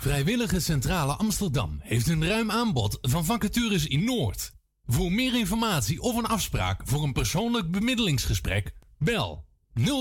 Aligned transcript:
Vrijwillige 0.00 0.60
Centrale 0.60 1.12
Amsterdam 1.12 1.78
heeft 1.82 2.08
een 2.08 2.26
ruim 2.26 2.50
aanbod 2.50 2.98
van 3.00 3.24
vacatures 3.24 3.86
in 3.86 4.04
Noord. 4.04 4.52
Voor 4.86 5.12
meer 5.12 5.38
informatie 5.38 6.00
of 6.00 6.16
een 6.16 6.26
afspraak 6.26 6.80
voor 6.84 7.02
een 7.02 7.12
persoonlijk 7.12 7.70
bemiddelingsgesprek, 7.70 8.72
bel 8.98 9.44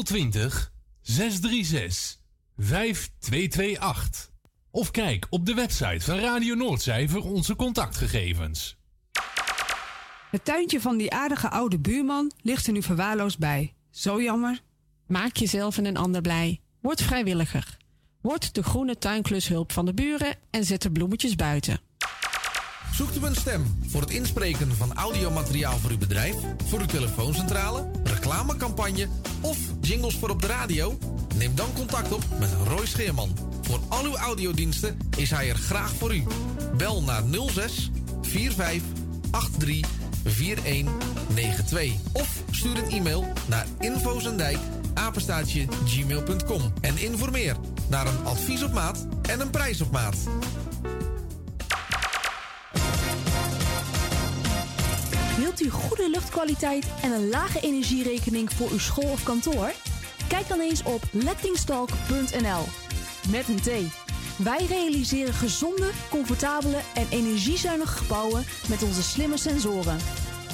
020 0.04 0.74
636 1.02 2.18
5228. 2.56 4.32
Of 4.72 4.92
kijk 4.92 5.28
op 5.30 5.46
de 5.46 5.54
website 5.54 6.06
van 6.06 6.18
Radio 6.18 6.56
Noordzij 6.56 7.08
voor 7.08 7.24
onze 7.24 7.56
contactgegevens. 7.56 8.78
Het 10.32 10.46
tuintje 10.46 10.82
van 10.82 10.98
die 10.98 11.12
aardige 11.12 11.50
oude 11.50 11.80
buurman 11.80 12.32
ligt 12.42 12.68
er 12.68 12.74
nu 12.74 12.82
verwaarloosd 12.82 13.40
bij. 13.40 13.74
Zo 13.92 14.22
jammer. 14.22 14.62
Maak 15.08 15.38
jezelf 15.38 15.78
en 15.78 15.86
een 15.86 15.98
ander 15.98 16.22
blij. 16.22 16.62
Word 16.82 17.02
vrijwilliger. 17.02 17.79
Word 18.22 18.54
de 18.54 18.64
groene 18.64 18.98
tuinklushulp 18.98 19.72
van 19.72 19.86
de 19.86 19.94
buren 19.94 20.36
en 20.50 20.64
zet 20.64 20.82
de 20.82 20.92
bloemetjes 20.92 21.36
buiten. 21.36 21.82
Zoekt 22.94 23.18
u 23.18 23.26
een 23.26 23.36
stem 23.36 23.80
voor 23.88 24.02
het 24.02 24.10
inspreken 24.10 24.76
van 24.76 24.94
audiomateriaal 24.94 25.78
voor 25.78 25.90
uw 25.92 25.98
bedrijf, 25.98 26.36
voor 26.66 26.80
uw 26.80 26.86
telefooncentrale, 26.86 27.92
reclamecampagne 28.04 29.08
of 29.42 29.58
jingles 29.82 30.16
voor 30.16 30.30
op 30.30 30.42
de 30.42 30.48
radio? 30.48 30.98
Neem 31.36 31.56
dan 31.56 31.74
contact 31.74 32.12
op 32.12 32.24
met 32.40 32.50
Roy 32.68 32.86
Scheerman. 32.86 33.38
Voor 33.62 33.80
al 33.88 34.04
uw 34.04 34.16
audiodiensten 34.16 34.98
is 35.18 35.30
hij 35.30 35.50
er 35.50 35.58
graag 35.58 35.94
voor 35.94 36.16
u. 36.16 36.24
Bel 36.78 37.02
naar 37.02 37.24
06 37.48 37.92
45 38.22 38.82
83 39.32 39.98
4192 40.24 41.94
of 42.14 42.44
stuur 42.52 42.78
een 42.78 42.90
e-mail 42.90 43.28
naar 43.48 43.66
infozendijk 43.80 44.58
apenstaatje 44.94 45.66
gmail.com 45.86 46.74
en 46.82 46.98
informeer 46.98 47.56
naar 47.90 48.08
een 48.08 48.26
advies 48.26 48.64
op 48.64 48.74
maat 48.74 49.08
en 49.22 49.40
een 49.40 49.50
prijs 49.50 49.82
op 49.82 49.92
maat. 49.92 50.18
Wilt 55.38 55.62
u 55.62 55.70
goede 55.70 56.10
luchtkwaliteit 56.10 56.86
en 57.02 57.12
een 57.12 57.30
lage 57.30 57.60
energierekening 57.60 58.54
voor 58.54 58.70
uw 58.72 58.80
school 58.80 59.10
of 59.10 59.24
kantoor? 59.24 59.72
Kijk 60.28 60.48
dan 60.48 60.60
eens 60.60 60.84
op 60.84 61.02
lettingstalk.nl. 61.12 62.64
Met 63.30 63.48
een 63.48 63.62
T. 63.62 63.70
Wij 64.38 64.66
realiseren 64.66 65.34
gezonde, 65.34 65.90
comfortabele 66.10 66.80
en 66.94 67.08
energiezuinige 67.10 67.98
gebouwen 67.98 68.46
met 68.70 68.84
onze 68.84 69.04
slimme 69.04 69.38
sensoren. 69.38 69.98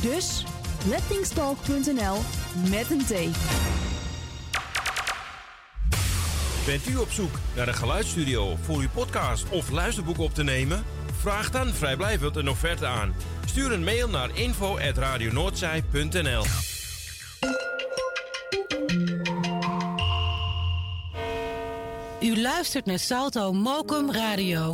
Dus 0.02 0.44
lettingstalk.nl 0.88 2.18
met 2.70 2.92
een 2.92 3.06
T. 3.06 3.14
Bent 6.66 6.90
u 6.90 6.96
op 6.96 7.12
zoek 7.12 7.40
naar 7.56 7.68
een 7.68 7.74
geluidsstudio 7.74 8.56
voor 8.62 8.78
uw 8.78 8.90
podcast 8.94 9.50
of 9.50 9.70
luisterboek 9.70 10.18
op 10.18 10.34
te 10.34 10.44
nemen? 10.44 10.84
Vraag 11.20 11.52
dan 11.52 11.68
vrijblijvend 11.68 12.36
een 12.36 12.50
offerte 12.50 12.86
aan. 12.86 13.16
Stuur 13.46 13.72
een 13.72 13.84
mail 13.84 14.10
naar 14.10 14.38
info.radionoordzij.nl 14.38 16.44
U 22.22 22.42
luistert 22.42 22.86
naar 22.86 23.00
Salto 23.00 23.54
Mokum 23.54 24.12
Radio. 24.12 24.74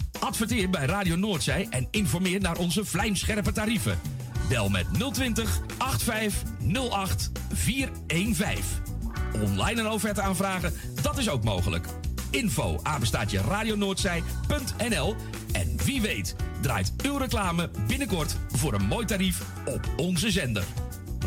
Adverteer 0.19 0.69
bij 0.69 0.85
Radio 0.85 1.15
Noordzij 1.15 1.67
en 1.69 1.87
informeer 1.91 2.41
naar 2.41 2.57
onze 2.57 2.85
vlijmscherpe 2.85 3.51
tarieven. 3.51 3.99
Bel 4.49 4.69
met 4.69 4.85
020 5.13 5.59
8508 5.77 7.31
415. 7.53 8.63
Online 9.41 9.79
een 9.79 9.89
offerte 9.89 10.21
aanvragen, 10.21 10.73
dat 11.01 11.17
is 11.17 11.29
ook 11.29 11.43
mogelijk. 11.43 11.87
Info 12.29 12.79
apenstaatje 12.83 13.41
radionoordzij.nl 13.41 15.15
En 15.51 15.77
wie 15.85 16.01
weet 16.01 16.35
draait 16.61 16.93
uw 17.03 17.17
reclame 17.17 17.69
binnenkort 17.87 18.35
voor 18.51 18.73
een 18.73 18.85
mooi 18.85 19.05
tarief 19.05 19.41
op 19.65 19.89
onze 19.97 20.31
zender. 20.31 20.63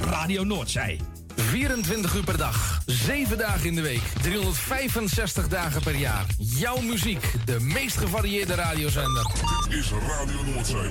Radio 0.00 0.44
Noordzij. 0.44 1.13
24 1.36 2.14
uur 2.14 2.24
per 2.24 2.36
dag, 2.36 2.80
7 2.86 3.38
dagen 3.38 3.66
in 3.66 3.74
de 3.74 3.80
week, 3.80 4.02
365 4.22 5.48
dagen 5.48 5.82
per 5.82 5.96
jaar. 5.96 6.26
Jouw 6.38 6.80
muziek, 6.80 7.32
de 7.44 7.60
meest 7.60 7.96
gevarieerde 7.96 8.54
radiozender. 8.54 9.26
Dit 9.68 9.78
is 9.78 9.90
Radio 9.90 10.42
Noordzee. 10.52 10.90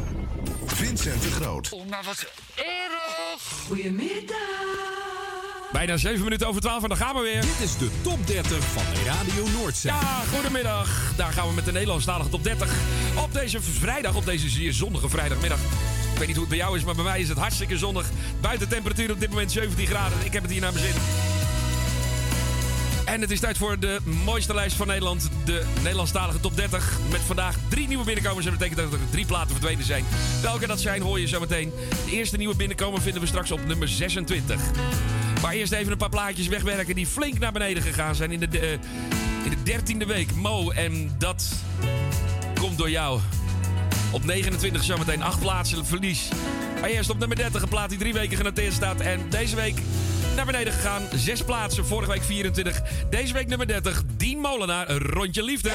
Vincent 0.66 1.22
de 1.22 1.32
Groot. 1.32 1.70
Oh, 1.72 1.88
nou 1.88 2.04
wat 2.06 2.26
erg. 2.56 3.42
Goedemiddag. 3.68 4.94
Bijna 5.72 5.98
7 5.98 6.24
minuten 6.24 6.48
over 6.48 6.62
12 6.62 6.84
en 6.84 6.90
dan 6.90 6.98
gaan 6.98 7.16
we 7.16 7.22
weer. 7.22 7.42
Dit 7.42 7.60
is 7.60 7.78
de 7.78 7.90
top 8.02 8.28
30 8.28 8.64
van 8.64 8.84
Radio 9.06 9.48
Noordzee. 9.48 9.92
Ja, 9.92 10.22
goedemiddag. 10.34 11.14
Daar 11.16 11.34
gaan 11.34 11.48
we 11.48 11.54
met 11.54 11.66
de 11.66 11.72
Nederlandstalige 11.72 12.30
top 12.30 12.44
30. 12.44 12.76
Op 13.24 13.34
deze 13.34 13.62
vrijdag, 13.62 14.16
op 14.16 14.26
deze 14.26 14.50
zeer 14.50 14.74
zonnige 14.74 15.10
vrijdagmiddag. 15.10 15.60
Ik 16.14 16.20
weet 16.20 16.28
niet 16.28 16.38
hoe 16.38 16.46
het 16.46 16.58
bij 16.58 16.58
jou 16.58 16.78
is, 16.78 16.84
maar 16.84 16.96
bij 16.96 17.04
mij 17.04 17.20
is 17.20 17.30
het 17.30 17.38
hartstikke 17.38 17.78
zonnig. 17.78 18.10
Buiten 18.42 18.70
temperatuur 18.70 19.12
op 19.12 19.20
dit 19.20 19.30
moment 19.30 19.52
17 19.52 19.88
graden. 19.88 20.18
Ik 20.24 20.34
heb 20.34 20.42
het 20.42 20.52
hier 20.52 20.62
naar 20.62 20.74
mijn 20.74 20.86
zin. 20.86 21.02
En 23.06 23.22
het 23.22 23.32
is 23.32 23.40
tijd 23.40 23.58
voor 23.58 23.80
de 23.80 24.00
mooiste 24.26 24.54
lijst 24.54 24.76
van 24.76 24.88
Nederland. 24.88 25.30
De 25.46 25.64
Nederlandstalige 25.82 26.40
top 26.40 26.56
30. 26.56 26.98
Met 27.12 27.22
vandaag 27.22 27.56
drie 27.70 27.88
nieuwe 27.88 28.04
binnenkomers. 28.04 28.46
En 28.46 28.52
dat 28.52 28.60
betekent 28.60 28.92
dat 28.92 29.00
er 29.00 29.06
drie 29.10 29.26
platen 29.26 29.50
verdwenen 29.50 29.86
zijn. 29.86 30.06
Welke 30.42 30.68
dat 30.68 30.82
zijn, 30.82 31.02
hoor 31.02 31.20
je 31.20 31.28
zo 31.28 31.40
meteen. 31.40 31.72
De 32.06 32.12
eerste 32.12 32.38
nieuwe 32.38 32.56
binnenkomer 32.56 33.02
vinden 33.02 33.22
we 33.22 33.28
straks 33.28 33.52
op 33.52 33.66
nummer 33.66 33.88
26. 33.88 34.60
Maar 35.42 35.54
eerst 35.54 35.72
even 35.72 35.92
een 35.92 35.98
paar 35.98 36.10
plaatjes 36.10 36.48
wegwerken 36.48 36.96
die 36.96 37.08
flink 37.08 37.40
naar 37.40 37.52
beneden 37.52 37.84
gegaan 37.84 38.16
zijn 38.16 38.32
in 38.32 38.40
de, 38.40 38.48
de 38.48 38.80
in 39.44 39.50
de 39.50 39.64
dertiende 39.64 40.06
week. 40.06 40.36
Mo, 40.36 40.70
en 40.70 41.16
dat 41.18 41.54
komt 42.60 42.78
door 42.78 42.90
jou. 42.90 43.20
Op 44.14 44.26
29 44.26 44.84
zometeen 44.84 45.24
acht 45.24 45.40
plaatsen 45.40 45.86
verlies. 45.86 46.28
Maar 46.80 46.90
eerst 46.90 47.10
op 47.10 47.20
nummer 47.20 47.38
30 47.38 47.62
een 47.62 47.70
plaat 47.70 47.90
die 47.90 47.98
drie 47.98 48.14
weken 48.14 48.38
genoteerd 48.38 48.74
staat. 48.74 49.02
En 49.02 49.30
deze 49.30 49.56
week 49.56 49.82
naar 50.36 50.46
beneden 50.46 50.74
gegaan. 50.74 51.02
Zes 51.16 51.44
plaatsen, 51.44 51.86
vorige 51.86 52.12
week 52.12 52.24
24. 52.24 52.82
Deze 53.10 53.34
week 53.34 53.48
nummer 53.48 53.68
30, 53.68 54.04
Dien 54.18 54.40
Molenaar, 54.40 54.90
een 54.90 54.98
rondje 54.98 55.44
liefde. 55.44 55.72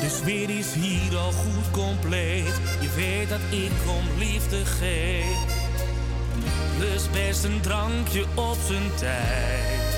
De 0.00 0.08
sfeer 0.08 0.50
is 0.50 0.74
hier 0.74 1.16
al 1.16 1.32
goed 1.32 1.70
compleet. 1.70 2.60
Je 2.80 2.88
weet 2.96 3.28
dat 3.28 3.40
ik 3.50 3.72
om 3.88 4.18
liefde 4.18 4.64
geef 4.64 5.55
dus 6.78 7.10
best 7.10 7.44
een 7.44 7.60
drankje 7.60 8.24
op 8.34 8.56
zijn 8.66 8.94
tijd. 8.94 9.96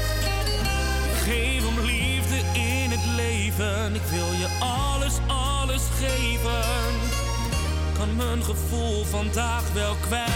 Geef 1.23 1.67
om 1.67 1.81
liefde 1.81 2.37
in 2.53 2.91
het 2.91 3.15
leven, 3.17 3.95
ik 3.95 4.03
wil 4.03 4.33
je 4.33 4.49
alles, 4.61 5.15
alles 5.27 5.83
geven. 5.99 6.95
Kan 7.99 8.17
mijn 8.17 8.43
gevoel 8.43 9.05
vandaag 9.05 9.73
wel 9.73 9.95
kwijt. 9.95 10.29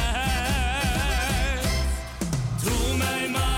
Doe 2.63 2.97
mij 2.97 3.29
maar. 3.31 3.52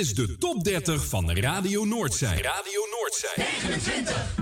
is 0.00 0.14
de 0.14 0.36
top 0.38 0.64
30 0.64 1.06
van 1.06 1.30
Radio 1.30 1.84
Noordzij. 1.84 2.42
Radio 2.42 2.80
Noordzij. 2.90 3.32
29. 3.36 4.39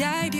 jij 0.00 0.28
die 0.28 0.39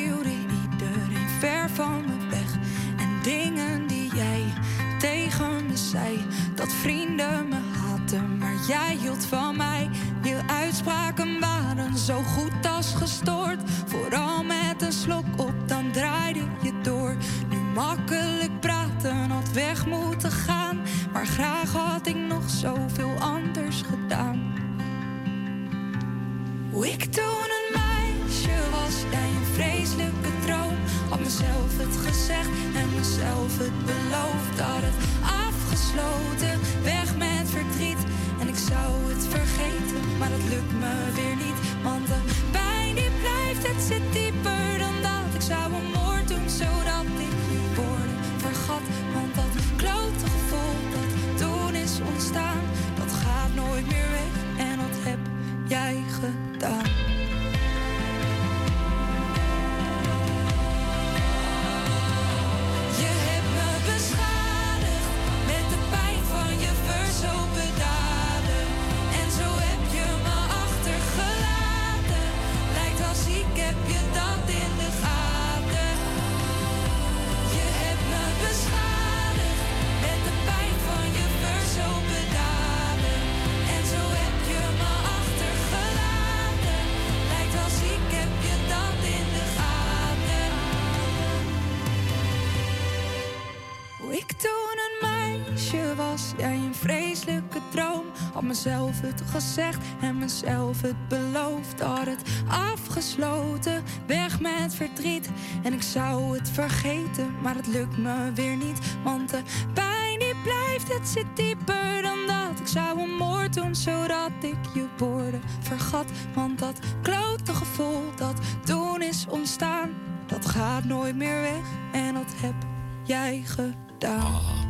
mezelf 98.50 99.00
het 99.00 99.22
gezegd 99.30 99.78
en 100.00 100.18
mezelf 100.18 100.80
het 100.80 101.08
beloofd. 101.08 101.80
Had 101.80 102.06
het 102.06 102.22
afgesloten, 102.48 103.82
weg 104.06 104.40
met 104.40 104.74
verdriet. 104.74 105.30
En 105.62 105.72
ik 105.72 105.82
zou 105.82 106.38
het 106.38 106.50
vergeten, 106.50 107.40
maar 107.42 107.54
het 107.54 107.66
lukt 107.66 107.98
me 107.98 108.32
weer 108.34 108.56
niet. 108.56 108.78
Want 109.04 109.30
de 109.30 109.42
pijn 109.74 110.18
die 110.18 110.34
blijft, 110.42 110.92
het 110.92 111.08
zit 111.08 111.26
dieper 111.34 112.02
dan 112.02 112.18
dat. 112.26 112.60
Ik 112.60 112.66
zou 112.66 113.00
een 113.00 113.16
moord 113.16 113.54
doen, 113.54 113.74
zodat 113.74 114.30
ik 114.40 114.58
je 114.74 114.86
woorden 114.98 115.42
vergat. 115.60 116.06
Want 116.34 116.58
dat 116.58 116.78
klote 117.02 117.54
gevoel 117.54 118.02
dat 118.16 118.40
toen 118.64 119.02
is 119.02 119.26
ontstaan, 119.28 119.90
dat 120.26 120.46
gaat 120.46 120.84
nooit 120.84 121.16
meer 121.16 121.40
weg. 121.40 121.64
En 121.92 122.14
dat 122.14 122.32
heb 122.36 122.54
jij 123.02 123.42
gedaan. 123.44 124.68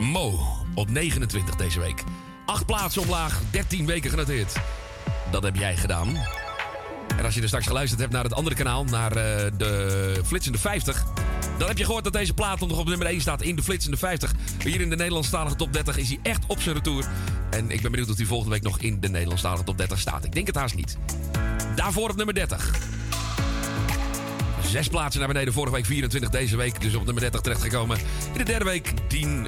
Mo 0.00 0.38
op 0.74 0.90
29 0.90 1.56
deze 1.56 1.80
week. 1.80 2.04
Acht 2.46 2.66
plaatsen 2.66 3.02
omlaag, 3.02 3.40
13 3.50 3.86
weken 3.86 4.10
genoteerd. 4.10 4.56
Dat 5.30 5.42
heb 5.42 5.56
jij 5.56 5.76
gedaan. 5.76 6.16
En 7.16 7.24
als 7.24 7.34
je 7.34 7.40
er 7.40 7.46
straks 7.46 7.66
geluisterd 7.66 8.00
hebt 8.00 8.12
naar 8.12 8.24
het 8.24 8.34
andere 8.34 8.56
kanaal, 8.56 8.84
naar 8.84 9.16
eh, 9.16 9.50
de 9.56 10.20
Flitsende 10.24 10.58
50... 10.58 11.04
dan 11.58 11.68
heb 11.68 11.78
je 11.78 11.84
gehoord 11.84 12.04
dat 12.04 12.12
deze 12.12 12.34
plaat 12.34 12.60
nog 12.60 12.78
op 12.78 12.88
nummer 12.88 13.06
1 13.06 13.20
staat 13.20 13.42
in 13.42 13.56
de 13.56 13.62
Flitsende 13.62 13.96
50. 13.96 14.32
Hier 14.62 14.80
in 14.80 14.90
de 14.90 14.96
Nederlandstalige 14.96 15.56
top 15.56 15.72
30 15.72 15.96
is 15.96 16.08
hij 16.08 16.18
echt 16.22 16.42
op 16.46 16.60
zijn 16.60 16.74
retour. 16.74 17.06
En 17.50 17.70
ik 17.70 17.82
ben 17.82 17.90
benieuwd 17.90 18.10
of 18.10 18.16
hij 18.16 18.26
volgende 18.26 18.52
week 18.52 18.62
nog 18.62 18.78
in 18.78 19.00
de 19.00 19.08
Nederlandstalige 19.08 19.64
top 19.64 19.78
30 19.78 19.98
staat. 19.98 20.24
Ik 20.24 20.32
denk 20.32 20.46
het 20.46 20.56
haast 20.56 20.74
niet. 20.74 20.96
Daarvoor 21.74 22.10
op 22.10 22.16
nummer 22.16 22.34
30. 22.34 22.70
Zes 24.66 24.88
plaatsen 24.88 25.20
naar 25.20 25.32
beneden. 25.32 25.52
Vorige 25.52 25.74
week 25.74 25.86
24, 25.86 26.30
deze 26.30 26.56
week 26.56 26.80
dus 26.80 26.94
op 26.94 27.04
nummer 27.04 27.22
30 27.22 27.40
terechtgekomen. 27.40 27.98
In 28.32 28.38
de 28.38 28.44
derde 28.44 28.64
week 28.64 28.92
Dien 29.08 29.46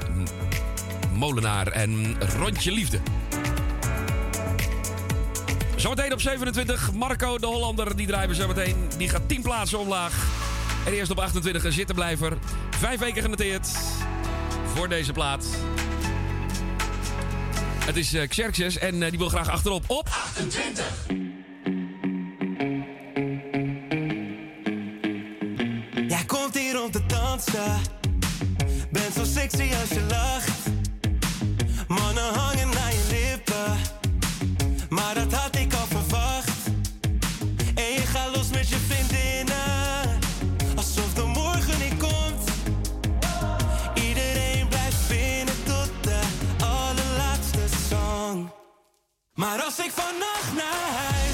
Molenaar 1.17 1.67
en 1.67 2.17
Rondje 2.37 2.71
Liefde. 2.71 2.99
Zometeen 5.75 6.13
op 6.13 6.21
27, 6.21 6.93
Marco 6.93 7.37
de 7.37 7.45
Hollander. 7.45 7.95
Die 7.95 8.07
draaien 8.07 8.35
zometeen. 8.35 8.89
Die 8.97 9.09
gaat 9.09 9.27
10 9.27 9.41
plaatsen 9.41 9.79
omlaag. 9.79 10.27
En 10.85 10.93
eerst 10.93 11.11
op 11.11 11.19
28 11.19 11.63
een 11.63 11.71
zittenblijver. 11.71 12.37
Vijf 12.69 12.99
weken 12.99 13.21
genoteerd 13.21 13.67
voor 14.73 14.89
deze 14.89 15.11
plaat. 15.11 15.45
Het 17.85 17.97
is 17.97 18.13
uh, 18.13 18.27
Xerxes 18.27 18.77
en 18.77 18.95
uh, 18.95 19.09
die 19.09 19.19
wil 19.19 19.29
graag 19.29 19.49
achterop 19.49 19.83
op... 19.87 20.07
28. 20.09 20.85
Jij 26.07 26.25
komt 26.25 26.57
hier 26.57 26.81
om 26.81 26.91
te 26.91 27.05
dansen. 27.05 27.81
Bent 28.91 29.13
zo 29.13 29.23
sexy 29.23 29.69
als 29.81 29.89
je 29.89 30.05
lacht. 30.09 30.56
Hangen 32.21 32.69
naar 32.69 32.91
je 32.91 33.05
lippen. 33.09 33.77
Maar 34.89 35.13
dat 35.13 35.33
had 35.33 35.55
ik 35.55 35.73
al 35.73 35.85
verwacht. 35.87 36.65
En 37.75 37.91
je 37.93 38.05
gaat 38.13 38.35
los 38.35 38.49
met 38.49 38.69
je 38.69 38.77
vriendinnen. 38.87 40.19
Alsof 40.75 41.13
de 41.13 41.23
morgen 41.23 41.79
niet 41.79 41.97
komt. 41.97 42.49
Iedereen 43.93 44.67
blijft 44.67 45.07
binnen 45.07 45.63
tot 45.65 45.89
de 46.01 46.19
allerlaatste 46.59 47.65
song. 47.89 48.49
Maar 49.33 49.61
als 49.63 49.79
ik 49.79 49.91
vannacht 49.91 50.53
naar 50.53 50.89
huis 51.05 51.26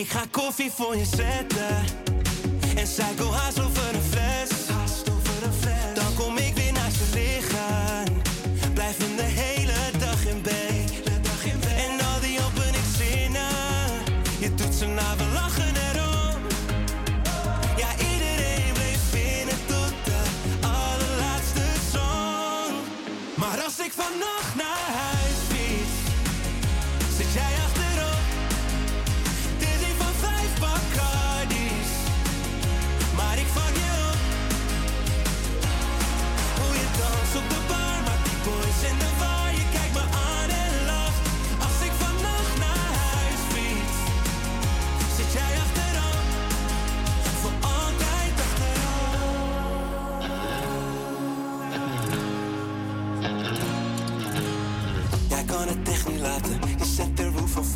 Ik 0.00 0.08
ga 0.10 0.24
koffie 0.30 0.70
voor 0.70 0.96
je 0.96 1.04
zetten. 1.04 1.76
En 2.76 2.84
psycho 2.84 3.30
haast 3.30 3.60
over 3.60 3.94
een 3.94 4.02
fles. 4.02 4.48
Dan 5.94 6.14
kom 6.14 6.36
ik 6.36 6.54
weer 6.54 6.72
naast 6.72 6.96
je 6.96 7.08
liggen. 7.14 8.22
Blijven 8.74 9.16
de 9.16 9.22
hele 9.22 9.98
dag 9.98 10.26
in 10.26 10.42
bed. 10.42 10.92
En 11.76 12.06
al 12.06 12.20
die 12.20 12.38
openingszinnen. 12.44 13.48
Je 14.38 14.54
doet 14.54 14.74
ze 14.74 14.86
na, 14.86 15.16
we 15.16 15.24
lachen 15.32 15.74
erom. 15.76 16.40
Ja, 17.76 17.88
iedereen 18.12 18.72
bleef 18.72 19.00
binnen 19.10 19.58
tot 19.66 19.92
de 20.04 20.20
allerlaatste 20.60 21.66
song. 21.92 22.74
Maar 23.34 23.60
als 23.64 23.78
ik 23.78 23.92
vannacht 23.92 24.39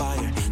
fire. 0.04 0.43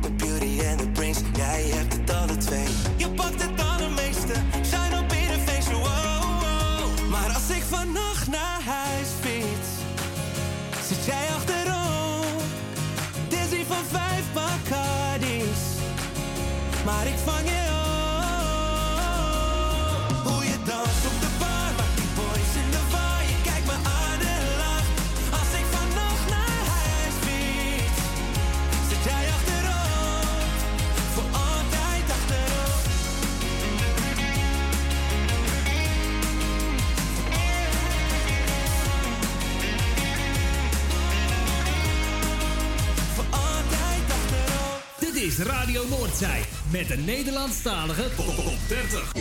Is 45.39 45.47
Radio 45.47 45.83
Noordzij 45.89 46.43
met 46.71 46.89
de 46.89 46.97
Nederlandstalige 46.97 48.03
Top 48.17 48.59
30. 48.69 49.13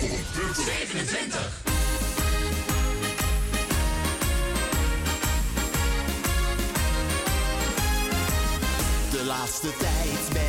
27. 0.65 1.61
De 9.11 9.23
laatste 9.25 9.69
tijd 9.77 10.40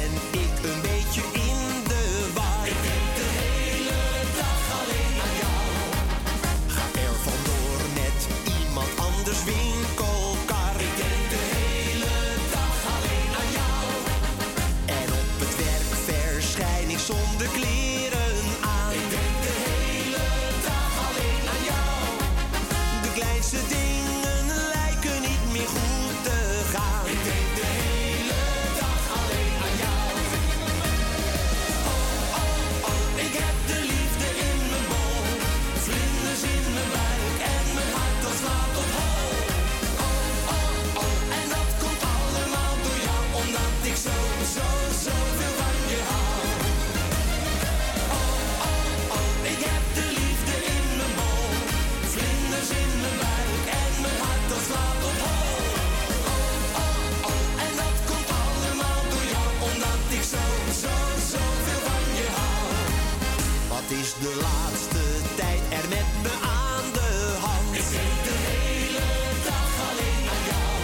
de 64.23 64.35
laatste 64.49 65.05
tijd 65.37 65.63
er 65.79 65.89
met 65.89 66.11
me 66.25 66.33
aan 66.65 66.87
de 66.99 67.11
hand. 67.45 67.71
Ik 67.81 67.89
denk 67.97 68.17
de 68.29 68.37
hele 68.51 69.09
dag 69.49 69.71
alleen 69.89 70.25
aan 70.35 70.45
jou. 70.53 70.75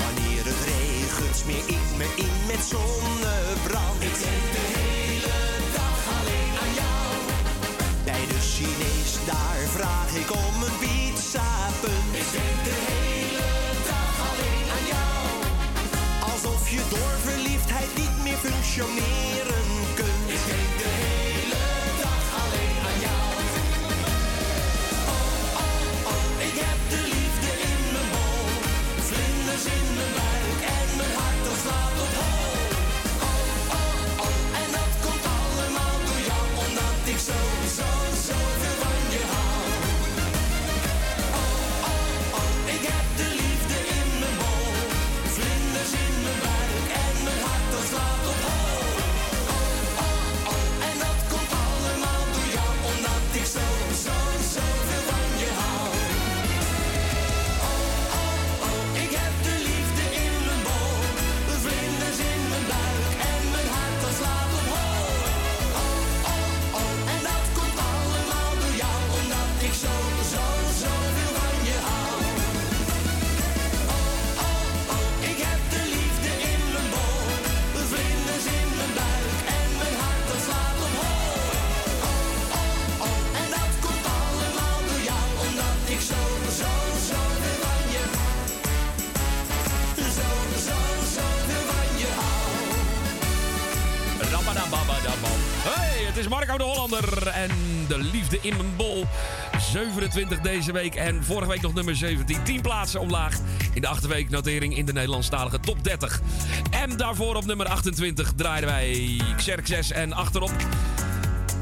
Wanneer 0.00 0.42
het 0.50 0.62
regent, 0.72 1.36
smeer 1.42 1.66
ik 1.78 1.86
me 1.98 2.06
in 2.26 2.36
met 2.50 2.62
zonnebrand. 2.72 4.00
Ik 4.10 4.16
denk 4.24 4.44
de 4.56 4.64
hele 4.78 5.38
dag 5.78 5.98
alleen 6.18 6.54
aan 6.62 6.74
jou. 6.82 7.08
Bij 8.08 8.24
de 8.32 8.40
Chinees, 8.52 9.12
daar 9.30 9.60
vraag 9.76 10.10
ik 10.22 10.30
om 10.44 10.56
een 10.66 10.78
pizza. 10.82 11.48
Ik 12.20 12.28
denk 12.36 12.58
de 12.68 12.78
hele 12.90 13.48
dag 13.90 14.14
alleen 14.30 14.66
aan 14.76 14.86
jou. 14.94 15.20
Alsof 16.30 16.62
je 16.74 16.82
door 16.94 17.14
verliefdheid 17.28 17.90
niet 18.00 18.16
meer 18.24 18.40
functioneren 18.46 19.55
het 96.16 96.24
is 96.24 96.30
Marco 96.30 96.58
de 96.58 96.64
Hollander 96.64 97.26
en 97.26 97.50
de 97.88 97.98
liefde 97.98 98.38
in 98.40 98.56
mijn 98.56 98.76
bol. 98.76 99.06
27 99.72 100.40
deze 100.40 100.72
week 100.72 100.94
en 100.94 101.24
vorige 101.24 101.48
week 101.50 101.60
nog 101.60 101.74
nummer 101.74 101.96
17. 101.96 102.42
10 102.42 102.60
plaatsen 102.60 103.00
omlaag 103.00 103.38
in 103.74 103.80
de 103.80 103.86
achterweek 103.86 104.30
notering 104.30 104.76
in 104.76 104.86
de 104.86 104.92
Nederlandstalige 104.92 105.60
top 105.60 105.84
30. 105.84 106.20
En 106.70 106.96
daarvoor 106.96 107.36
op 107.36 107.44
nummer 107.44 107.66
28 107.66 108.32
draaiden 108.36 108.70
wij 108.70 109.20
Xerxes 109.36 109.90
en 109.90 110.12
achterop... 110.12 110.52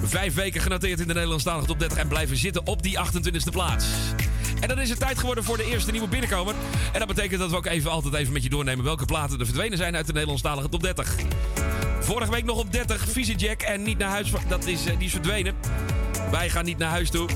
Vijf 0.03 0.35
weken 0.35 0.61
genoteerd 0.61 1.01
in 1.01 1.07
de 1.07 1.15
Nederlandstalige 1.15 1.67
top 1.67 1.79
30 1.79 1.99
en 1.99 2.09
blijven 2.09 2.37
zitten 2.37 2.67
op 2.67 2.83
die 2.83 2.99
28e 2.99 3.51
plaats. 3.51 3.87
En 4.61 4.69
dan 4.69 4.81
is 4.81 4.91
het 4.91 4.99
tijd 4.99 5.19
geworden 5.19 5.45
voor 5.45 5.57
de 5.57 5.65
eerste 5.65 5.91
nieuwe 5.91 6.09
binnenkomer. 6.09 6.55
En 6.93 6.99
dat 6.99 7.09
betekent 7.09 7.41
dat 7.41 7.51
we 7.51 7.57
ook 7.57 7.67
even, 7.67 7.91
altijd 7.91 8.15
even 8.15 8.33
met 8.33 8.43
je 8.43 8.49
doornemen 8.49 8.85
welke 8.85 9.05
platen 9.05 9.39
er 9.39 9.45
verdwenen 9.45 9.79
zijn 9.79 9.97
uit 9.97 10.07
de 10.07 10.13
Nederlandstalige 10.13 10.69
top 10.69 10.83
30. 10.83 11.15
Vorige 12.05 12.31
week 12.31 12.45
nog 12.45 12.59
op 12.59 12.73
30 12.73 13.05
Visie 13.09 13.57
en 13.57 13.83
niet 13.83 13.99
naar 13.99 14.09
huis. 14.09 14.31
Dat 14.49 14.67
is, 14.67 14.87
eh, 14.87 14.97
die 14.99 15.07
is 15.07 15.13
verdwenen. 15.13 15.55
Wij 16.31 16.51
gaan 16.51 16.65
niet 16.65 16.79
naar 16.79 16.91
huis 16.91 17.11
toe. 17.11 17.29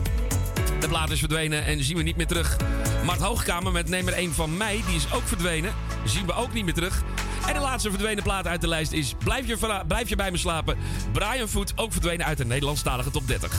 De 0.81 0.89
plaat 0.89 1.11
is 1.11 1.19
verdwenen 1.19 1.65
en 1.65 1.85
zien 1.85 1.97
we 1.97 2.03
niet 2.03 2.17
meer 2.17 2.27
terug. 2.27 2.57
Mart 3.05 3.21
Hoogkamer 3.21 3.73
met 3.73 3.89
nummer 3.89 4.19
1 4.19 4.33
van 4.33 4.57
mij, 4.57 4.83
die 4.87 4.97
is 4.97 5.13
ook 5.13 5.23
verdwenen. 5.29 5.75
Zien 6.05 6.27
we 6.27 6.35
ook 6.35 6.53
niet 6.53 6.65
meer 6.65 6.75
terug. 6.75 7.03
En 7.47 7.55
de 7.55 7.61
laatste 7.61 7.91
verdwenen 7.91 8.23
plaat 8.23 8.47
uit 8.47 8.61
de 8.61 8.69
lijst 8.69 8.93
is 8.93 9.15
Blijf 9.19 9.47
je, 10.09 10.17
bij 10.17 10.31
me 10.31 10.37
slapen. 10.37 10.77
Brian 11.13 11.49
Foot, 11.49 11.73
ook 11.77 11.93
verdwenen 11.93 12.27
uit 12.27 12.39
de 12.39 12.45
Nederlandstalige 12.45 13.11
top 13.11 13.27
30. 13.27 13.53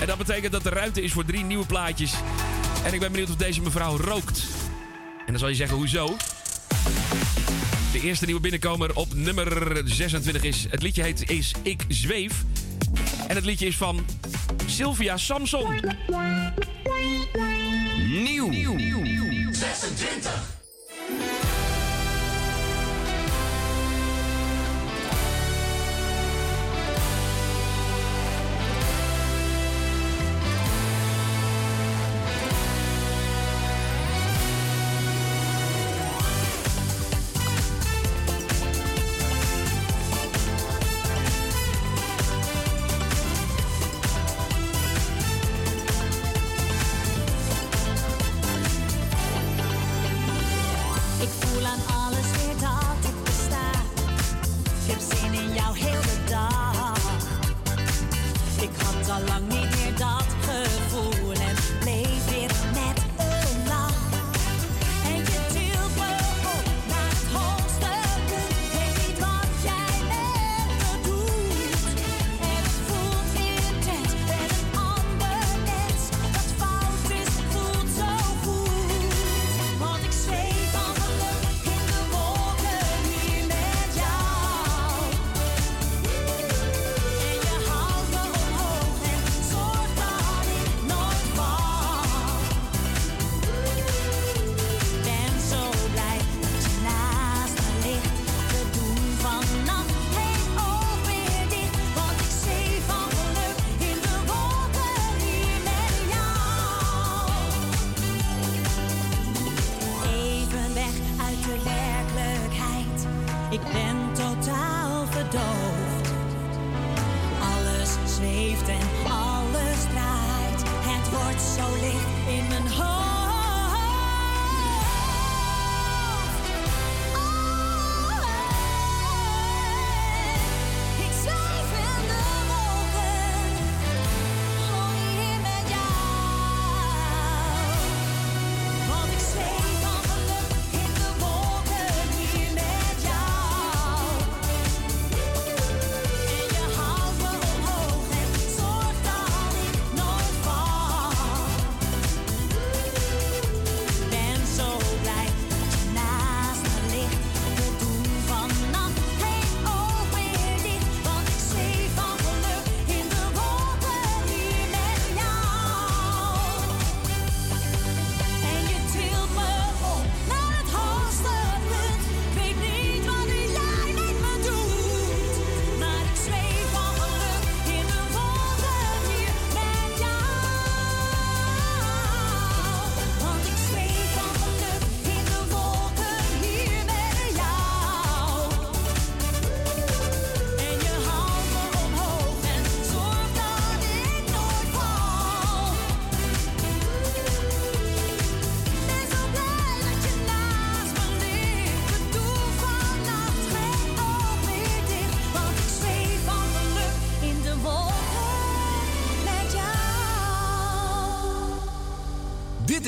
En 0.00 0.06
dat 0.06 0.18
betekent 0.18 0.52
dat 0.52 0.66
er 0.66 0.72
ruimte 0.72 1.02
is 1.02 1.12
voor 1.12 1.24
drie 1.24 1.44
nieuwe 1.44 1.66
plaatjes. 1.66 2.12
En 2.84 2.94
ik 2.94 3.00
ben 3.00 3.10
benieuwd 3.12 3.30
of 3.30 3.36
deze 3.36 3.60
mevrouw 3.60 3.96
rookt. 3.96 4.46
En 5.18 5.26
dan 5.26 5.38
zal 5.38 5.48
je 5.48 5.54
zeggen, 5.54 5.76
hoezo? 5.76 6.16
De 7.92 8.00
eerste 8.00 8.24
nieuwe 8.24 8.40
binnenkomer 8.40 8.96
op 8.96 9.14
nummer 9.14 9.80
26 9.84 10.42
is... 10.42 10.66
Het 10.70 10.82
liedje 10.82 11.02
heet 11.02 11.30
is 11.30 11.54
Ik 11.62 11.82
Zweef. 11.88 12.44
En 13.26 13.36
het 13.36 13.44
liedje 13.44 13.66
is 13.66 13.76
van 13.76 14.04
Sylvia 14.66 15.16
Samson. 15.16 15.80
Nieuw. 18.06 18.52
26. 19.52 21.47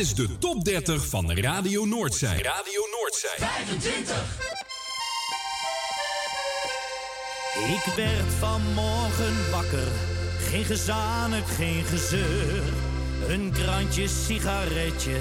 Is 0.00 0.14
de 0.14 0.38
top 0.38 0.64
30 0.64 1.06
van 1.06 1.32
Radio 1.32 1.84
Noordzij. 1.84 2.42
Radio 2.42 2.82
Noordzij. 2.92 3.48
25. 3.48 4.14
Ik 7.68 7.92
werd 7.96 8.32
vanmorgen 8.38 9.50
wakker, 9.50 9.88
geen 10.38 10.64
gezanik, 10.64 11.46
geen 11.46 11.84
gezeur. 11.84 12.62
Een 13.28 13.52
krantje 13.52 14.08
sigaretje 14.08 15.16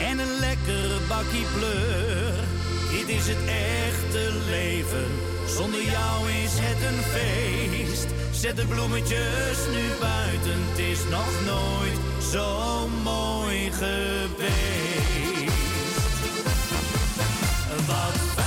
en 0.00 0.18
een 0.18 0.38
lekker 0.38 0.90
bakkie 1.08 1.46
pleur. 1.58 2.32
Dit 2.90 3.08
is 3.16 3.26
het 3.26 3.44
echte 3.46 4.32
leven, 4.50 5.06
zonder 5.46 5.82
jou 5.82 6.30
is 6.30 6.52
het 6.54 6.80
een 6.88 7.02
feest. 7.02 8.06
Zet 8.40 8.56
de 8.56 8.66
bloemetjes 8.66 9.58
nu 9.70 10.00
buiten, 10.00 10.60
het 10.68 10.78
is 10.78 10.98
nog 11.10 11.30
nooit 11.44 11.98
zo 12.32 12.88
mooi 13.02 13.35
geweest. 13.72 15.52
Wat 17.86 18.45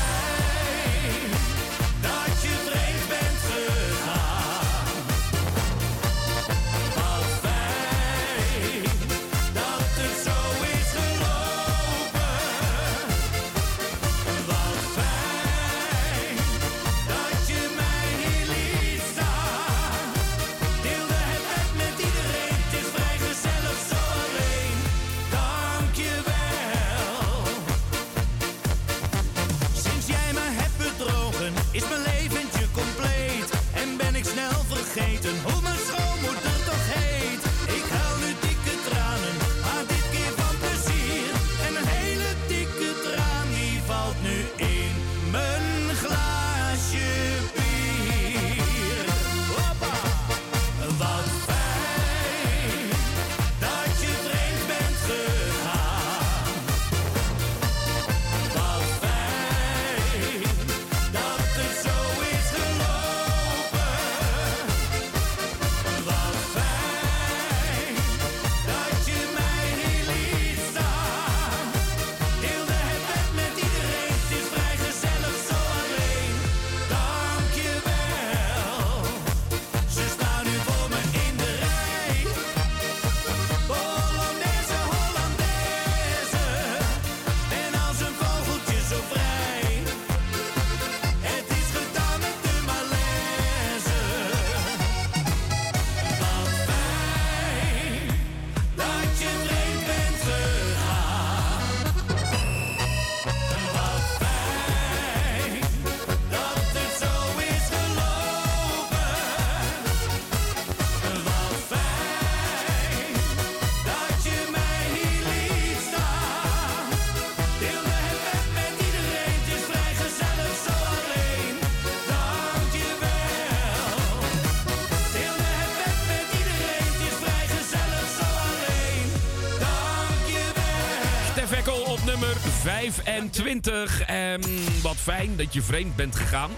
25. 132.92 134.02
En 134.02 134.42
wat 134.82 134.96
fijn 134.96 135.36
dat 135.36 135.54
je 135.54 135.62
vreemd 135.62 135.96
bent 135.96 136.16
gegaan. 136.16 136.52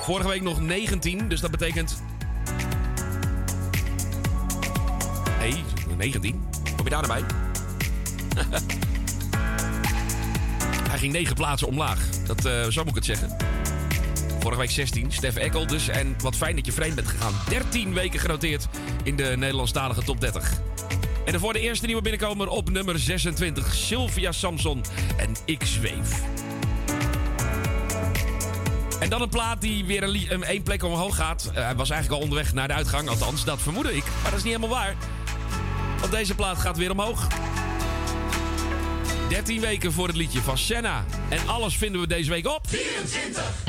Vorige 0.00 0.28
week 0.28 0.42
nog 0.42 0.60
19, 0.60 1.28
dus 1.28 1.40
dat 1.40 1.50
betekent... 1.50 2.02
Nee, 5.38 5.64
19. 5.96 6.44
Kom 6.76 6.84
je 6.84 6.90
daar 6.90 7.08
naar 7.08 7.20
bij? 7.20 7.36
Hij 10.90 10.98
ging 10.98 11.12
9 11.12 11.34
plaatsen 11.34 11.68
omlaag. 11.68 12.08
Dat, 12.26 12.44
eh, 12.44 12.66
zo 12.68 12.80
moet 12.80 12.88
ik 12.88 12.94
het 12.94 13.04
zeggen. 13.04 13.36
Vorige 14.40 14.60
week 14.60 14.70
16, 14.70 15.12
Stef 15.12 15.36
Ekkel 15.36 15.66
dus. 15.66 15.88
En 15.88 16.14
wat 16.22 16.36
fijn 16.36 16.56
dat 16.56 16.66
je 16.66 16.72
vreemd 16.72 16.94
bent 16.94 17.08
gegaan. 17.08 17.32
13 17.48 17.94
weken 17.94 18.20
genoteerd 18.20 18.66
in 19.02 19.16
de 19.16 19.34
Nederlandstalige 19.36 20.02
top 20.02 20.20
30. 20.20 20.52
En 21.24 21.40
voor 21.40 21.52
de 21.52 21.60
eerste 21.60 21.86
nieuwe 21.86 22.02
binnenkomer 22.02 22.48
op 22.48 22.70
nummer 22.70 22.98
26. 22.98 23.74
Sylvia 23.74 24.32
Samson 24.32 24.84
Ik 25.44 25.64
Zweef. 25.64 26.22
En 29.00 29.08
dan 29.08 29.22
een 29.22 29.28
plaat 29.28 29.60
die 29.60 29.84
weer 29.84 30.02
een, 30.02 30.50
een 30.50 30.62
plek 30.62 30.82
omhoog 30.82 31.16
gaat. 31.16 31.50
Eh, 31.54 31.64
hij 31.64 31.74
was 31.74 31.90
eigenlijk 31.90 32.20
al 32.20 32.28
onderweg 32.28 32.52
naar 32.52 32.68
de 32.68 32.74
uitgang, 32.74 33.08
althans, 33.08 33.44
dat 33.44 33.62
vermoedde 33.62 33.96
ik. 33.96 34.04
Maar 34.04 34.30
dat 34.30 34.38
is 34.38 34.44
niet 34.44 34.54
helemaal 34.54 34.78
waar. 34.78 34.94
Want 36.00 36.12
deze 36.12 36.34
plaat 36.34 36.58
gaat 36.58 36.76
weer 36.76 36.90
omhoog. 36.90 37.26
13 39.28 39.60
weken 39.60 39.92
voor 39.92 40.06
het 40.06 40.16
liedje 40.16 40.40
van 40.40 40.58
Senna. 40.58 41.04
En 41.28 41.48
alles 41.48 41.76
vinden 41.76 42.00
we 42.00 42.06
deze 42.06 42.30
week 42.30 42.46
op. 42.46 42.60
24. 42.68 43.63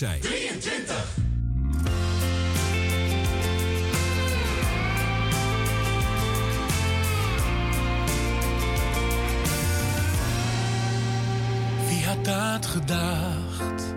Radio 0.00 0.18
Noordzij. 0.18 0.18
23. 0.20 1.04
Wie 11.88 12.04
had 12.06 12.24
dat 12.24 12.66
gedacht? 12.66 13.94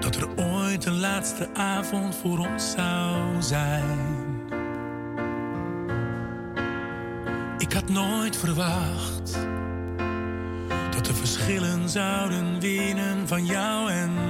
Dat 0.00 0.16
er 0.16 0.28
ooit 0.36 0.84
een 0.84 0.98
laatste 0.98 1.48
avond 1.54 2.16
voor 2.16 2.38
ons 2.38 2.70
zou 2.70 3.42
zijn. 3.42 4.14
Ik 7.58 7.72
had 7.72 7.88
nooit 7.88 8.36
verwacht 8.36 9.38
dat 10.90 11.04
de 11.04 11.14
verschillen 11.14 11.88
zouden 11.88 12.60
winnen 12.60 13.28
van 13.28 13.44
jou 13.44 13.90
en 13.90 14.25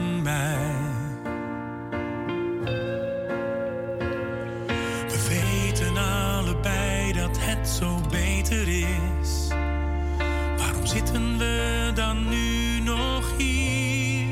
We 5.06 5.26
weten 5.28 5.96
allebei 5.96 7.12
dat 7.12 7.38
het 7.40 7.68
zo 7.68 8.00
beter 8.10 8.68
is. 8.68 9.48
Waarom 10.56 10.86
zitten 10.86 11.38
we 11.38 11.90
dan 11.94 12.28
nu 12.28 12.80
nog 12.80 13.36
hier? 13.36 14.26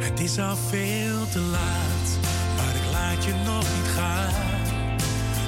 Het 0.00 0.20
is 0.20 0.38
al 0.38 0.56
veel 0.56 1.28
te 1.28 1.40
laat, 1.40 2.18
maar 2.56 2.74
ik 2.74 2.92
laat 2.92 3.24
je 3.24 3.32
nog 3.44 3.64
niet 3.76 3.90
gaan. 3.94 4.32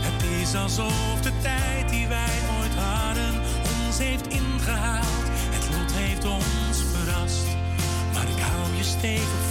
Het 0.01 0.23
is 0.41 0.55
alsof 0.55 1.21
de 1.23 1.33
tijd 1.43 1.89
die 1.89 2.07
wij 2.07 2.39
ooit 2.59 2.75
hadden 2.75 3.35
ons 3.87 3.99
heeft 3.99 4.27
ingehaald. 4.27 5.27
Het 5.51 5.69
lot 5.77 5.93
heeft 5.93 6.25
ons 6.25 6.83
verrast, 6.93 7.47
maar 8.15 8.29
ik 8.29 8.43
hou 8.43 8.77
je 8.77 8.83
stevig 8.83 9.42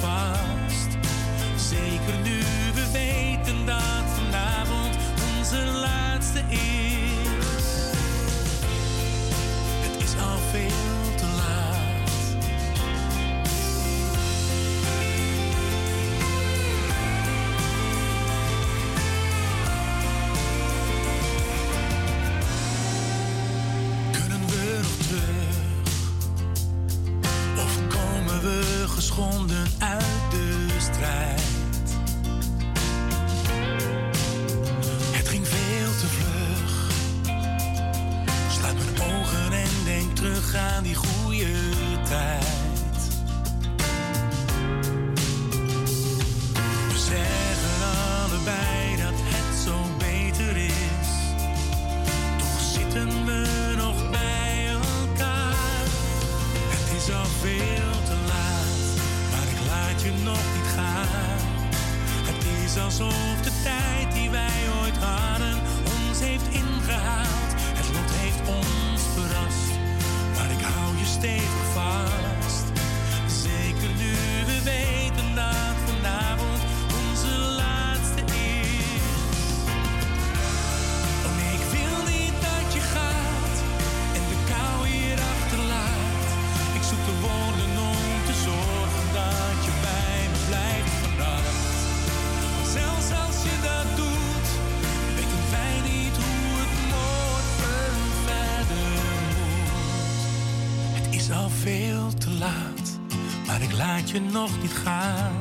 je 104.11 104.19
nog 104.19 104.61
niet 104.61 104.73
gaan. 104.73 105.31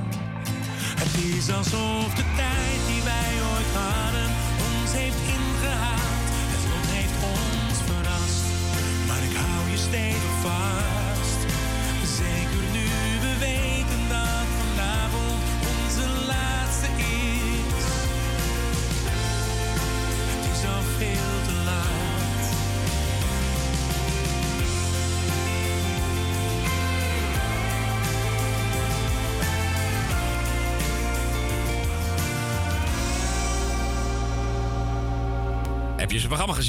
Het 0.99 1.25
is 1.25 1.51
alsof 1.51 2.10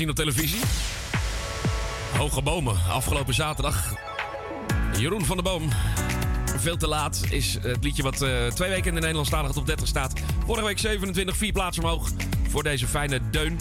gezien 0.01 0.09
op 0.09 0.35
televisie? 0.35 0.59
Hoge 2.17 2.41
Bomen, 2.41 2.77
afgelopen 2.89 3.33
zaterdag. 3.33 3.93
Jeroen 4.97 5.25
van 5.25 5.35
der 5.35 5.45
Boom. 5.45 5.69
Veel 6.57 6.77
te 6.77 6.87
laat 6.87 7.21
is 7.29 7.57
het 7.61 7.83
liedje 7.83 8.03
wat 8.03 8.21
eh, 8.21 8.47
twee 8.47 8.69
weken 8.69 8.87
in 8.87 8.93
de 8.93 8.99
Nederlandstalige 8.99 9.53
top 9.53 9.65
30 9.65 9.87
staat. 9.87 10.13
Vorige 10.45 10.65
week 10.65 10.79
27, 10.79 11.37
vier 11.37 11.51
plaatsen 11.51 11.83
omhoog 11.83 12.09
voor 12.49 12.63
deze 12.63 12.87
fijne 12.87 13.19
deun. 13.31 13.59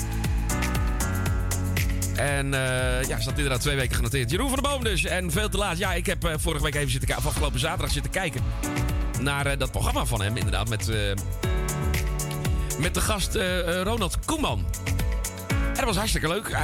En 2.16 2.54
eh, 2.54 3.08
ja, 3.08 3.20
staat 3.20 3.36
inderdaad 3.36 3.60
twee 3.60 3.76
weken 3.76 3.96
genoteerd. 3.96 4.30
Jeroen 4.30 4.50
van 4.50 4.62
der 4.62 4.70
Boom 4.70 4.84
dus. 4.84 5.04
En 5.04 5.30
veel 5.30 5.48
te 5.48 5.58
laat. 5.58 5.78
Ja, 5.78 5.92
ik 5.92 6.06
heb 6.06 6.24
eh, 6.24 6.34
vorige 6.38 6.64
week 6.64 6.74
even 6.74 6.90
zitten 6.90 7.16
afgelopen 7.16 7.60
zaterdag 7.60 7.90
zitten 7.90 8.10
kijken 8.10 8.42
naar 9.20 9.58
dat 9.58 9.70
programma 9.70 10.04
van 10.04 10.22
hem. 10.22 10.36
Inderdaad, 10.36 10.68
met, 10.68 10.90
met 12.78 12.94
de 12.94 13.00
gast 13.00 13.34
Ronald 13.82 14.24
Koeman. 14.24 14.69
Dat 15.80 15.88
was 15.88 15.98
hartstikke 15.98 16.28
leuk. 16.28 16.48
Eh, 16.48 16.60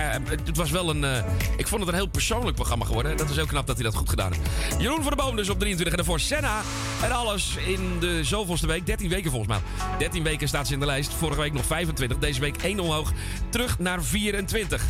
het 0.47 0.57
was 0.57 0.71
wel 0.71 0.91
een. 0.91 1.05
eh, 1.05 1.25
ik 1.57 1.67
vond 1.67 1.81
het 1.81 1.89
een 1.91 1.95
heel 1.97 2.07
persoonlijk 2.07 2.55
programma 2.57 2.85
geworden. 2.85 3.17
Dat 3.17 3.31
is 3.31 3.37
heel 3.37 3.47
knap 3.47 3.67
dat 3.67 3.77
hij 3.77 3.85
dat 3.85 3.95
goed 3.95 4.09
gedaan 4.09 4.33
heeft. 4.33 4.81
Jeroen 4.83 5.03
van 5.03 5.17
der 5.17 5.25
Boom 5.25 5.37
dus 5.37 5.49
op 5.49 5.59
23 5.59 5.91
en 5.99 6.05
daarvoor 6.05 6.21
Senna. 6.21 6.61
En 7.03 7.13
alles 7.13 7.57
in 7.67 7.97
de 8.01 8.25
zoveelste 8.25 8.67
week. 8.67 8.87
13 8.87 9.09
weken 9.09 9.31
volgens 9.31 9.51
mij. 9.53 9.61
13 9.99 10.23
weken 10.23 10.49
staat 10.49 10.67
ze 10.67 10.73
in 10.73 10.81
de 10.81 10.87
lijst. 10.87 11.13
Vorige 11.15 11.41
week 11.41 11.53
nog 11.53 11.65
25. 11.65 12.19
Deze 12.19 12.41
week 12.41 12.57
1 12.63 12.81
omhoog. 12.81 13.13
Terug 13.49 13.79
naar 13.79 14.03
24. 14.03 14.83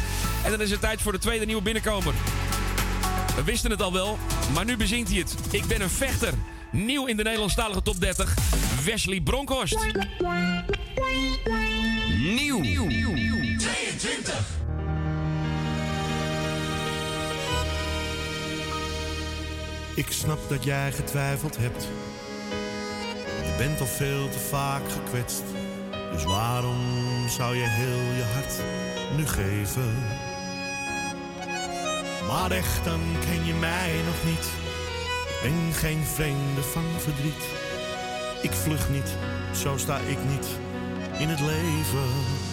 En 0.44 0.50
dan 0.50 0.60
is 0.60 0.70
het 0.70 0.80
tijd 0.80 1.02
voor 1.02 1.12
de 1.12 1.18
tweede 1.18 1.44
nieuwe 1.46 1.62
binnenkomer. 1.62 2.14
We 3.36 3.42
wisten 3.44 3.70
het 3.70 3.82
al 3.82 3.92
wel, 3.92 4.18
maar 4.54 4.64
nu 4.64 4.76
bezingt 4.76 5.08
hij 5.10 5.18
het. 5.18 5.34
Ik 5.50 5.64
ben 5.66 5.80
een 5.80 5.90
vechter. 5.90 6.32
Nieuw 6.72 7.06
in 7.06 7.16
de 7.16 7.22
Nederlandstalige 7.22 7.82
top 7.82 8.00
30. 8.00 8.34
Wesley 8.84 9.20
Bronkhorst. 9.20 9.76
Nieuw. 12.34 12.60
22. 13.98 14.44
Ik 19.94 20.06
snap 20.12 20.48
dat 20.48 20.64
jij 20.64 20.92
getwijfeld 20.92 21.56
hebt. 21.56 21.88
Je 23.44 23.54
bent 23.58 23.80
al 23.80 23.86
veel 23.86 24.28
te 24.28 24.38
vaak 24.38 24.82
gekwetst. 24.90 25.42
Dus 26.12 26.24
waarom 26.24 26.78
zou 27.28 27.56
je 27.56 27.66
heel 27.68 28.14
je 28.16 28.24
hart 28.34 28.60
nu 29.16 29.26
geven? 29.26 29.94
Maar 32.26 32.50
echt, 32.50 32.84
dan 32.84 33.00
ken 33.20 33.44
je 33.44 33.54
mij 33.54 33.92
nog 34.06 34.24
niet. 34.24 34.46
Ik 35.26 35.42
ben 35.42 35.72
geen 35.72 36.04
vreemde 36.04 36.62
van 36.62 36.84
verdriet. 36.98 37.44
Ik 38.42 38.52
vlug 38.52 38.90
niet, 38.90 39.16
zo 39.54 39.76
sta 39.76 39.98
ik 39.98 40.18
niet 40.28 40.46
in 41.18 41.28
het 41.28 41.40
leven. 41.40 42.45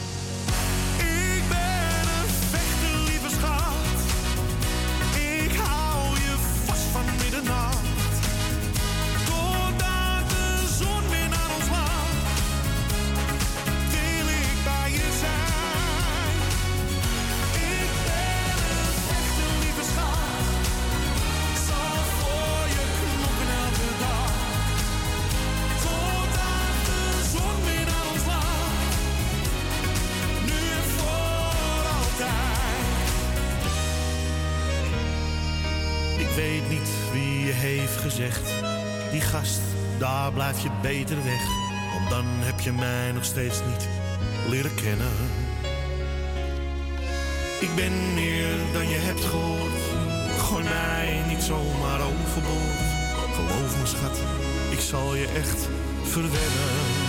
je 42.64 42.72
mij 42.72 43.12
nog 43.12 43.24
steeds 43.24 43.60
niet 43.70 43.88
leren 44.50 44.76
kennen. 44.76 45.12
Ik 47.60 47.76
ben 47.76 48.14
meer 48.14 48.56
dan 48.74 48.90
je 48.90 48.98
hebt 48.98 49.26
gehoord. 49.26 49.82
Gooi 50.38 50.64
mij 50.64 51.24
niet 51.28 51.44
zomaar 51.44 52.02
overboord. 52.02 52.92
Geloof 53.34 53.80
me, 53.80 53.86
schat, 53.86 54.18
ik 54.70 54.80
zal 54.80 55.16
je 55.16 55.28
echt 55.28 55.68
verwennen. 56.04 57.03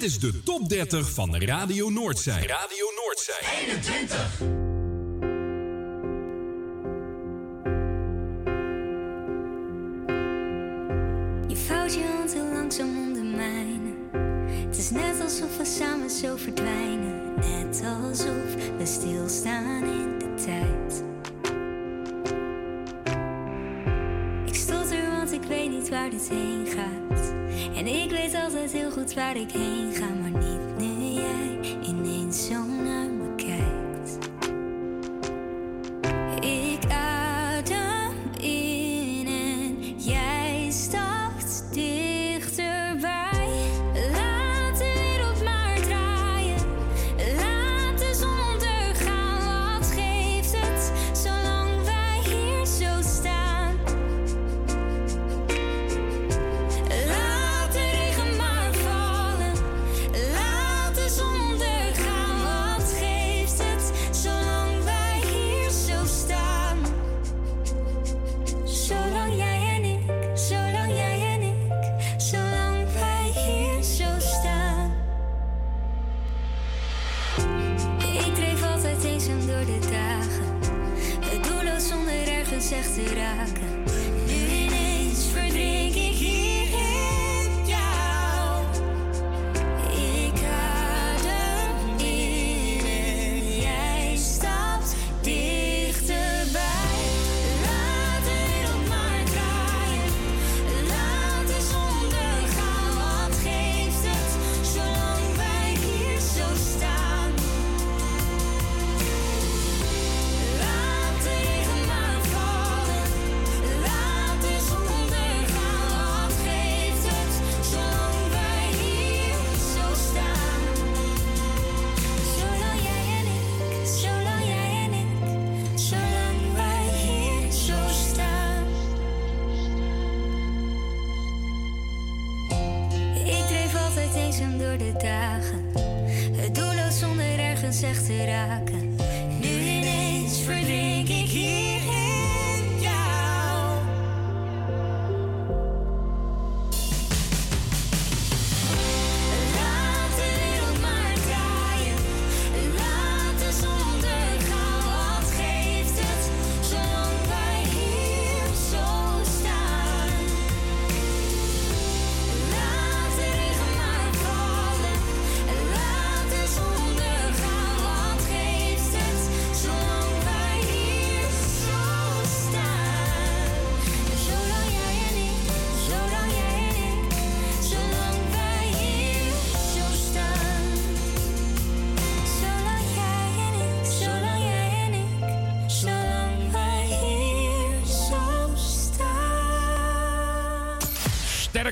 Dit 0.00 0.08
is 0.08 0.18
de 0.18 0.42
top 0.42 0.68
30 0.68 1.10
van 1.10 1.36
Radio 1.36 1.90
Noordzij. 1.90 2.46
Radio 2.46 2.86
Noordzij. 3.04 3.66
21. 3.66 4.59
waar 29.14 29.36
ik 29.36 29.50
heen 29.52 29.92
ga. 29.92 30.19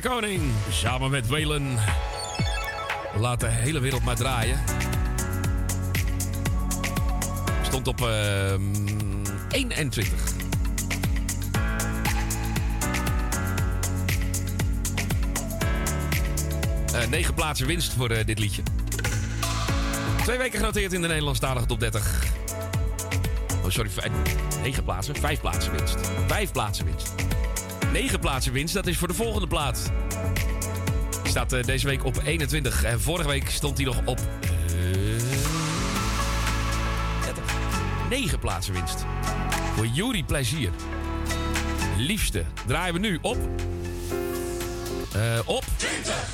de 0.02 0.08
Koning 0.08 0.52
samen 0.70 1.10
met 1.10 1.28
Welen. 1.28 1.78
Laat 3.16 3.40
de 3.40 3.46
hele 3.46 3.80
wereld 3.80 4.04
maar 4.04 4.16
draaien. 4.16 4.58
Stond 7.62 7.88
op 7.88 8.00
uh, 8.00 8.52
21. 9.50 10.08
Uh, 16.94 17.06
9 17.06 17.34
plaatsen 17.34 17.66
winst 17.66 17.92
voor 17.92 18.10
eh, 18.10 18.26
dit 18.26 18.38
liedje. 18.38 18.62
Twee 20.22 20.38
weken 20.38 20.58
genoteerd 20.58 20.92
in 20.92 21.02
de 21.02 21.08
Nederlandstalige 21.08 21.66
top 21.66 21.80
30. 21.80 22.24
Oh, 23.64 23.70
sorry, 23.70 23.90
9 24.62 24.84
plaatsen. 24.84 25.16
5 25.16 25.40
plaatsen 25.40 25.72
winst. 25.72 25.96
5 26.26 26.52
plaatsen 26.52 26.84
winst. 26.84 27.12
9 27.92 28.20
plaatsen 28.20 28.52
winst. 28.52 28.74
Dat 28.74 28.86
is 28.86 28.96
voor 28.96 29.08
de 29.08 29.14
volgende 29.14 29.46
plaats. 29.46 29.82
Die 31.22 31.30
staat 31.30 31.52
eh, 31.52 31.64
deze 31.64 31.86
week 31.86 32.04
op 32.04 32.20
21. 32.24 32.84
En 32.84 33.00
vorige 33.00 33.28
week 33.28 33.50
stond 33.50 33.76
hij 33.76 33.86
nog 33.86 34.00
op... 34.04 34.18
Eh, 34.40 34.50
9 38.08 38.38
plaatsen 38.38 38.74
winst. 38.74 39.04
Voor 39.74 39.86
Jury 39.86 40.22
Plezier. 40.22 40.70
Liefste 41.96 42.44
draaien 42.66 42.94
we 42.94 43.00
nu 43.00 43.18
op... 43.22 43.36
Uh, 45.16 45.38
op... 45.44 45.64
20! 45.76 46.27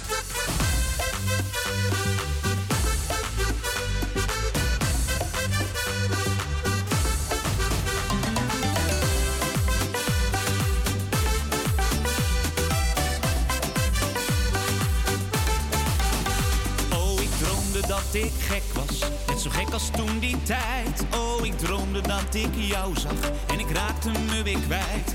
dat 18.14 18.22
ik 18.22 18.32
gek 18.38 18.62
was, 18.74 18.98
net 19.26 19.40
zo 19.40 19.50
gek 19.50 19.72
als 19.72 19.90
toen 19.90 20.18
die 20.18 20.42
tijd. 20.42 21.04
Oh, 21.14 21.46
ik 21.46 21.58
droomde 21.58 22.00
dat 22.00 22.34
ik 22.34 22.54
jou 22.54 22.98
zag 22.98 23.30
en 23.46 23.58
ik 23.58 23.70
raakte 23.70 24.10
me 24.10 24.42
weer 24.42 24.58
kwijt. 24.58 25.13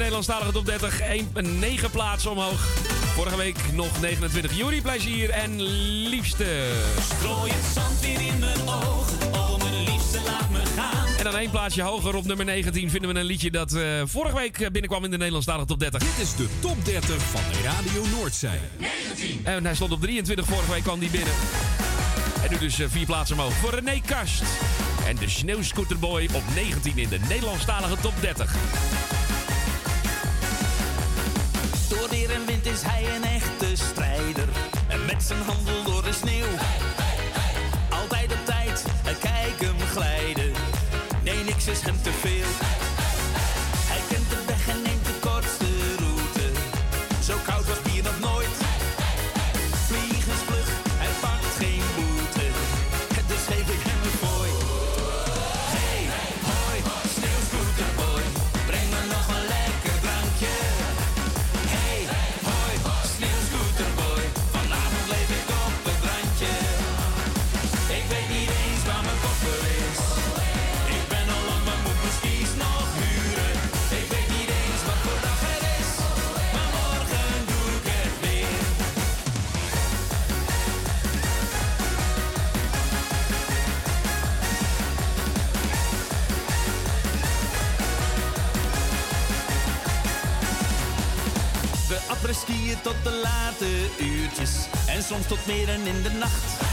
Nederlandstalige 0.00 0.52
top 0.52 0.66
30. 0.66 1.00
9 1.42 1.90
plaatsen 1.90 2.30
omhoog. 2.30 2.60
Vorige 3.14 3.36
week 3.36 3.56
nog 3.72 4.00
29. 4.00 4.56
juli 4.56 4.82
Plezier 4.82 5.30
en 5.30 5.62
Liefste. 6.08 6.72
Strooi 7.00 7.50
het 7.52 7.64
zand 7.74 8.00
weer 8.00 8.20
in 8.20 8.38
mijn 8.38 8.68
ogen. 8.68 9.32
Oh, 9.32 9.56
mijn 9.58 9.84
liefste, 9.84 10.18
laat 10.24 10.50
me 10.50 10.58
gaan. 10.76 11.06
En 11.18 11.24
dan 11.24 11.36
één 11.36 11.50
plaatsje 11.50 11.82
hoger 11.82 12.14
op 12.14 12.24
nummer 12.24 12.44
19 12.44 12.90
vinden 12.90 13.12
we 13.12 13.20
een 13.20 13.26
liedje 13.26 13.50
dat 13.50 13.72
eh, 13.72 13.82
vorige 14.04 14.36
week 14.36 14.58
eh, 14.60 14.70
binnenkwam 14.70 15.04
in 15.04 15.10
de 15.10 15.16
Nederlandstalige 15.16 15.66
top 15.66 15.80
30. 15.80 16.00
Dit 16.00 16.26
is 16.26 16.34
de 16.34 16.48
top 16.60 16.84
30 16.84 17.22
van 17.22 17.42
Radio 17.62 18.04
Noordzee. 18.16 18.58
19. 18.78 19.40
En 19.44 19.64
hij 19.64 19.74
stond 19.74 19.92
op 19.92 20.00
23 20.00 20.46
vorige 20.46 20.70
week, 20.70 20.82
kwam 20.82 20.98
die 20.98 21.10
binnen. 21.10 21.32
En 22.42 22.50
nu 22.50 22.58
dus 22.58 22.78
eh, 22.78 22.86
vier 22.90 23.06
plaatsen 23.06 23.36
omhoog 23.36 23.54
voor 23.54 23.74
René 23.74 24.00
Kast. 24.06 24.42
En 25.06 25.16
de 25.16 25.28
Sneeuwscooterboy 25.28 26.28
op 26.32 26.42
19 26.54 26.98
in 26.98 27.08
de 27.08 27.18
Nederlandstalige 27.28 27.96
top 28.00 28.14
30. 28.20 28.54
is 32.66 32.82
hij 32.82 33.16
een 33.16 33.24
echte 33.24 33.76
strijder. 33.76 34.48
En 34.88 35.04
met 35.06 35.22
zijn 35.22 35.42
handel 35.42 35.82
door 35.84 36.02
de 36.02 36.12
sneeuw. 36.12 36.46
Altijd 37.90 38.32
op 38.32 38.44
tijd, 38.44 38.84
kijk 39.20 39.60
hem 39.60 39.78
glijden. 39.78 40.52
Nee, 41.22 41.44
niks 41.44 41.66
is 41.66 41.80
hem 41.80 42.02
te 42.02 42.12
veel. 42.12 42.69
Après 92.10 92.34
skiën 92.34 92.80
tot 92.82 92.96
de 93.04 93.10
late 93.22 93.70
uurtjes 93.98 94.66
en 94.86 95.02
soms 95.02 95.26
tot 95.26 95.46
meer 95.46 95.68
en 95.68 95.86
in 95.86 96.02
de 96.02 96.10
nacht. 96.10 96.69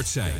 Noordzij. 0.00 0.32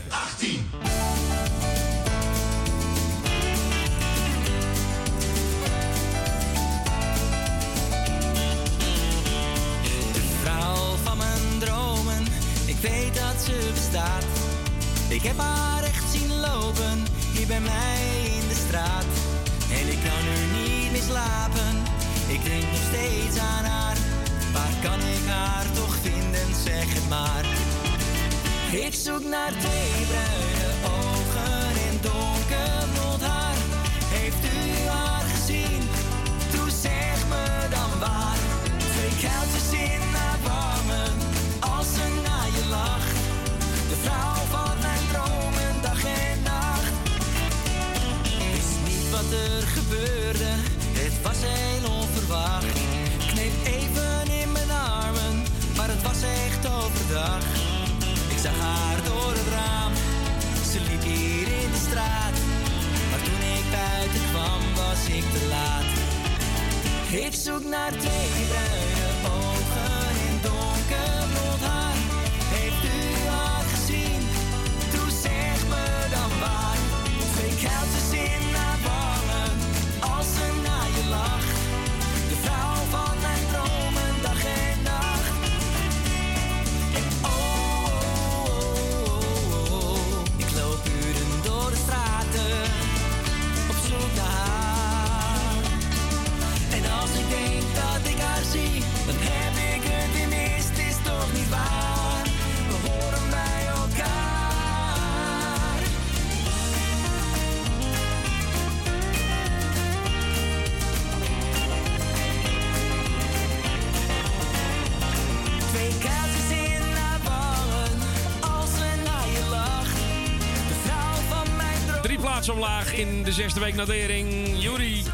de 123.31 123.37
zesde 123.37 123.61
week 123.61 123.75
nadering. 123.75 124.29
Juri, 124.63 125.05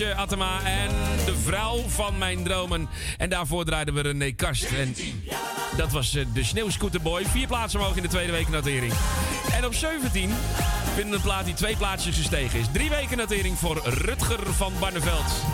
uh, 0.00 0.18
Atema 0.18 0.60
en 0.64 0.88
de 1.24 1.36
vrouw 1.44 1.78
van 1.88 2.18
mijn 2.18 2.44
dromen. 2.44 2.88
En 3.18 3.28
daarvoor 3.28 3.64
draaiden 3.64 3.94
we 3.94 4.00
René 4.00 4.30
Karst. 4.32 4.64
En 4.64 4.94
dat 5.76 5.92
was 5.92 6.14
uh, 6.14 6.24
de 6.34 6.44
Sneeuwscooterboy. 6.44 7.24
Vier 7.26 7.46
plaatsen 7.46 7.80
omhoog 7.80 7.96
in 7.96 8.02
de 8.02 8.08
tweede 8.08 8.32
week 8.32 8.48
notering. 8.48 8.92
En 9.52 9.64
op 9.64 9.74
17 9.74 10.30
vinden 10.94 11.14
een 11.14 11.20
plaat 11.20 11.44
die 11.44 11.54
twee 11.54 11.76
plaatsjes 11.76 12.16
gestegen 12.16 12.58
is. 12.58 12.66
Drie 12.72 12.90
weken 12.90 13.16
notering 13.16 13.58
voor 13.58 13.80
Rutger 13.84 14.52
van 14.52 14.72
Barneveld. 14.80 15.53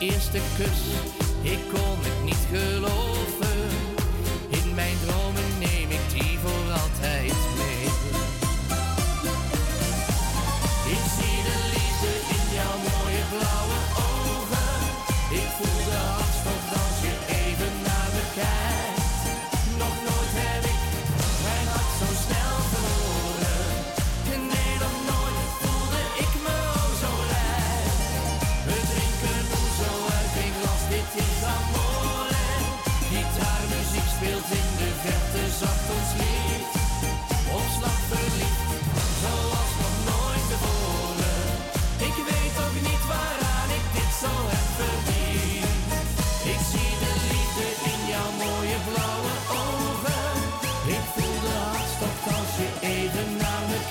eerste 0.00 0.38
kus. 0.56 0.80
Ik 1.42 1.58
kon 1.72 1.98
het 2.00 2.24
niet 2.24 2.46
geloven 2.52 3.68
in 4.48 4.74
mijn 4.74 4.96
droom. 5.06 5.17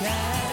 night 0.08 0.47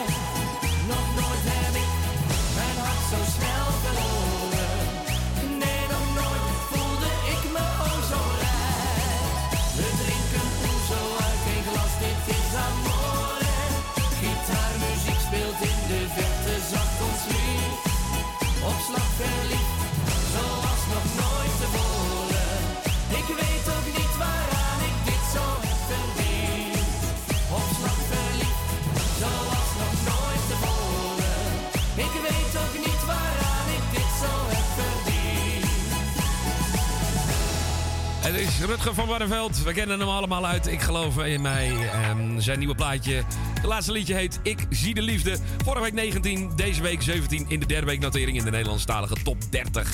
Het 38.34 38.42
is 38.42 38.60
Rutger 38.60 38.94
van 38.94 39.06
Warrenveld. 39.06 39.62
We 39.62 39.72
kennen 39.72 39.98
hem 39.98 40.08
allemaal 40.08 40.46
uit 40.46 40.66
Ik 40.66 40.80
geloof 40.80 41.18
in 41.18 41.40
mij. 41.40 41.90
En 41.90 42.42
zijn 42.42 42.58
nieuwe 42.58 42.74
plaatje. 42.74 43.22
De 43.60 43.66
laatste 43.66 43.92
liedje 43.92 44.14
heet 44.14 44.40
Ik 44.42 44.66
zie 44.70 44.94
de 44.94 45.02
liefde. 45.02 45.38
Vorige 45.64 45.82
week 45.82 45.92
19, 45.92 46.50
deze 46.56 46.82
week 46.82 47.02
17 47.02 47.44
in 47.48 47.60
de 47.60 47.66
derde 47.66 47.86
week 47.86 48.00
notering 48.00 48.36
in 48.38 48.44
de 48.44 48.50
Nederlandstalige 48.50 49.14
top 49.22 49.36
30. 49.50 49.92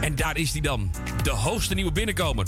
En 0.00 0.14
daar 0.14 0.36
is 0.36 0.52
hij 0.52 0.60
dan. 0.60 0.90
De 1.22 1.30
hoogste 1.30 1.74
nieuwe 1.74 1.92
binnenkomer. 1.92 2.46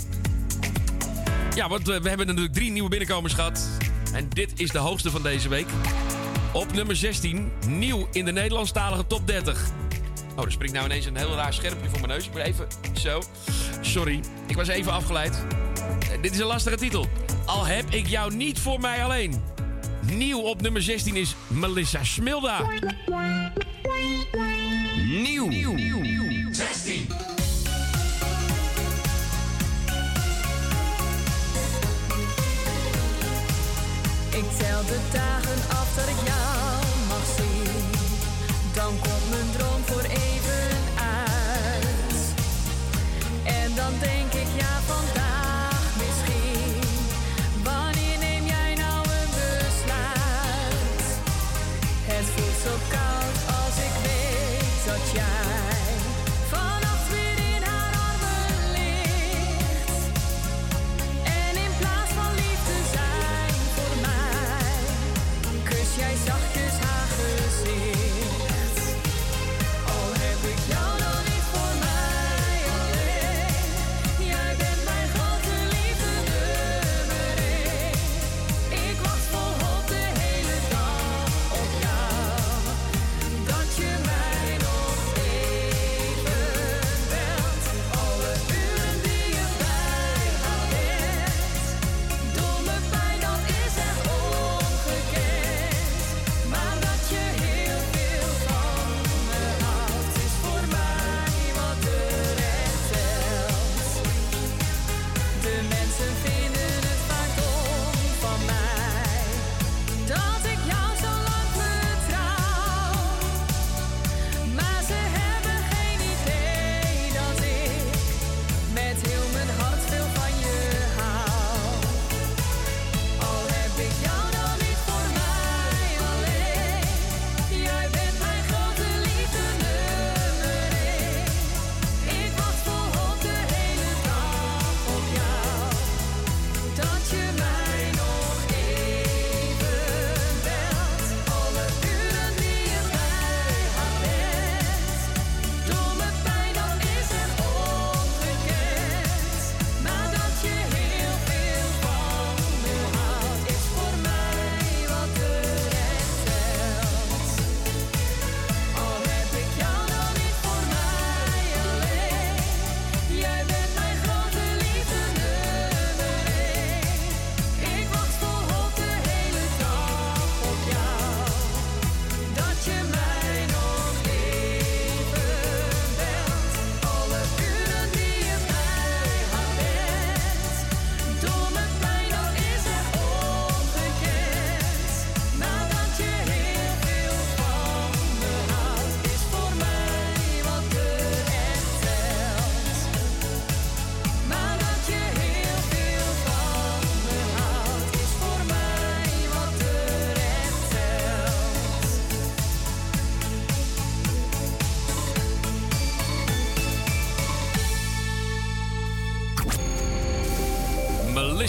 Ja, 1.55 1.69
want 1.69 1.89
eh, 1.89 1.99
we 1.99 2.07
hebben 2.07 2.27
natuurlijk 2.27 2.53
drie 2.53 2.71
nieuwe 2.71 2.89
binnenkomers 2.89 3.33
gehad. 3.33 3.67
En 4.13 4.29
dit 4.29 4.59
is 4.59 4.71
de 4.71 4.77
hoogste 4.77 5.11
van 5.11 5.23
deze 5.23 5.49
week. 5.49 5.67
Op 6.53 6.73
nummer 6.73 6.95
16, 6.95 7.51
nieuw 7.67 8.07
in 8.11 8.25
de 8.25 8.31
Nederlandstalige 8.31 9.07
top 9.07 9.27
30. 9.27 9.65
Oh, 10.35 10.45
er 10.45 10.51
springt 10.51 10.75
nou 10.75 10.85
ineens 10.85 11.05
een 11.05 11.17
heel 11.17 11.35
raar 11.35 11.53
schermpje 11.53 11.89
voor 11.89 11.99
mijn 11.99 12.11
neus. 12.11 12.25
Ik 12.25 12.31
moet 12.31 12.41
even... 12.41 12.67
Zo. 12.93 13.21
Sorry. 13.95 14.19
Ik 14.47 14.55
was 14.55 14.67
even 14.67 14.91
afgeleid. 14.91 15.45
Eh, 15.99 16.21
dit 16.21 16.31
is 16.31 16.39
een 16.39 16.45
lastige 16.45 16.75
titel. 16.75 17.07
Al 17.45 17.65
heb 17.65 17.89
ik 17.89 18.07
jou 18.07 18.35
niet 18.35 18.59
voor 18.59 18.79
mij 18.79 19.03
alleen. 19.03 19.41
Nieuw 20.01 20.39
op 20.39 20.61
nummer 20.61 20.81
16 20.81 21.15
is 21.15 21.35
Melissa 21.47 22.03
Smilda. 22.03 22.61
Nieuw. 25.05 25.51
16. 26.51 26.93
Ik 34.29 34.45
tel 34.57 34.85
de 34.85 34.99
dagen 35.11 35.69
af 35.69 35.95
dat 35.95 36.07
ik 36.07 36.27
jou 36.27 36.85
mag 37.07 37.25
zien. 37.37 37.85
Dan 38.73 38.93
komt 38.99 39.29
mijn 39.29 39.51
droom 39.57 39.84
dan 43.75 43.93
denk 43.99 44.24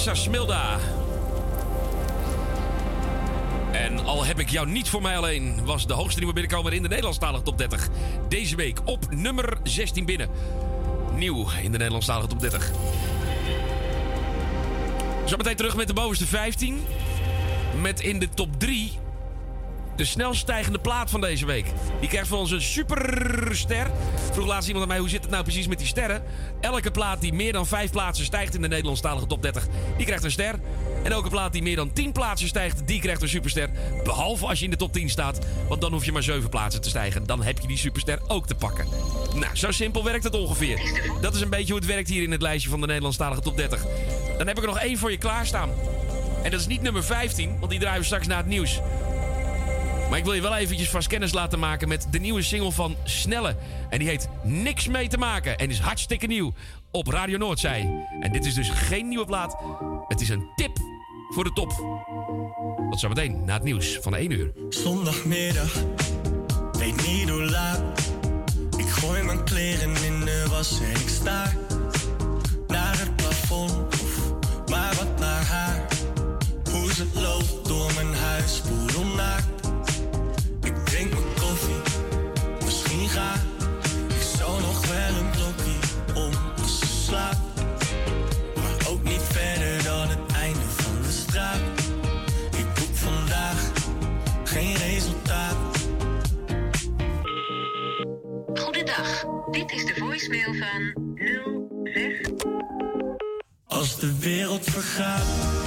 Melissa 0.07 0.25
Smilda. 0.31 0.79
En 3.73 4.05
al 4.05 4.25
heb 4.25 4.39
ik 4.39 4.51
jou 4.51 4.69
niet 4.69 4.89
voor 4.89 5.03
mij 5.03 5.17
alleen, 5.17 5.65
was 5.65 5.87
de 5.87 5.93
hoogste 5.93 6.19
nieuwe 6.19 6.35
binnenkomer 6.35 6.73
in 6.73 6.83
de 6.83 6.89
Nederlandstalige 6.89 7.43
top 7.43 7.59
30. 7.59 7.89
Deze 8.29 8.57
week 8.57 8.81
op 8.85 9.07
nummer 9.11 9.57
16 9.63 10.05
binnen. 10.05 10.29
Nieuw 11.15 11.47
in 11.63 11.71
de 11.73 11.79
Nederlandstalige 11.79 12.29
top 12.29 12.41
30. 12.41 12.71
Zometeen 15.25 15.57
terug 15.57 15.77
met 15.77 15.87
de 15.87 15.95
bovenste 15.95 16.27
15. 16.27 16.85
Met 17.81 18.01
in 18.01 18.19
de 18.19 18.29
top 18.29 18.61
3 18.61 18.93
de 19.97 20.05
snelst 20.05 20.41
stijgende 20.41 20.79
plaat 20.79 21.11
van 21.11 21.21
deze 21.21 21.47
week. 21.47 21.67
Die 22.01 22.09
krijgt 22.09 22.29
van 22.29 22.39
ons 22.39 22.51
een 22.51 22.63
superster. 22.63 23.91
Vroeg 24.33 24.47
laatst 24.47 24.69
iemand 24.69 24.85
aan 24.85 24.91
mij, 24.91 25.01
hoe 25.01 25.09
zit 25.09 25.23
het 25.23 25.31
nou 25.31 25.43
precies 25.43 25.67
met 25.67 25.79
die 25.79 25.87
sterren? 25.87 26.23
Elke 26.61 26.91
plaat 26.91 27.21
die 27.21 27.33
meer 27.33 27.53
dan 27.53 27.67
5 27.67 27.91
plaatsen 27.91 28.25
stijgt 28.25 28.55
in 28.55 28.63
de 28.63 28.69
Nederlandstalige 28.69 29.27
top 29.27 29.43
30, 29.43 29.67
die 29.97 30.07
krijgt 30.07 30.25
een 30.25 30.31
ster. 30.31 30.55
En 31.05 31.13
elke 31.13 31.29
plaat 31.29 31.53
die 31.53 31.63
meer 31.63 31.77
dan 31.77 31.93
10 31.93 32.13
plaatsen 32.13 32.49
stijgt, 32.49 32.87
die 32.87 33.01
krijgt 33.01 33.23
een 33.23 33.29
superster. 33.29 33.71
Behalve 34.05 34.47
als 34.47 34.59
je 34.59 34.65
in 34.65 34.71
de 34.71 34.77
top 34.77 34.93
10 34.93 35.11
staat, 35.11 35.39
want 35.69 35.81
dan 35.81 35.93
hoef 35.93 36.05
je 36.05 36.13
maar 36.13 36.23
7 36.23 36.49
plaatsen 36.49 36.81
te 36.81 36.89
stijgen. 36.89 37.27
Dan 37.27 37.43
heb 37.43 37.59
je 37.59 37.67
die 37.67 37.79
superster 37.79 38.21
ook 38.27 38.47
te 38.47 38.55
pakken. 38.55 38.87
Nou, 39.35 39.57
zo 39.57 39.71
simpel 39.71 40.05
werkt 40.05 40.25
het 40.25 40.35
ongeveer. 40.35 40.81
Dat 41.21 41.35
is 41.35 41.41
een 41.41 41.51
beetje 41.51 41.73
hoe 41.73 41.81
het 41.81 41.91
werkt 41.91 42.09
hier 42.09 42.23
in 42.23 42.33
het 42.33 42.43
lijstje 42.43 42.71
van 42.71 42.81
de 42.81 42.87
Nederlandstalige 42.87 43.41
top 43.41 43.57
30. 43.57 43.85
Dan 44.39 44.47
heb 44.47 44.57
ik 44.57 44.63
er 44.63 44.69
nog 44.69 44.79
één 44.79 44.99
voor 44.99 45.11
je 45.11 45.19
klaarstaan. 45.19 45.71
En 46.43 46.51
dat 46.51 46.61
is 46.61 46.67
niet 46.67 46.83
nummer 46.83 47.05
15, 47.05 47.57
want 47.59 47.71
die 47.71 47.81
draaien 47.81 48.01
we 48.01 48.07
straks 48.07 48.27
na 48.27 48.37
het 48.37 48.47
nieuws. 48.47 48.81
Maar 50.09 50.19
ik 50.19 50.25
wil 50.25 50.33
je 50.33 50.41
wel 50.41 50.57
eventjes 50.57 50.91
vast 50.91 51.09
kennis 51.09 51.33
laten 51.33 51.59
maken 51.59 51.89
met 51.89 52.07
de 52.11 52.19
nieuwe 52.19 52.43
single 52.43 52.73
van 52.73 52.97
Snelle. 53.05 53.57
En 53.89 53.99
die 53.99 54.09
heet 54.09 54.29
Niks 54.43 54.89
mee 54.89 55.09
te 55.09 55.19
maken 55.19 55.59
en 55.59 55.71
is 55.71 55.79
hartstikke 55.79 56.27
nieuw 56.27 56.53
op 56.91 57.07
Radio 57.07 57.39
Noordzij. 57.39 58.07
En 58.21 58.33
dit 58.33 58.45
is 58.45 58.55
dus 58.55 58.69
geen 58.71 59.09
nieuwe 59.09 59.25
plaat. 59.25 59.57
Het 60.09 60.21
is 60.21 60.29
een 60.29 60.47
tip 60.55 60.77
voor 61.29 61.45
de 61.45 61.53
top. 61.53 61.69
Tot 62.91 63.01
zometeen 63.01 63.45
na 63.45 63.55
het 63.55 63.63
nieuws 63.63 63.99
van 64.03 64.15
1 64.15 64.31
uur. 64.31 64.53
Zondagmiddag, 64.69 65.85
weet 66.73 67.07
niet 67.07 67.29
hoe 67.29 67.43
laat. 67.43 67.81
Ik 68.77 68.89
gooi 68.89 69.23
mijn 69.23 69.45
kleren 69.45 70.05
in 70.05 70.21
de 70.21 70.47
was 70.51 70.81
en 70.81 71.01
ik 71.01 71.09
sta 71.09 71.53
naar 72.67 72.99
het 72.99 73.17
plafond. 73.17 73.75
Maar 74.71 74.95
wat 74.95 75.19
naar 75.19 75.45
haar. 75.45 75.87
Hoe 76.71 76.93
ze 76.93 77.07
loopt 77.15 77.69
door 77.69 77.95
mijn 77.95 78.15
huis. 78.15 78.63
Van 100.35 100.93
06. 101.85 102.21
Als 103.67 103.99
de 104.01 104.19
wereld 104.19 104.65
vergaat, 104.65 105.66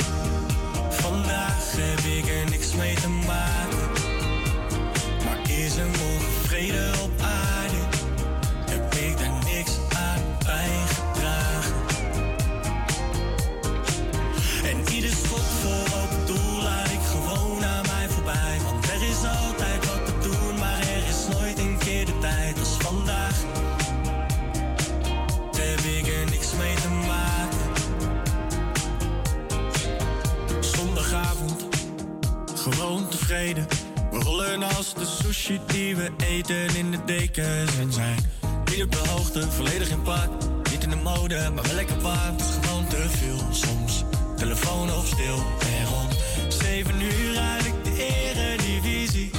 We 33.29 34.17
rollen 34.23 34.63
als 34.63 34.93
de 34.93 35.05
sushi 35.05 35.59
die 35.67 35.95
we 35.95 36.09
eten 36.17 36.75
in 36.75 36.91
de 36.91 36.97
dekens 37.05 37.77
en 37.77 37.93
zijn. 37.93 38.17
Niet 38.65 38.83
op 38.83 38.91
de 38.91 39.09
hoogte, 39.09 39.51
volledig 39.51 39.89
in 39.89 40.01
pak. 40.01 40.29
Niet 40.71 40.83
in 40.83 40.89
de 40.89 40.95
mode, 40.95 41.49
maar 41.55 41.63
wel 41.63 41.73
lekker. 41.73 41.95
Het 42.01 42.41
is 42.41 42.67
gewoon 42.67 42.87
te 42.87 43.05
veel 43.09 43.39
soms. 43.51 44.03
Telefoon 44.35 44.91
op 44.91 45.05
stil 45.05 45.35
en 45.59 45.85
rond. 45.85 46.17
Zeven 46.47 47.01
uur 47.01 47.33
rijd 47.33 47.65
ik 47.65 47.83
de 47.83 47.95
eredivisie. 47.97 49.31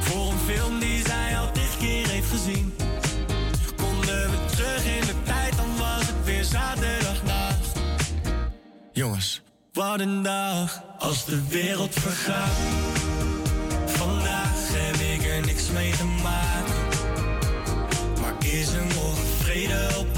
Voor 0.00 0.32
een 0.32 0.38
film 0.38 0.78
die 0.78 1.02
zij 1.06 1.38
al 1.38 1.52
tig 1.52 1.78
keer 1.78 2.08
heeft 2.08 2.30
gezien. 2.30 2.74
Konden 3.76 4.30
we 4.30 4.36
terug 4.50 4.84
in 4.84 5.06
de 5.06 5.22
tijd, 5.24 5.56
dan 5.56 5.76
was 5.78 6.06
het 6.06 6.24
weer 6.24 6.44
zaterdagnacht. 6.44 7.80
Jongens, 8.92 9.42
wat 9.78 10.00
dag 10.22 10.82
als 10.98 11.24
de 11.24 11.48
wereld 11.48 11.94
vergaat. 11.94 12.56
Vandaag 13.86 14.54
heb 14.54 14.96
ik 14.96 15.26
er 15.26 15.46
niks 15.46 15.70
mee 15.70 15.90
te 15.90 16.04
maken. 16.04 16.74
Maar 18.20 18.34
is 18.38 18.72
er 18.72 18.84
morgen 18.94 19.26
vrede 19.38 19.88
op 19.98 20.17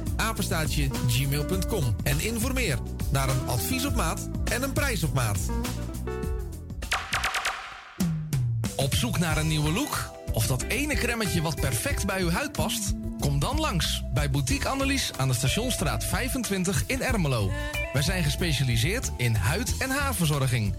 apenstaatje 0.15 0.89
gmail.com 1.07 1.95
en 2.03 2.19
informeer 2.19 2.79
naar 3.11 3.29
een 3.29 3.47
advies 3.47 3.85
op 3.85 3.95
maat 3.95 4.29
en 4.43 4.63
een 4.63 4.73
prijs 4.73 5.03
op 5.03 5.13
maat. 5.13 5.39
Op 8.75 8.95
zoek 8.95 9.19
naar 9.19 9.37
een 9.37 9.47
nieuwe 9.47 9.71
look? 9.71 10.11
Of 10.33 10.47
dat 10.47 10.61
ene 10.61 10.95
kremmetje 10.95 11.41
wat 11.41 11.55
perfect 11.55 12.05
bij 12.05 12.21
uw 12.21 12.29
huid 12.29 12.51
past? 12.51 12.93
Kom 13.19 13.39
dan 13.39 13.59
langs 13.59 14.03
bij 14.13 14.29
Boutique 14.29 14.67
Annelies 14.67 15.11
aan 15.17 15.27
de 15.27 15.33
Stationstraat 15.33 16.03
25 16.03 16.83
in 16.85 17.01
Ermelo. 17.01 17.51
Wij 17.93 18.01
zijn 18.01 18.23
gespecialiseerd 18.23 19.11
in 19.17 19.35
huid- 19.35 19.77
en 19.77 19.89
haarverzorging. 19.89 20.73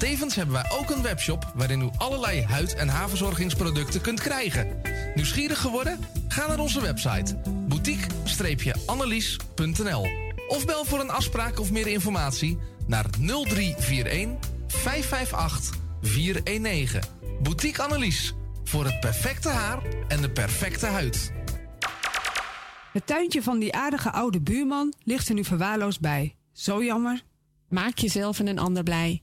Tevens 0.00 0.34
hebben 0.34 0.54
wij 0.54 0.70
ook 0.70 0.90
een 0.90 1.02
webshop 1.02 1.52
waarin 1.54 1.80
u 1.80 1.88
allerlei 1.96 2.42
huid- 2.42 2.74
en 2.74 2.88
haarverzorgingsproducten 2.88 4.00
kunt 4.00 4.20
krijgen. 4.20 4.80
Nieuwsgierig 5.14 5.60
geworden? 5.60 5.98
Ga 6.28 6.46
naar 6.46 6.58
onze 6.58 6.80
website 6.80 7.36
boutique-annelies.nl 7.68 10.08
of 10.48 10.66
bel 10.66 10.84
voor 10.84 11.00
een 11.00 11.10
afspraak 11.10 11.60
of 11.60 11.70
meer 11.70 11.86
informatie 11.86 12.58
naar 12.86 13.06
0341 13.18 14.50
558 14.66 15.76
419. 16.02 17.02
Boutique 17.42 17.82
Annelies. 17.82 18.34
Voor 18.64 18.84
het 18.84 19.00
perfecte 19.00 19.48
haar 19.48 19.82
en 20.08 20.20
de 20.20 20.30
perfecte 20.30 20.86
huid. 20.86 21.32
Het 22.92 23.06
tuintje 23.06 23.42
van 23.42 23.58
die 23.58 23.74
aardige 23.74 24.10
oude 24.10 24.40
buurman 24.40 24.94
ligt 25.02 25.28
er 25.28 25.34
nu 25.34 25.44
verwaarloosd 25.44 26.00
bij. 26.00 26.36
Zo 26.52 26.84
jammer. 26.84 27.22
Maak 27.68 27.98
jezelf 27.98 28.38
en 28.38 28.46
een 28.46 28.58
ander 28.58 28.82
blij. 28.82 29.22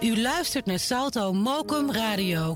U 0.00 0.20
luistert 0.20 0.66
naar 0.66 0.78
Salto 0.78 1.32
Mokum 1.32 1.92
Radio. 1.92 2.54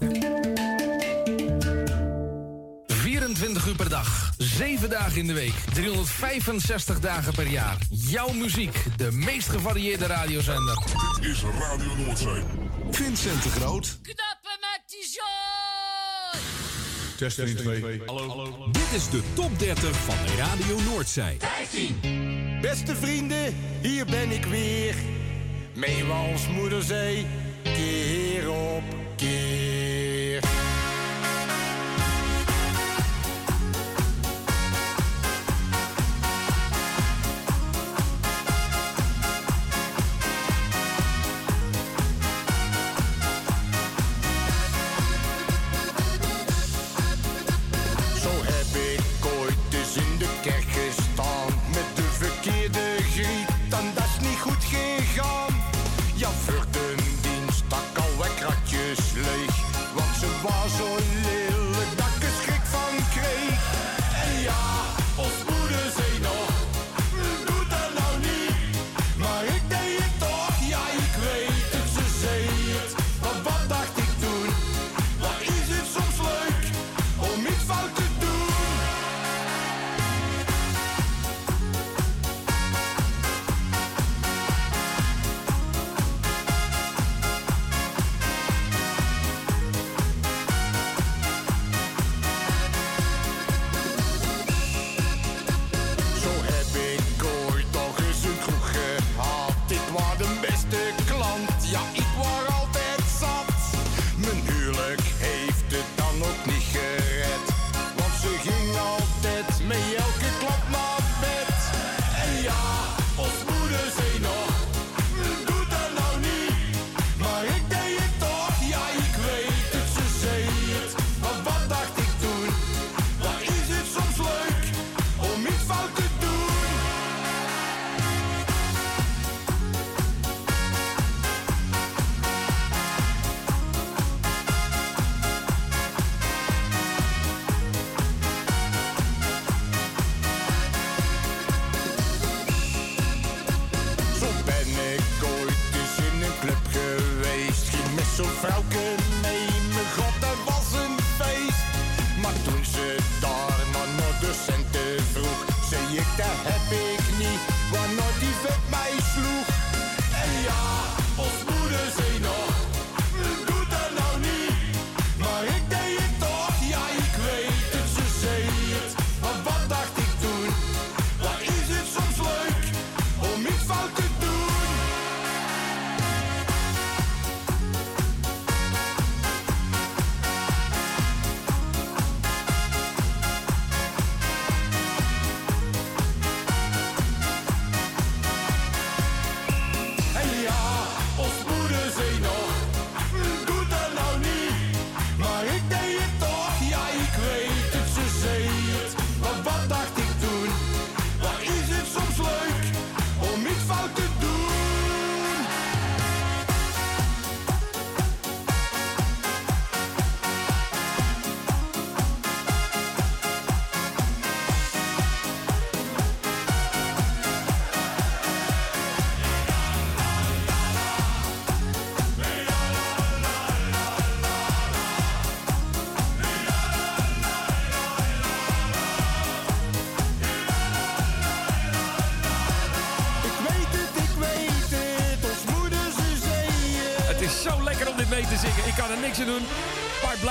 24 2.87 3.67
uur 3.67 3.75
per 3.77 3.89
dag, 3.89 4.33
7 4.39 4.91
dagen 4.91 5.21
in 5.21 5.27
de 5.27 5.33
week, 5.33 5.55
365 5.75 7.01
dagen 7.01 7.35
per 7.35 7.47
jaar. 7.47 7.77
Jouw 7.91 8.33
muziek, 8.33 8.85
de 8.97 9.13
meest 9.13 9.49
gevarieerde 9.49 10.07
radiozender. 10.07 10.79
Dit 11.21 11.31
is 11.31 11.43
Radio 11.43 11.97
Noordzee. 11.97 12.43
Vincent 12.91 13.43
de 13.43 13.49
Groot. 13.49 13.99
Knappen 14.03 14.59
met 14.61 14.83
die 14.87 15.09
zooi! 15.11 16.43
Testing 17.17 17.59
2. 17.59 18.03
Hallo. 18.07 18.69
Dit 18.73 18.93
is 18.95 19.11
de 19.11 19.23
top 19.35 19.59
30 19.59 19.97
van 19.97 20.17
Radio 20.37 20.81
Noordzij. 20.81 21.37
15. 21.39 22.61
Beste 22.61 22.97
vrienden, 22.97 23.57
hier 23.83 24.05
ben 24.05 24.31
ik 24.31 24.45
weer. 24.45 24.95
Meewals 25.75 26.49
moederzee, 26.49 27.27
keer 27.63 28.51
op 28.51 28.83
keer. 29.17 29.84
Ze 60.65 60.71
was 60.71 60.79
zo 60.79 61.04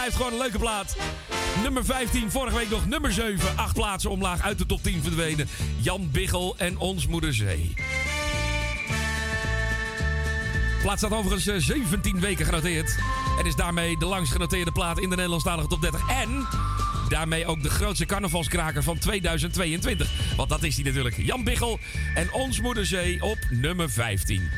blijft 0.10 0.22
gewoon 0.24 0.40
een 0.40 0.46
leuke 0.48 0.60
plaat. 0.60 0.96
Nummer 1.62 1.86
15, 1.86 2.32
vorige 2.32 2.56
week 2.56 2.70
nog 2.70 2.88
nummer 2.88 3.12
7. 3.12 3.58
Acht 3.58 3.74
plaatsen 3.74 4.10
omlaag 4.10 4.42
uit 4.42 4.58
de 4.58 4.66
top 4.66 4.84
10 4.84 5.02
verdwenen. 5.04 5.48
Jan 5.82 6.10
Biggel 6.12 6.56
en 6.58 6.78
Ons 6.78 7.08
Moeder 7.08 7.34
Zee. 7.34 7.74
De 10.78 10.80
plaat 10.82 10.98
staat 10.98 11.12
overigens 11.12 11.48
eh, 11.48 11.56
17 11.58 12.20
weken 12.20 12.46
genoteerd. 12.46 12.98
En 13.40 13.46
is 13.46 13.56
daarmee 13.56 13.98
de 13.98 14.06
langst 14.06 14.32
genoteerde 14.32 14.72
plaat 14.72 15.00
in 15.00 15.10
de 15.10 15.16
Nederlandstalige 15.16 15.68
top 15.68 15.82
30. 15.82 16.10
En 16.10 16.48
daarmee 17.10 17.46
ook 17.46 17.64
de 17.64 17.70
grootste 17.70 18.06
carnavalskraker 18.06 18.84
van 18.84 18.98
2022. 18.98 20.36
Want 20.36 20.50
dat 20.50 20.64
is 20.64 20.76
hij 20.76 20.84
natuurlijk. 20.84 21.18
Jan 21.18 21.44
Biggel 21.44 21.80
en 22.16 22.34
Ons 22.34 22.62
Moeder 22.62 22.86
Zee 22.86 23.24
op 23.24 23.38
nummer 23.50 23.90
15. 23.92 24.50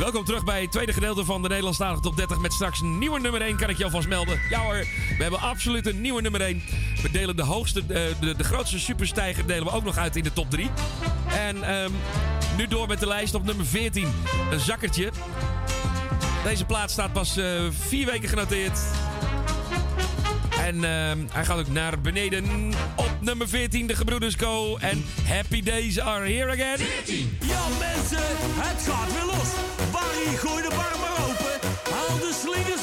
Welkom 0.00 0.24
terug 0.24 0.44
bij 0.44 0.60
het 0.60 0.72
tweede 0.72 0.92
gedeelte 0.92 1.24
van 1.24 1.42
de 1.42 1.48
Nederlandstalige 1.48 2.00
top 2.00 2.16
30 2.16 2.38
met 2.38 2.52
straks 2.52 2.80
een 2.80 2.98
nieuwe 2.98 3.20
nummer 3.20 3.40
1, 3.40 3.56
kan 3.56 3.68
ik 3.68 3.78
je 3.78 3.84
alvast 3.84 4.08
melden. 4.08 4.40
Ja 4.50 4.60
hoor, 4.60 4.86
we 5.16 5.22
hebben 5.22 5.40
absoluut 5.40 5.86
een 5.86 6.00
nieuwe 6.00 6.22
nummer 6.22 6.40
1. 6.40 6.62
We 7.02 7.10
delen 7.10 7.36
de 7.36 7.42
hoogste, 7.42 7.80
eh, 7.80 8.02
de, 8.20 8.36
de 8.36 8.44
grootste 8.44 8.78
superstijger 8.78 9.46
delen 9.46 9.64
we 9.64 9.70
ook 9.70 9.84
nog 9.84 9.96
uit 9.96 10.16
in 10.16 10.22
de 10.22 10.32
top 10.32 10.50
3. 10.50 10.70
En 11.28 11.62
ehm, 11.62 11.90
nu 12.56 12.66
door 12.66 12.88
met 12.88 13.00
de 13.00 13.06
lijst 13.06 13.34
op 13.34 13.44
nummer 13.44 13.66
14. 13.66 14.08
Een 14.50 14.60
zakkertje. 14.60 15.10
Deze 16.44 16.64
plaat 16.64 16.90
staat 16.90 17.12
pas 17.12 17.36
eh, 17.36 17.44
vier 17.70 18.06
weken 18.06 18.28
genoteerd. 18.28 18.78
En 20.60 20.84
ehm, 20.84 21.18
hij 21.32 21.44
gaat 21.44 21.58
ook 21.58 21.68
naar 21.68 22.00
beneden. 22.00 22.72
Op 22.96 23.10
nummer 23.20 23.48
14 23.48 23.86
de 23.86 23.96
Gebroeders 23.96 24.36
Co. 24.36 24.76
En 24.76 25.04
Happy 25.24 25.62
Days 25.62 26.00
are 26.00 26.32
here 26.32 26.50
again. 26.50 26.86
Ja 27.40 27.62
mensen, 27.78 28.26
het 28.56 28.88
gaat 28.88 29.12
weer 29.12 29.24
los. 29.24 29.79
Barry, 30.24 30.36
gooi 30.36 30.62
de 30.62 30.68
bar 30.68 30.98
maar 31.00 31.16
open. 31.28 31.68
Haal 31.90 32.18
de 32.18 32.32
slingers 32.42 32.79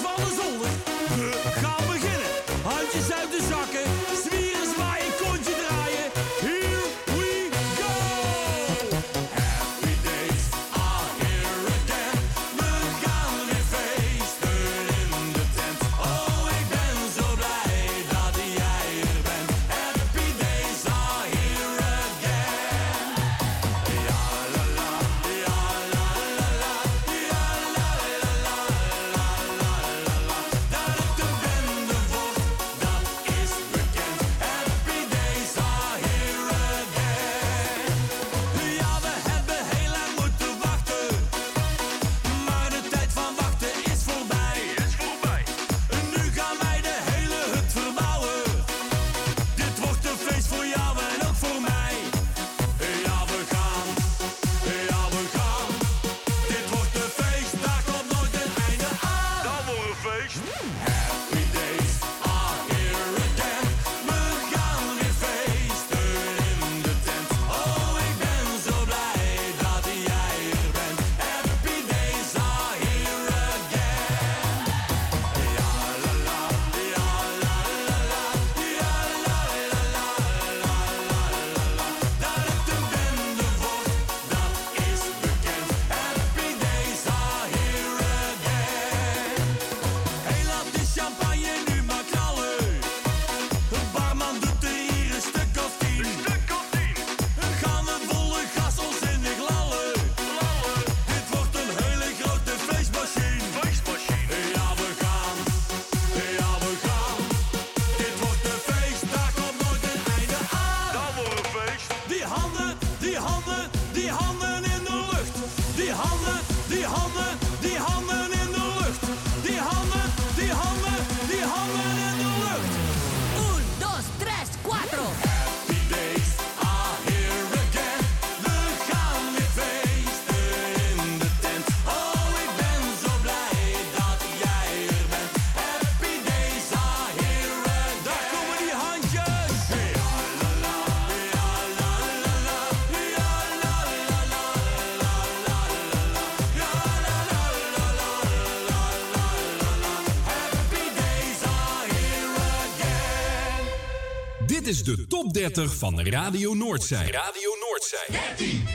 Dit 154.67 154.75
is 154.75 154.83
de 154.83 155.07
top 155.07 155.33
30 155.33 155.75
van 155.75 156.01
Radio 156.01 156.53
Noordzij. 156.53 157.11
Radio 157.11 157.49
Noordzij. 157.69 158.35
13. 158.35 158.67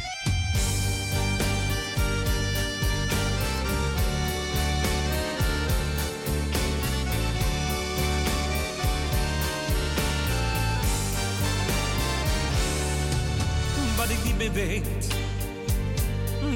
Wat 13.97 14.11
ik 14.11 14.25
niet 14.25 14.37
meer 14.37 14.53
weet, 14.53 15.07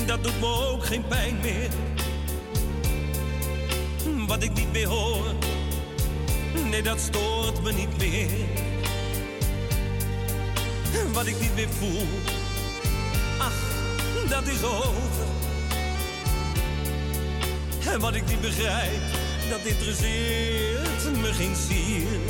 dat 0.06 0.22
doet 0.22 0.40
me 0.40 0.46
ook 0.46 0.84
geen 0.84 1.06
pijn 1.06 1.38
meer. 1.42 1.70
Wat 4.26 4.42
ik 4.42 4.52
niet 4.52 4.72
meer 4.72 4.88
hoor, 4.88 5.34
nee 6.70 6.82
dat 6.82 7.00
stoort 7.00 7.62
me 7.62 7.72
niet 7.72 7.98
meer. 7.98 8.74
Wat 11.16 11.26
ik 11.26 11.40
niet 11.40 11.54
meer 11.54 11.68
voel, 11.68 12.06
ach, 13.38 13.60
dat 14.28 14.46
is 14.46 14.64
over. 14.64 15.26
En 17.92 18.00
wat 18.00 18.14
ik 18.14 18.26
niet 18.26 18.40
begrijp, 18.40 19.00
dat 19.50 19.60
interesseert 19.64 21.20
me 21.20 21.32
geen 21.32 21.56
zier. 21.56 22.25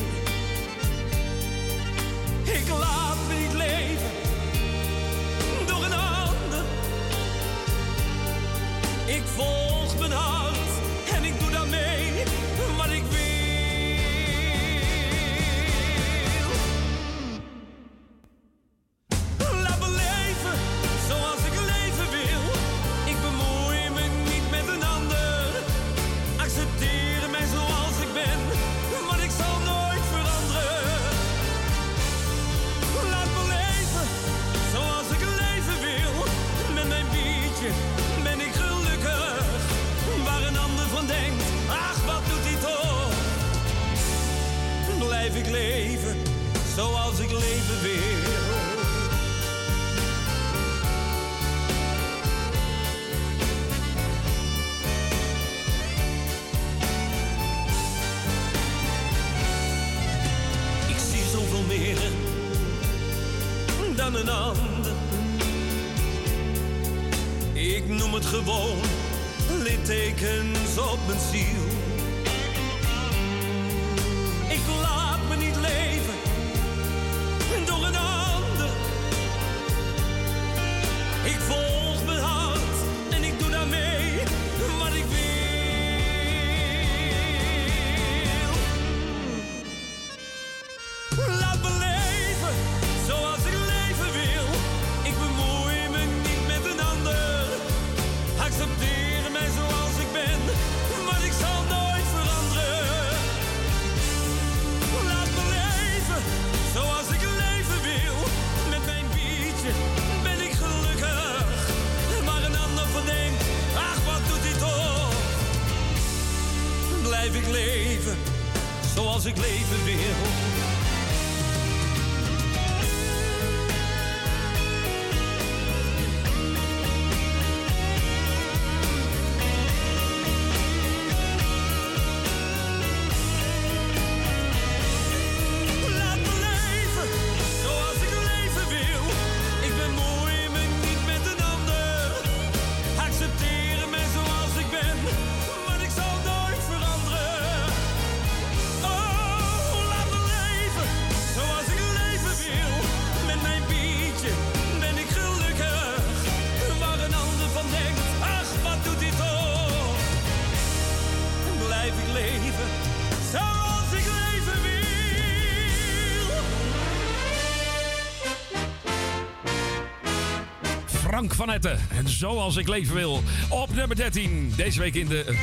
Frank 171.27 171.49
van 171.49 171.55
Etten. 171.55 171.79
En 171.97 172.09
zoals 172.09 172.57
ik 172.57 172.69
leven 172.69 172.95
wil. 172.95 173.23
Op 173.49 173.75
nummer 173.75 173.97
13. 173.97 174.53
Deze 174.57 174.81
week 174.81 174.95
in 174.95 175.07
de... 175.09 175.25
eh, 175.25 175.37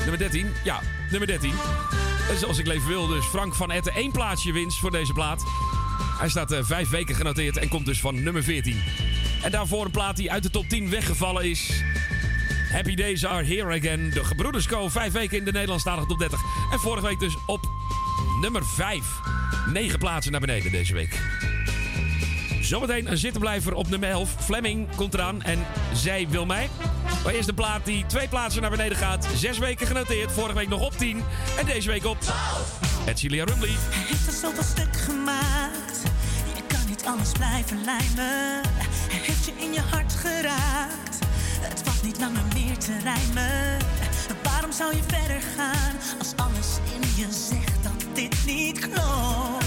nummer 0.00 0.18
13? 0.18 0.52
Ja, 0.64 0.80
nummer 1.10 1.28
13. 1.28 1.52
En 2.30 2.38
zoals 2.38 2.58
ik 2.58 2.66
leven 2.66 2.88
wil, 2.88 3.06
dus 3.06 3.24
Frank 3.24 3.54
van 3.54 3.70
Etten. 3.70 3.92
één 3.94 4.12
plaatsje 4.12 4.52
winst 4.52 4.78
voor 4.78 4.90
deze 4.90 5.12
plaat. 5.12 5.42
Hij 6.18 6.28
staat 6.28 6.52
eh, 6.52 6.58
vijf 6.62 6.88
weken 6.88 7.14
genoteerd 7.14 7.56
en 7.56 7.68
komt 7.68 7.86
dus 7.86 8.00
van 8.00 8.22
nummer 8.22 8.42
14. 8.42 8.82
En 9.42 9.50
daarvoor 9.50 9.84
een 9.84 9.90
plaat 9.90 10.16
die 10.16 10.32
uit 10.32 10.42
de 10.42 10.50
top 10.50 10.68
10 10.68 10.90
weggevallen 10.90 11.44
is. 11.44 11.82
Happy 12.72 12.94
Days 12.94 13.26
Are 13.26 13.44
Here 13.44 13.78
Again. 13.78 14.10
De 14.10 14.24
Gebroeders 14.24 14.66
Co. 14.66 14.88
Vijf 14.88 15.12
weken 15.12 15.38
in 15.38 15.44
de 15.44 15.52
Nederlandstalige 15.52 16.06
top 16.06 16.18
30. 16.18 16.40
En 16.72 16.78
vorige 16.78 17.06
week 17.06 17.18
dus 17.18 17.36
op 17.46 17.70
nummer 18.40 18.66
5. 18.66 19.04
Negen 19.72 19.98
plaatsen 19.98 20.32
naar 20.32 20.40
beneden 20.40 20.72
deze 20.72 20.94
week. 20.94 21.25
Zometeen 22.66 23.10
een 23.10 23.18
zittenblijver 23.18 23.74
op 23.74 23.88
nummer 23.88 24.08
11. 24.08 24.34
Fleming 24.38 24.88
komt 24.96 25.14
eraan 25.14 25.42
en 25.42 25.66
zij 25.92 26.26
wil 26.28 26.46
mij. 26.46 26.68
Maar 27.24 27.34
eerst 27.34 27.46
de 27.46 27.54
plaat 27.54 27.84
die 27.84 28.06
twee 28.06 28.28
plaatsen 28.28 28.62
naar 28.62 28.70
beneden 28.70 28.96
gaat. 28.96 29.26
Zes 29.36 29.58
weken 29.58 29.86
genoteerd. 29.86 30.32
Vorige 30.32 30.54
week 30.54 30.68
nog 30.68 30.80
op 30.80 30.92
10. 30.92 31.22
En 31.58 31.66
deze 31.66 31.88
week 31.88 32.04
op 32.04 32.20
12. 32.20 32.78
Edcilia 33.06 33.44
Rumley. 33.44 33.68
Hij 33.68 34.04
heeft 34.06 34.26
er 34.26 34.32
zoveel 34.32 34.62
stuk 34.62 34.96
gemaakt. 34.96 36.02
Je 36.54 36.62
kan 36.66 36.86
niet 36.88 37.04
anders 37.06 37.32
blijven 37.32 37.84
lijmen. 37.84 38.60
Hij 39.10 39.20
heeft 39.22 39.44
je 39.44 39.52
in 39.56 39.72
je 39.72 39.80
hart 39.90 40.12
geraakt. 40.12 41.18
Het 41.60 41.82
valt 41.84 42.02
niet 42.02 42.18
langer 42.18 42.44
meer 42.54 42.78
te 42.78 42.98
rijmen. 43.02 43.78
Waarom 44.42 44.72
zou 44.72 44.96
je 44.96 45.02
verder 45.06 45.42
gaan 45.56 46.18
als 46.18 46.32
alles 46.36 46.78
in 46.94 47.00
je 47.16 47.26
zegt 47.48 47.82
dat 47.82 48.04
dit 48.14 48.36
niet 48.46 48.78
klopt? 48.78 49.65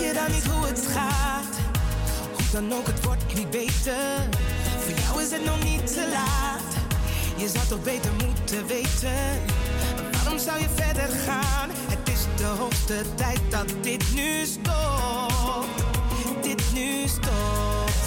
Je 0.00 0.12
dan 0.12 0.30
niet 0.32 0.46
hoe 0.46 0.66
het 0.66 0.86
gaat? 0.86 1.54
Hoe 2.32 2.50
dan 2.52 2.72
ook, 2.72 2.86
het 2.86 3.04
wordt 3.04 3.34
niet 3.34 3.50
beter. 3.50 4.28
Voor 4.78 4.94
jou 5.04 5.22
is 5.22 5.30
het 5.30 5.44
nog 5.44 5.62
niet 5.62 5.86
te 5.86 6.08
laat. 6.12 6.72
Je 7.36 7.48
zou 7.48 7.66
toch 7.66 7.82
beter 7.82 8.10
moeten 8.12 8.66
weten. 8.66 9.20
Waarom 10.12 10.38
zou 10.38 10.60
je 10.60 10.68
verder 10.74 11.08
gaan? 11.26 11.70
Het 11.88 12.08
is 12.08 12.20
de 12.36 12.44
hoogste 12.44 13.14
tijd 13.14 13.40
dat 13.50 13.72
dit 13.80 14.04
nu 14.14 14.44
stopt. 14.44 15.82
Dit 16.42 16.62
nu 16.72 17.06
stopt. 17.06 18.02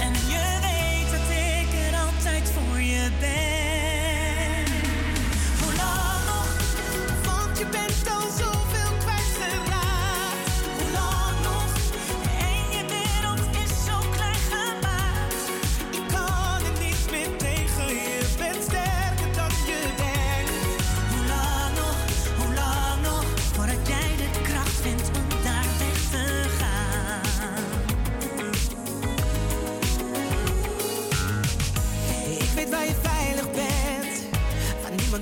En 0.00 0.12
je 0.12 0.58
weet 0.60 1.10
dat 1.10 1.28
ik 1.30 1.92
er 1.92 1.98
altijd 2.00 2.50
voor 2.54 2.80
je 2.80 3.10
ben. 3.20 3.47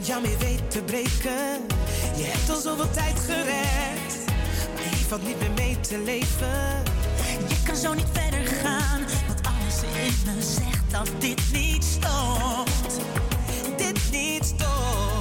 Jou 0.06 0.22
meer 0.22 0.38
weet 0.38 0.70
te 0.70 0.82
breken. 0.82 1.66
Je 2.16 2.24
hebt 2.24 2.50
al 2.50 2.60
zoveel 2.60 2.90
tijd 2.90 3.18
gered, 3.18 4.24
maar 4.74 4.82
hier 4.82 5.06
valt 5.08 5.26
niet 5.26 5.38
meer 5.38 5.50
mee 5.56 5.80
te 5.80 5.98
leven. 5.98 6.82
Je 7.48 7.56
kan 7.64 7.76
zo 7.76 7.94
niet 7.94 8.06
verder 8.12 8.46
gaan, 8.46 9.00
want 9.26 9.40
alles 9.46 9.82
in 9.82 10.34
me 10.34 10.42
zegt 10.42 10.90
dat 10.90 11.10
dit 11.18 11.42
niet 11.52 11.84
stopt. 11.84 13.00
Dit 13.76 14.00
niet 14.10 14.44
stopt. 14.44 15.15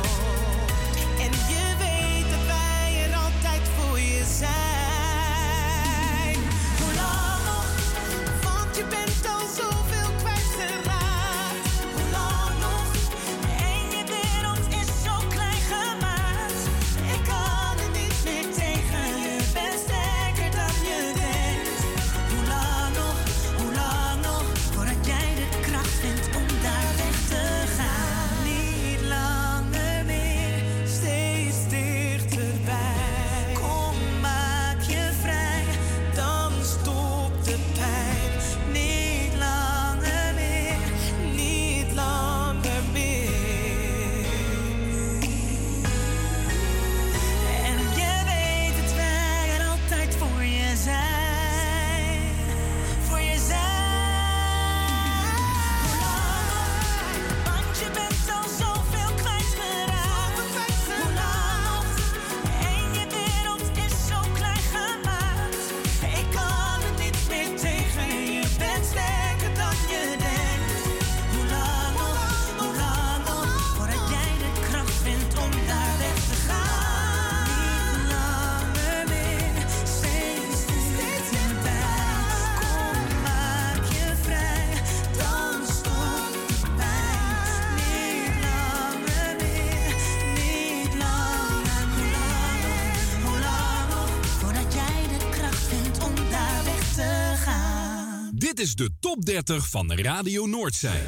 Top 99.15 99.25
30 99.25 99.69
van 99.69 99.93
Radio 99.93 100.45
Noordzij. 100.45 101.03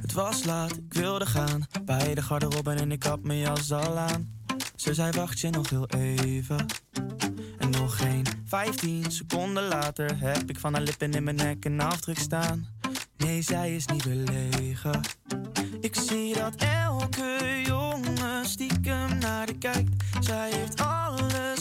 Het 0.00 0.12
was 0.12 0.44
laat, 0.44 0.76
ik 0.76 0.94
wilde 0.94 1.26
gaan. 1.26 1.66
Bij 1.84 2.14
de 2.14 2.22
garderobe 2.22 2.70
en 2.70 2.92
ik 2.92 3.02
had 3.02 3.22
mijn 3.22 3.38
jas 3.38 3.72
al 3.72 3.98
aan. 3.98 4.30
Ze 4.76 4.94
zei 4.94 5.10
wacht 5.10 5.40
je 5.40 5.50
nog 5.50 5.70
heel 5.70 5.86
even. 5.86 6.66
En 7.58 7.70
nog 7.70 7.96
geen 7.96 8.26
15 8.46 9.10
seconden 9.10 9.68
later 9.68 10.18
heb 10.20 10.50
ik 10.50 10.58
van 10.58 10.74
haar 10.74 10.82
lippen 10.82 11.12
in 11.12 11.24
mijn 11.24 11.36
nek 11.36 11.64
een 11.64 11.80
afdruk 11.80 12.18
staan. 12.18 12.68
Nee, 13.16 13.42
zij 13.42 13.74
is 13.74 13.86
niet 13.86 14.04
belegen. 14.04 15.00
Ik 15.80 15.96
zie 15.96 16.34
dat 16.34 16.54
elke 16.54 17.60
jongen 17.64 18.46
stiekem 18.46 19.18
naar 19.18 19.46
de 19.46 19.58
kijkt. 19.58 20.04
Zij 20.20 20.50
heeft 20.52 20.80
alles. 20.80 21.59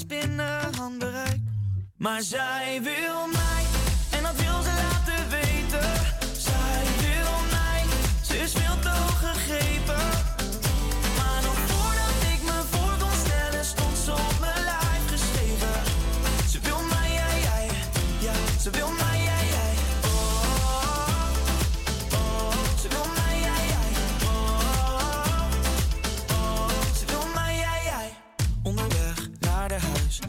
Maar 2.00 2.22
zij 2.22 2.80
wil 2.84 3.28
mij, 3.28 3.64
en 4.12 4.24
dat 4.24 4.36
wil 4.36 4.62
ze 4.62 4.72
laten 4.90 5.30
weten. 5.30 5.92
Zij 6.38 6.84
wil 6.98 7.32
mij, 7.52 7.84
ze 8.22 8.38
is 8.38 8.52
veel 8.54 8.80
te 8.80 8.90
hoog 8.90 9.20
gegrepen. 9.20 10.29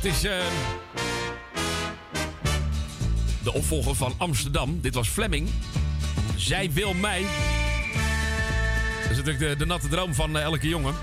Het 0.00 0.12
is 0.12 0.24
eh, 0.24 0.38
de 3.42 3.52
opvolger 3.52 3.94
van 3.94 4.14
Amsterdam. 4.18 4.80
Dit 4.80 4.94
was 4.94 5.08
Fleming. 5.08 5.48
Zij 6.36 6.70
wil 6.72 6.94
mij. 6.94 7.22
Dat 9.02 9.10
is 9.10 9.16
natuurlijk 9.16 9.58
de, 9.58 9.66
natte 9.66 9.88
droom 9.88 10.14
van 10.14 10.36
eh, 10.36 10.42
elke 10.42 10.68
jongen. 10.68 10.94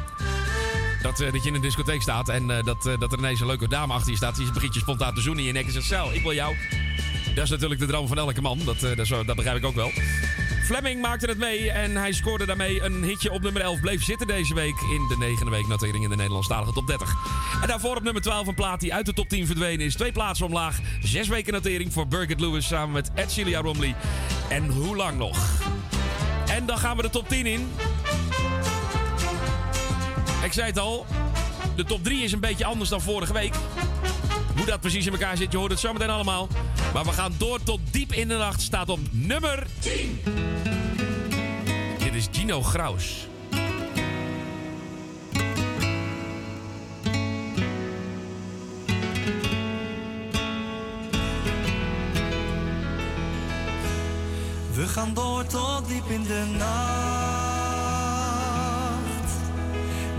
Dat, 1.02 1.20
eh, 1.20 1.32
dat 1.32 1.44
je 1.44 1.50
in 1.50 1.56
een 1.56 1.62
discotheek 1.62 2.02
staat 2.02 2.30
en 2.30 2.48
dat, 2.48 2.84
dat 3.00 3.12
er 3.12 3.18
ineens 3.18 3.40
een 3.40 3.48
leuke 3.48 3.68
dame 3.68 3.94
achter 3.94 4.12
je 4.12 4.18
staat. 4.18 4.36
Die 4.36 4.52
begint 4.52 4.74
je 4.74 4.80
spontaan 4.80 5.14
te 5.14 5.22
zoenen 5.22 5.42
in 5.42 5.48
je 5.48 5.54
nek 5.54 5.74
en 5.90 6.14
ik 6.14 6.22
wil 6.22 6.34
jou. 6.34 6.56
Dat 7.36 7.44
is 7.44 7.50
natuurlijk 7.50 7.80
de 7.80 7.88
droom 7.88 8.08
van 8.08 8.18
elke 8.18 8.42
man. 8.42 8.60
Dat, 8.66 8.80
dat 9.26 9.36
begrijp 9.36 9.58
ik 9.58 9.66
ook 9.66 9.76
wel. 9.76 9.92
Fleming 10.68 11.02
maakte 11.02 11.26
het 11.26 11.38
mee 11.38 11.72
en 11.72 11.96
hij 11.96 12.12
scoorde 12.12 12.46
daarmee 12.46 12.82
een 12.82 13.04
hitje 13.04 13.32
op 13.32 13.42
nummer 13.42 13.62
11. 13.62 13.80
Bleef 13.80 14.04
zitten 14.04 14.28
deze 14.28 14.54
week 14.54 14.82
in 14.82 15.08
de 15.08 15.18
negende 15.18 15.52
week 15.52 15.68
notering 15.68 16.04
in 16.04 16.10
de 16.10 16.16
Nederlandstalige 16.16 16.74
top 16.74 16.88
30. 16.88 17.16
En 17.62 17.68
daarvoor 17.68 17.96
op 17.96 18.04
nummer 18.04 18.22
12 18.22 18.48
een 18.48 18.56
plaat 18.56 18.80
die 18.80 18.94
uit 18.94 19.06
de 19.06 19.14
top 19.14 19.30
10 19.30 19.46
verdwenen 19.46 19.86
is. 19.86 19.96
Twee 19.96 20.12
plaatsen 20.12 20.46
omlaag. 20.46 20.80
Zes 21.02 21.28
weken 21.28 21.54
notering 21.54 21.94
voor 21.94 22.08
Birgit 22.08 22.40
Lewis 22.40 22.68
samen 22.68 22.94
met 22.94 23.12
Ed 23.14 23.32
Celia 23.32 23.62
Romley. 23.62 23.96
En 24.50 24.68
hoe 24.68 24.96
lang 24.96 25.18
nog? 25.18 25.38
En 26.48 26.66
dan 26.66 26.78
gaan 26.78 26.96
we 26.96 27.02
de 27.02 27.10
top 27.10 27.30
10 27.30 27.46
in. 27.46 27.72
Ik 30.44 30.54
zei 30.54 30.68
het 30.68 30.80
al, 30.80 31.06
de 31.76 31.84
top 31.84 32.04
3 32.04 32.24
is 32.24 32.32
een 32.32 32.40
beetje 32.40 32.66
anders 32.66 32.90
dan 32.90 33.02
vorige 33.02 33.34
week. 33.34 33.54
Hoe 34.58 34.66
dat 34.66 34.80
precies 34.80 35.06
in 35.06 35.12
elkaar 35.12 35.38
zit, 35.38 35.52
je 35.52 35.58
hoort 35.58 35.72
het 35.72 35.80
zometeen 35.80 36.10
allemaal. 36.10 36.48
Maar 36.94 37.04
we 37.04 37.12
gaan 37.12 37.34
door 37.38 37.64
tot 37.64 37.80
diep 37.92 38.14
in 38.14 38.28
de 38.28 38.38
nacht. 38.38 38.62
Staat 38.62 38.90
op 38.90 39.00
nummer 39.12 39.68
10. 39.80 40.20
Dit 41.98 42.14
is 42.14 42.28
Gino 42.32 42.62
Graus. 42.62 43.28
We 54.74 54.88
gaan 54.88 55.14
door 55.14 55.46
tot 55.46 55.88
diep 55.88 56.10
in 56.10 56.24
de 56.24 56.46
nacht. 56.58 56.68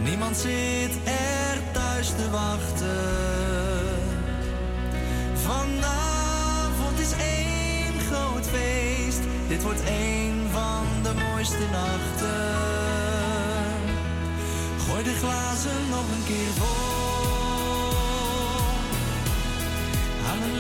Niemand 0.04 0.36
zit 0.36 0.96
er 1.04 1.72
thuis 1.72 2.08
te 2.08 2.30
wachten. 2.30 3.57
Vanavond 5.48 6.98
is 6.98 7.12
één 7.12 8.00
groot 8.10 8.46
feest. 8.48 9.20
Dit 9.48 9.62
wordt 9.62 9.84
één 9.84 10.50
van 10.52 10.86
de 11.02 11.12
mooiste 11.14 11.66
nachten. 11.70 12.48
Gooi 14.86 15.02
de 15.04 15.14
glazen 15.14 15.88
nog 15.90 16.04
een 16.16 16.24
keer 16.24 16.52
vol. 16.58 16.66
Aan 20.30 20.42
een 20.42 20.58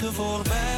vliegen 0.00 0.14
voorbij. 0.14 0.69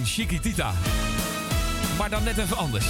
En 0.00 0.06
Chiquitita. 0.06 0.72
Maar 1.98 2.10
dan 2.10 2.22
net 2.22 2.38
even 2.38 2.56
anders. 2.56 2.86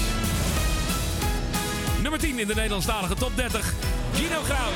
Nummer 2.02 2.20
10 2.20 2.38
in 2.38 2.46
de 2.46 2.54
Nederlandstalige 2.54 3.14
top 3.14 3.36
30. 3.36 3.74
Gino 4.14 4.42
Graus. 4.42 4.72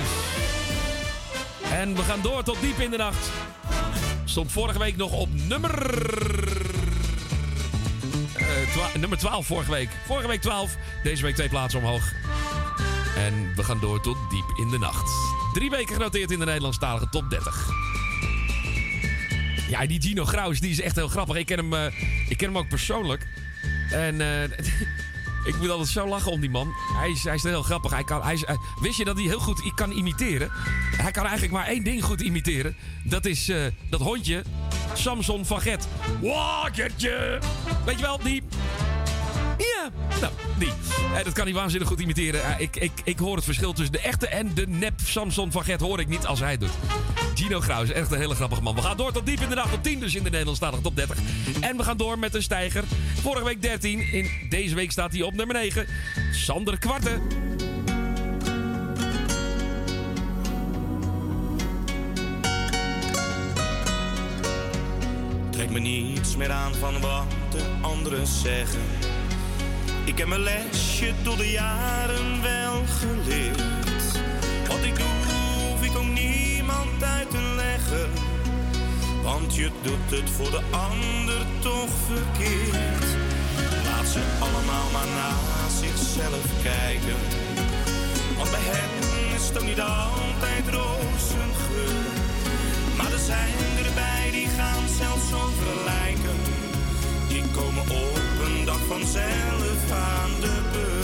En 1.71 1.95
we 1.95 2.03
gaan 2.03 2.21
door 2.23 2.43
tot 2.43 2.61
diep 2.61 2.79
in 2.79 2.91
de 2.91 2.97
nacht. 2.97 3.31
Stond 4.25 4.53
vorige 4.53 4.79
week 4.79 4.97
nog 4.97 5.13
op 5.13 5.29
nummer... 5.33 5.89
eh, 8.37 8.95
nummer 8.99 9.19
12 9.19 9.47
vorige 9.47 9.71
week. 9.71 9.89
Vorige 10.07 10.29
week 10.29 10.41
12. 10.41 10.77
Deze 11.03 11.23
week 11.23 11.35
twee 11.35 11.49
plaatsen 11.49 11.81
omhoog. 11.81 12.13
En 13.17 13.53
we 13.57 13.65
gaan 13.65 13.81
door 13.81 14.03
tot 14.03 14.17
diep 14.31 14.59
in 14.59 14.69
de 14.69 14.79
nacht. 14.79 15.11
Drie 15.53 15.71
weken 15.71 15.95
genoteerd 15.95 16.31
in 16.31 16.39
de 16.39 16.45
Nederlandstalige 16.45 17.09
top 17.11 17.31
30. 17.31 17.69
Ja, 19.69 19.87
die 19.87 20.03
Gino 20.03 20.25
Graus, 20.25 20.61
die 20.61 20.71
is 20.71 20.81
echt 20.81 20.97
heel 20.97 21.09
grappig. 21.09 21.37
Ik 21.37 21.47
ken 21.47 21.59
hem, 21.59 21.73
eh, 21.73 22.14
ken 22.45 22.53
hem 22.53 22.63
ook 22.63 22.69
persoonlijk. 22.69 23.27
En 23.91 24.21
eh, 24.21 24.43
ik 25.51 25.57
moet 25.59 25.71
altijd 25.71 25.89
zo 25.89 26.09
lachen 26.09 26.33
om 26.33 26.41
die 26.41 26.51
man. 26.51 26.73
Hij 26.99 27.11
is, 27.11 27.25
hij 27.25 27.35
is 27.35 27.43
heel 27.43 27.63
grappig. 27.63 27.91
Hij 27.91 28.05
kan, 28.05 28.23
hij 28.23 28.35
is, 28.35 28.45
eh, 28.45 28.57
wist 28.81 28.97
je 28.97 29.05
dat 29.05 29.17
hij 29.17 29.25
heel 29.25 29.39
goed 29.39 29.75
kan 29.75 29.91
imiteren? 29.91 30.51
Hij 30.97 31.11
kan 31.11 31.23
eigenlijk 31.23 31.53
maar 31.53 31.67
één 31.67 31.85
ding 31.85 32.05
goed 32.05 32.21
imiteren. 32.21 32.77
Dat 33.05 33.25
is 33.25 33.49
eh, 33.49 33.65
dat 33.91 34.01
hondje 34.01 34.43
Samson 34.95 35.45
van 35.45 35.61
Get. 35.61 35.89
Weet 37.85 37.99
je 37.99 38.05
wel, 38.05 38.19
die... 38.19 38.43
Ja, 39.59 39.91
nou, 40.21 40.33
die. 40.59 40.73
Dat 41.25 41.33
kan 41.33 41.45
hij 41.45 41.55
waanzinnig 41.55 41.89
goed 41.89 42.01
imiteren. 42.01 42.41
Ik, 42.59 42.77
ik, 42.77 42.93
ik 43.05 43.19
hoor 43.19 43.37
het 43.37 43.45
verschil 43.45 43.73
tussen 43.73 43.93
de 43.93 44.01
echte 44.01 44.29
en 44.29 44.55
de 44.55 44.67
nep 44.67 45.01
Samson 45.05 45.53
van 45.53 45.65
hoor 45.79 46.01
ik 46.01 46.09
niet 46.09 46.27
als 46.27 46.41
hij 46.41 46.59
doet. 46.59 46.73
Gino 47.35 47.61
Graus, 47.61 47.91
echt 47.91 48.13
een 48.13 48.19
hele 48.19 48.35
grappige 48.35 48.63
man. 48.63 48.75
We 48.75 48.83
gaan 48.83 48.97
door 48.97 49.13
tot 49.13 49.27
diep 49.27 49.41
in 49.41 49.49
de 49.49 49.55
nacht, 49.55 49.75
op 49.75 49.83
10 49.83 50.01
dus 50.01 50.15
in 50.15 50.23
de 50.23 50.31
Nederlandstalige 50.31 50.83
top 50.83 50.97
30. 50.97 51.19
En 51.61 51.77
we 51.77 51.83
gaan 51.83 51.97
door 51.97 52.19
met 52.19 52.35
een 52.35 52.43
stijger. 52.43 52.85
Vorige 53.21 53.45
week 53.45 53.63
13, 53.63 54.13
in 54.13 54.31
deze 54.49 54.75
week 54.75 54.91
staat 54.91 55.13
hij 55.13 55.23
op 55.23 55.35
nummer 55.35 55.57
9. 55.57 55.87
Sander 56.33 56.79
Kwarten. 56.79 57.23
Trek 65.51 65.71
me 65.71 65.79
niets 65.79 66.37
meer 66.37 66.51
aan 66.51 66.75
van 66.75 67.01
wat 67.01 67.25
de 67.51 67.65
anderen 67.81 68.27
zeggen. 68.27 68.81
Ik 70.05 70.19
heb 70.19 70.29
mijn 70.29 70.43
lesje 70.43 71.13
door 71.23 71.37
de 71.37 71.51
jaren 71.51 72.43
wel 72.43 72.83
geleerd. 72.87 73.74
Want 79.35 79.55
je 79.55 79.71
doet 79.83 80.19
het 80.19 80.31
voor 80.31 80.51
de 80.51 80.63
ander 80.71 81.47
toch 81.61 81.95
verkeerd. 82.07 83.07
Laat 83.85 84.07
ze 84.07 84.23
allemaal 84.41 84.89
maar 84.93 85.11
naar 85.21 85.71
zichzelf 85.83 86.45
kijken. 86.63 87.21
Want 88.39 88.51
bij 88.51 88.65
hen 88.71 88.93
is 89.37 89.49
het 89.49 89.59
ook 89.59 89.65
niet 89.65 89.81
altijd 89.81 90.65
rozengeur. 90.79 92.07
Maar 92.97 93.13
er 93.13 93.25
zijn 93.33 93.87
erbij 93.87 94.31
die 94.31 94.49
gaan 94.49 94.85
zelfs 95.01 95.33
over 95.45 95.85
lijken. 95.85 96.39
Die 97.29 97.45
komen 97.57 97.83
op 97.83 98.47
een 98.47 98.65
dag 98.65 98.83
vanzelf 98.89 99.91
aan 99.91 100.31
de 100.41 100.57
beurt. 100.73 101.04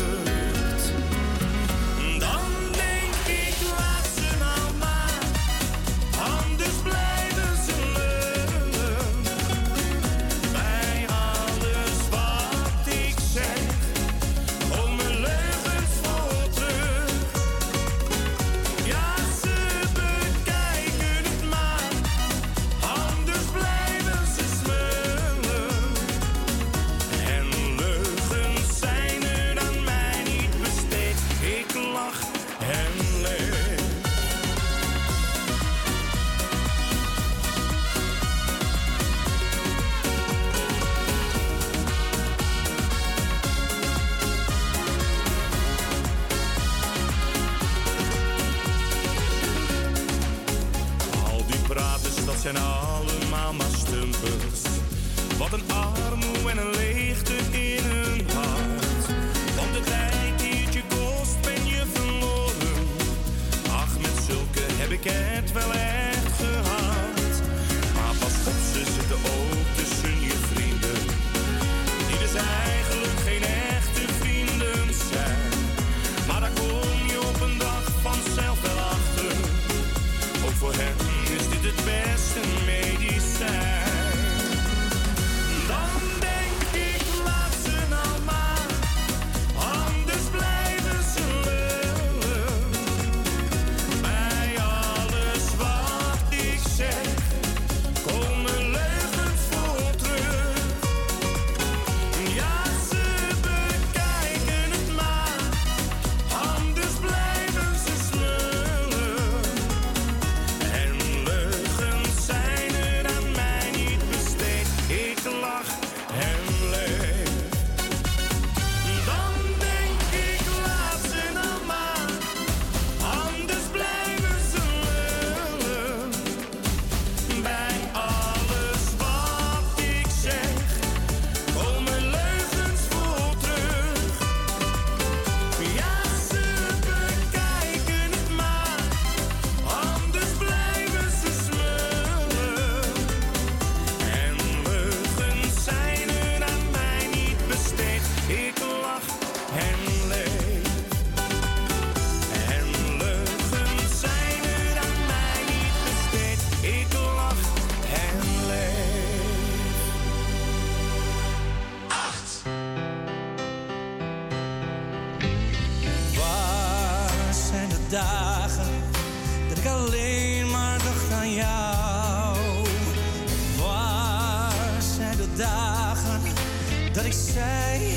ik 177.11 177.17
zei, 177.33 177.95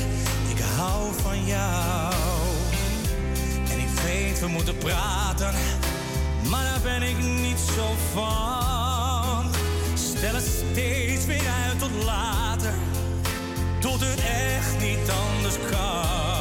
ik 0.48 0.62
hou 0.76 1.12
van 1.22 1.44
jou. 1.44 2.14
En 3.70 3.78
ik 3.78 3.88
weet, 4.04 4.40
we 4.40 4.46
moeten 4.46 4.78
praten, 4.78 5.54
maar 6.50 6.64
daar 6.64 6.80
ben 6.82 7.02
ik 7.02 7.18
niet 7.18 7.58
zo 7.58 7.94
van. 8.12 9.50
Stel 9.94 10.34
het 10.34 10.62
steeds 10.70 11.26
weer 11.26 11.48
uit 11.66 11.78
tot 11.78 12.04
later, 12.04 12.74
tot 13.80 14.00
het 14.00 14.20
echt 14.20 14.78
niet 14.80 15.10
anders 15.10 15.56
kan. 15.70 16.33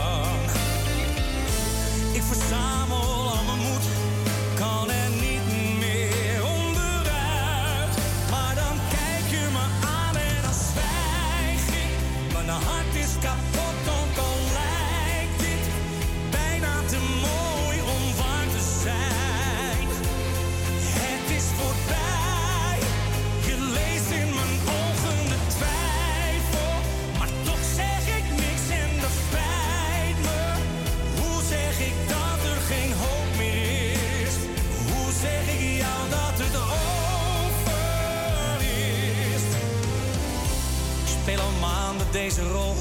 deze 42.23 42.41
rol. 42.41 42.75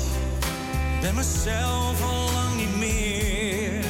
Ben 1.00 1.14
mezelf 1.14 2.02
al 2.02 2.32
lang 2.32 2.56
niet 2.56 2.76
meer. 2.76 3.84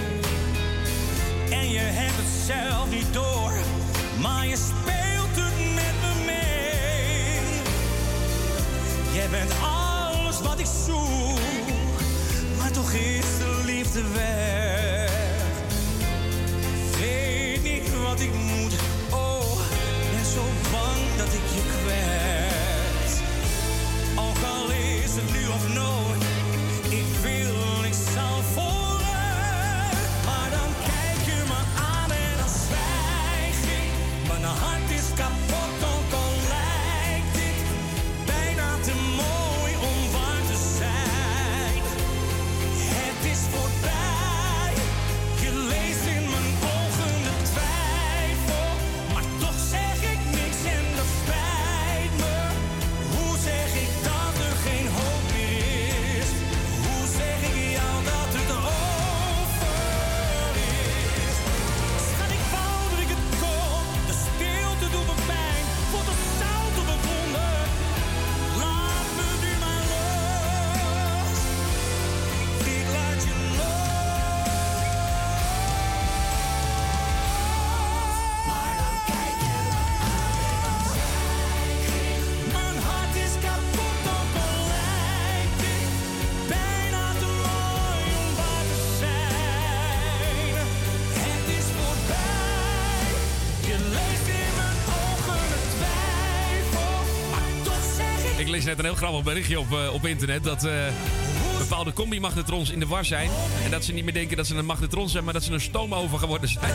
En 1.51 1.71
je 1.71 1.79
hebt 1.79 2.17
het 2.17 2.47
zelf 2.47 2.91
niet 2.91 3.13
door, 3.13 3.53
maar 4.21 4.47
je 4.47 4.57
speelt 4.57 5.37
het 5.37 5.75
met 5.75 5.95
me 6.03 6.25
mee. 6.25 7.41
Jij 9.15 9.29
bent 9.29 9.53
alles 9.63 10.41
wat 10.41 10.59
ik 10.59 10.67
zoek, 10.87 11.39
maar 12.59 12.71
toch 12.71 12.93
is 12.93 13.39
de 13.39 13.63
liefde 13.65 14.03
weg. 14.13 14.62
Net 98.77 98.85
een 98.85 98.91
heel 98.91 99.09
grappig 99.09 99.23
berichtje 99.23 99.61
op, 99.61 99.73
eh, 99.73 99.95
op 99.95 100.07
internet. 100.07 100.45
Dat 100.45 100.65
eh, 100.65 100.73
bepaalde 101.59 101.93
combi-magnetrons 101.93 102.71
in 102.71 102.81
de 102.81 102.87
war 102.87 103.05
zijn. 103.05 103.31
En 103.65 103.71
dat 103.71 103.85
ze 103.85 103.93
niet 103.93 104.05
meer 104.05 104.13
denken 104.13 104.37
dat 104.37 104.47
ze 104.47 104.55
een 104.55 104.65
magnetron 104.65 105.09
zijn, 105.09 105.25
maar 105.25 105.33
dat 105.33 105.43
ze 105.43 105.53
een 105.53 105.61
stoomoven 105.61 106.19
geworden 106.19 106.49
zijn. 106.49 106.75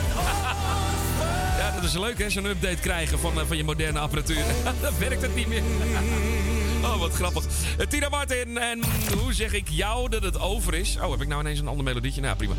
ja, 1.58 1.70
dat 1.74 1.84
is 1.84 1.92
leuk 1.92 2.18
hè, 2.18 2.30
zo'n 2.30 2.44
update 2.44 2.76
krijgen 2.76 3.18
van, 3.18 3.40
eh, 3.40 3.46
van 3.46 3.56
je 3.56 3.64
moderne 3.64 3.98
apparatuur. 3.98 4.44
Dan 4.80 4.92
werkt 4.98 5.22
het 5.22 5.34
niet 5.34 5.46
meer. 5.46 5.62
Oh, 6.82 6.98
wat 6.98 7.14
grappig. 7.14 7.44
Tina 7.88 8.08
Martin, 8.08 8.58
en 8.58 8.80
hoe 9.18 9.32
zeg 9.32 9.52
ik 9.52 9.68
jou 9.68 10.08
dat 10.08 10.22
het 10.22 10.40
over 10.40 10.74
is? 10.74 10.96
Oh, 11.02 11.10
heb 11.10 11.20
ik 11.20 11.28
nou 11.28 11.40
ineens 11.40 11.58
een 11.58 11.68
ander 11.68 11.84
melodietje? 11.84 12.20
Nou, 12.20 12.36
prima. 12.36 12.54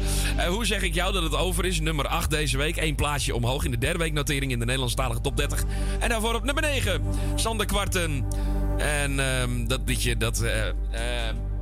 Hoe 0.49 0.65
zeg 0.65 0.81
ik 0.81 0.93
jou 0.93 1.13
dat 1.13 1.23
het 1.23 1.35
over 1.35 1.65
is? 1.65 1.79
Nummer 1.79 2.07
8 2.07 2.29
deze 2.29 2.57
week. 2.57 2.77
Eén 2.77 2.95
plaatsje 2.95 3.35
omhoog 3.35 3.65
in 3.65 3.71
de 3.71 3.77
derde 3.77 3.99
week 3.99 4.13
notering 4.13 4.51
in 4.51 4.59
de 4.59 4.65
Nederlandstalige 4.65 5.21
top 5.21 5.37
30. 5.37 5.63
En 5.99 6.09
daarvoor 6.09 6.35
op 6.35 6.43
nummer 6.43 6.63
9. 6.63 7.03
Sander 7.35 7.65
Kwarten. 7.65 8.25
En 8.79 9.19
ehm, 9.19 9.67
dat 9.67 9.79
liedje, 9.85 10.17
dat... 10.17 10.41
eh, 10.41 10.67
eh, 10.67 10.73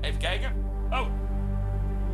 even 0.02 0.20
kijken. 0.20 0.52
Oh. 0.90 1.08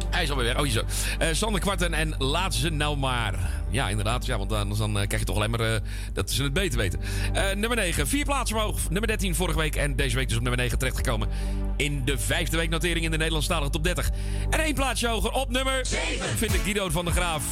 Hij 0.09 0.23
is 0.23 0.29
alweer 0.29 0.45
weg. 0.45 0.55
Oh, 0.55 0.61
hier 0.61 0.71
zo. 0.71 0.83
Eh, 1.19 1.27
Sander 1.31 1.61
Kwarten 1.61 1.93
en 1.93 2.15
laat 2.17 2.53
ze 2.53 2.69
nou 2.69 2.97
maar. 2.97 3.33
Ja, 3.69 3.89
inderdaad. 3.89 4.25
Ja, 4.25 4.37
want 4.37 4.51
anders 4.51 4.79
dan 4.79 4.93
krijg 4.93 5.19
je 5.19 5.23
toch 5.25 5.35
alleen 5.35 5.49
maar 5.49 5.79
dat 6.13 6.31
ze 6.31 6.43
het 6.43 6.53
beter 6.53 6.77
weten. 6.77 6.99
Eh, 7.33 7.43
nummer 7.55 7.75
9. 7.77 8.07
Vier 8.07 8.25
plaatsen 8.25 8.57
omhoog. 8.57 8.89
Nummer 8.89 9.07
13 9.07 9.35
vorige 9.35 9.57
week. 9.57 9.75
En 9.75 9.95
deze 9.95 10.15
week 10.15 10.27
dus 10.27 10.37
op 10.37 10.43
nummer 10.43 10.61
9 10.61 10.77
terechtgekomen. 10.77 11.29
In 11.77 12.05
de 12.05 12.17
vijfde 12.17 12.57
week 12.57 12.69
notering 12.69 13.05
in 13.05 13.11
de 13.11 13.17
Nederlandstalige 13.17 13.71
top 13.71 13.83
30. 13.83 14.09
En 14.49 14.59
één 14.59 14.73
plaatsje 14.73 15.07
hoger 15.07 15.31
op 15.31 15.49
nummer 15.49 15.85
7. 15.85 16.27
Vind 16.37 16.53
ik 16.53 16.61
Guido 16.61 16.89
van 16.89 17.05
der 17.05 17.13
Graaf. 17.13 17.43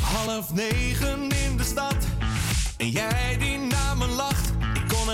Half 0.00 0.52
negen 0.52 1.22
in 1.22 1.56
de 1.56 1.64
stad 1.64 1.96
en 2.76 2.90
jij 2.90 3.36
die 3.38 3.55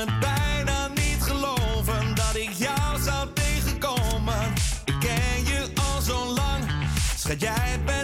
het 0.06 0.20
bijna 0.20 0.88
niet 0.88 1.22
geloven 1.22 2.14
dat 2.14 2.36
ik 2.36 2.50
jou 2.50 3.00
zou 3.02 3.28
tegenkomen. 3.34 4.52
Ik 4.84 4.94
ken 5.00 5.44
je 5.44 5.68
al 5.74 6.00
zo 6.00 6.26
lang, 6.26 6.64
schat 7.16 7.40
jij 7.40 7.80
bent 7.84 8.01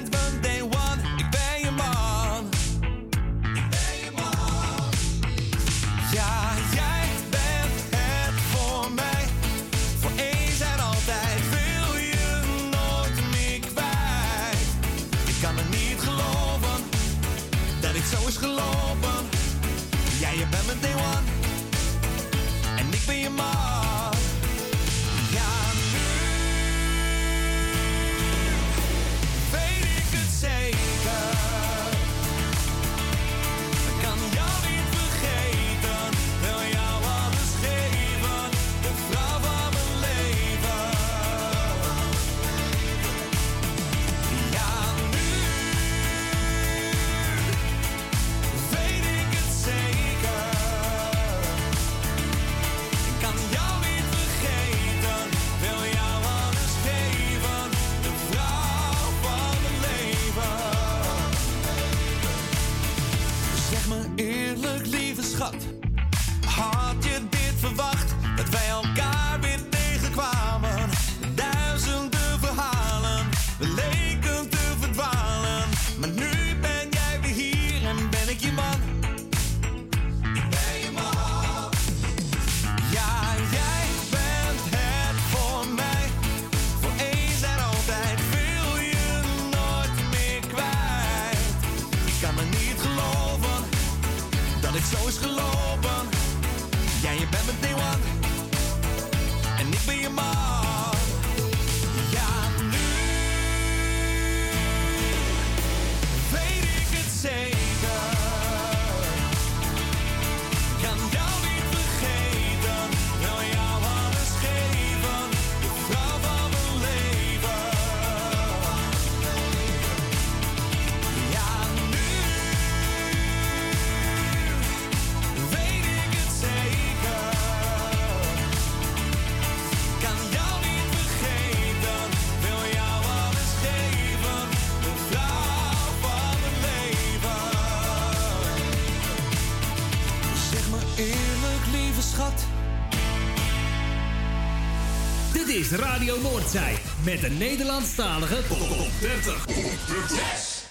met 147.09 147.21
de 147.21 147.31
Nederlandstalige 147.31 148.37
Top 148.49 148.89
30. 149.01 150.67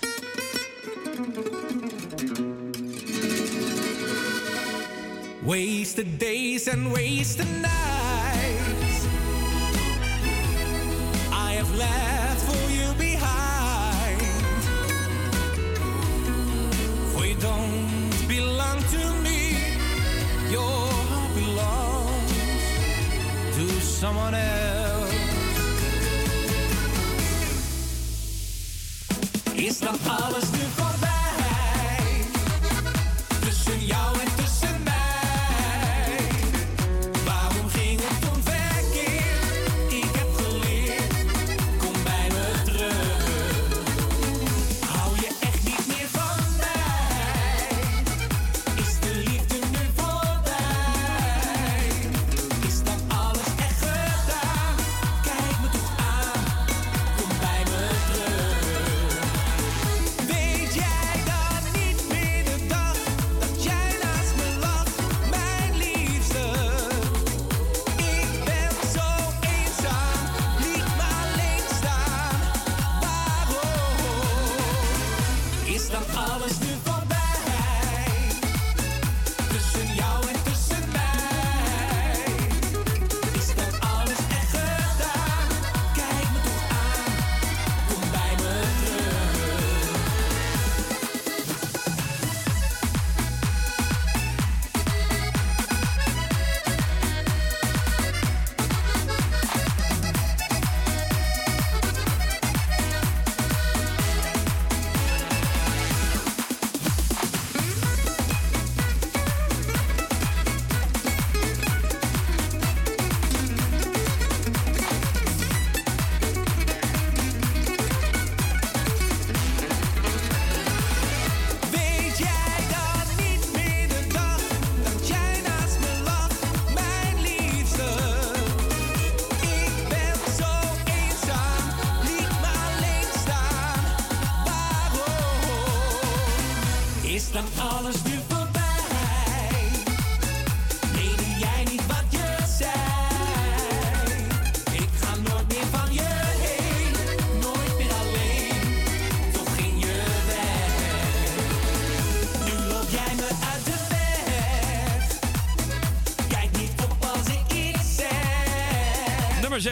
Wasted 5.43 6.19
days 6.19 6.69
and 6.69 6.91
wasted 6.91 7.47
nights. 7.61 7.96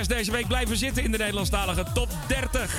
deze 0.08 0.32
week 0.32 0.48
blijven 0.48 0.78
zitten 0.78 1.04
in 1.04 1.12
de 1.12 1.18
Nederlandstalige 1.18 1.86
top 1.94 2.10
30. 2.28 2.76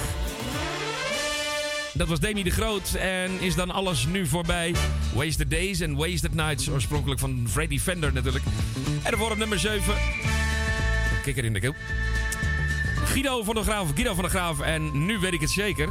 Dat 1.93 2.09
was 2.09 2.20
Demi 2.20 2.43
de 2.43 2.51
Groot 2.51 2.94
en 2.94 3.40
is 3.40 3.55
dan 3.55 3.70
alles 3.70 4.07
nu 4.07 4.27
voorbij. 4.27 4.74
Wasted 5.15 5.51
Days 5.51 5.81
en 5.81 5.97
Wasted 5.97 6.35
Nights, 6.35 6.70
oorspronkelijk 6.70 7.20
van 7.20 7.47
Freddy 7.48 7.78
Fender 7.78 8.12
natuurlijk. 8.12 8.44
En 9.03 9.11
daarvoor 9.11 9.31
op 9.31 9.36
nummer 9.36 9.59
7. 9.59 9.94
Kikker 11.23 11.44
in 11.44 11.53
de 11.53 11.61
keel. 11.61 11.74
Guido 13.05 13.43
van 13.43 13.55
der 13.55 13.65
Graaf, 13.65 13.90
Guido 13.94 14.15
van 14.15 14.23
der 14.23 14.32
Graaf 14.32 14.61
en 14.61 15.07
nu 15.07 15.19
weet 15.19 15.32
ik 15.32 15.40
het 15.40 15.51
zeker. 15.51 15.89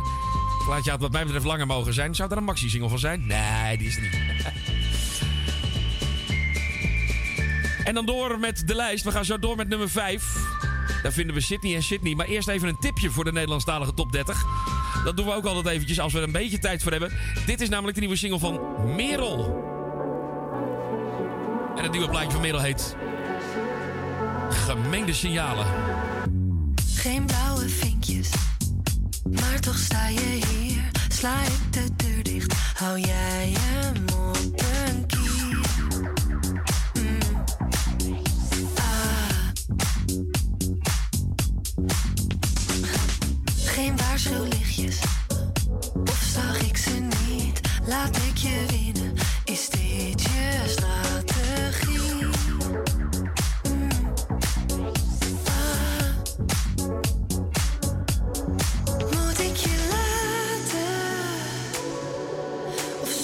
Plaatje 0.66 0.92
had 0.92 1.00
wat 1.00 1.12
mij 1.12 1.24
betreft 1.24 1.46
langer 1.46 1.68
mogen 1.68 1.94
zijn. 1.94 2.16
Zou 2.16 2.32
er 2.32 2.38
een 2.38 2.44
maxi-single 2.44 2.90
van 2.90 3.00
zijn? 3.00 3.26
Nee, 3.28 3.78
die 3.78 3.88
is 3.88 3.96
er 3.96 4.02
niet. 4.02 4.16
en 7.88 7.94
dan 7.94 8.06
door 8.06 8.40
met 8.40 8.68
de 8.68 8.76
lijst. 8.76 9.04
We 9.04 9.12
gaan 9.12 9.26
zo 9.26 9.40
door 9.40 9.56
met 9.56 9.68
nummer 9.68 9.90
5. 9.90 10.45
Daar 11.06 11.14
vinden 11.14 11.36
we 11.36 11.42
Sydney 11.42 11.76
en 11.76 11.84
Sydney. 11.84 12.16
Maar 12.16 12.26
eerst 12.26 12.48
even 12.48 12.68
een 12.68 12.80
tipje 12.80 13.10
voor 13.10 13.24
de 13.24 13.32
Nederlandstalige 13.32 13.94
top 13.94 14.12
30. 14.12 14.46
Dat 15.04 15.18
doen 15.18 15.26
we 15.26 15.34
ook 15.34 15.46
altijd 15.46 15.66
eventjes 15.66 16.00
als 16.00 16.14
we 16.14 16.20
er 16.20 16.26
een 16.26 16.32
beetje 16.32 16.60
tijd 16.60 16.84
voor 16.84 16.92
hebben. 16.92 17.12
Dit 17.46 17.62
is 17.62 17.70
namelijk 17.70 17.94
de 17.94 18.00
nieuwe 18.00 18.16
single 18.16 18.40
van 18.40 18.60
Merel. 18.96 19.64
En 21.76 21.84
het 21.84 21.92
nieuwe 21.92 22.10
plaatje 22.10 22.32
van 22.32 22.42
Merel 22.42 22.62
heet... 22.62 22.96
Gemengde 24.50 25.14
signalen. 25.14 25.66
Geen 26.96 27.26
blauwe 27.26 27.70
vinkjes, 27.70 28.30
maar 29.32 29.60
toch 29.60 29.78
sta 29.78 30.08
je 30.08 30.40
hier. 30.50 30.92
Sla 31.08 31.44
ik 31.44 31.74
de 31.74 31.96
deur 31.96 32.24
dicht, 32.24 32.54
hou 32.74 33.00
jij 33.00 33.54
hem 33.60 34.05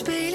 space 0.02 0.31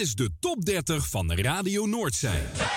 Dit 0.00 0.08
is 0.08 0.14
de 0.14 0.30
top 0.40 0.64
30 0.64 1.08
van 1.08 1.32
Radio 1.32 1.86
Noordzij. 1.86 2.69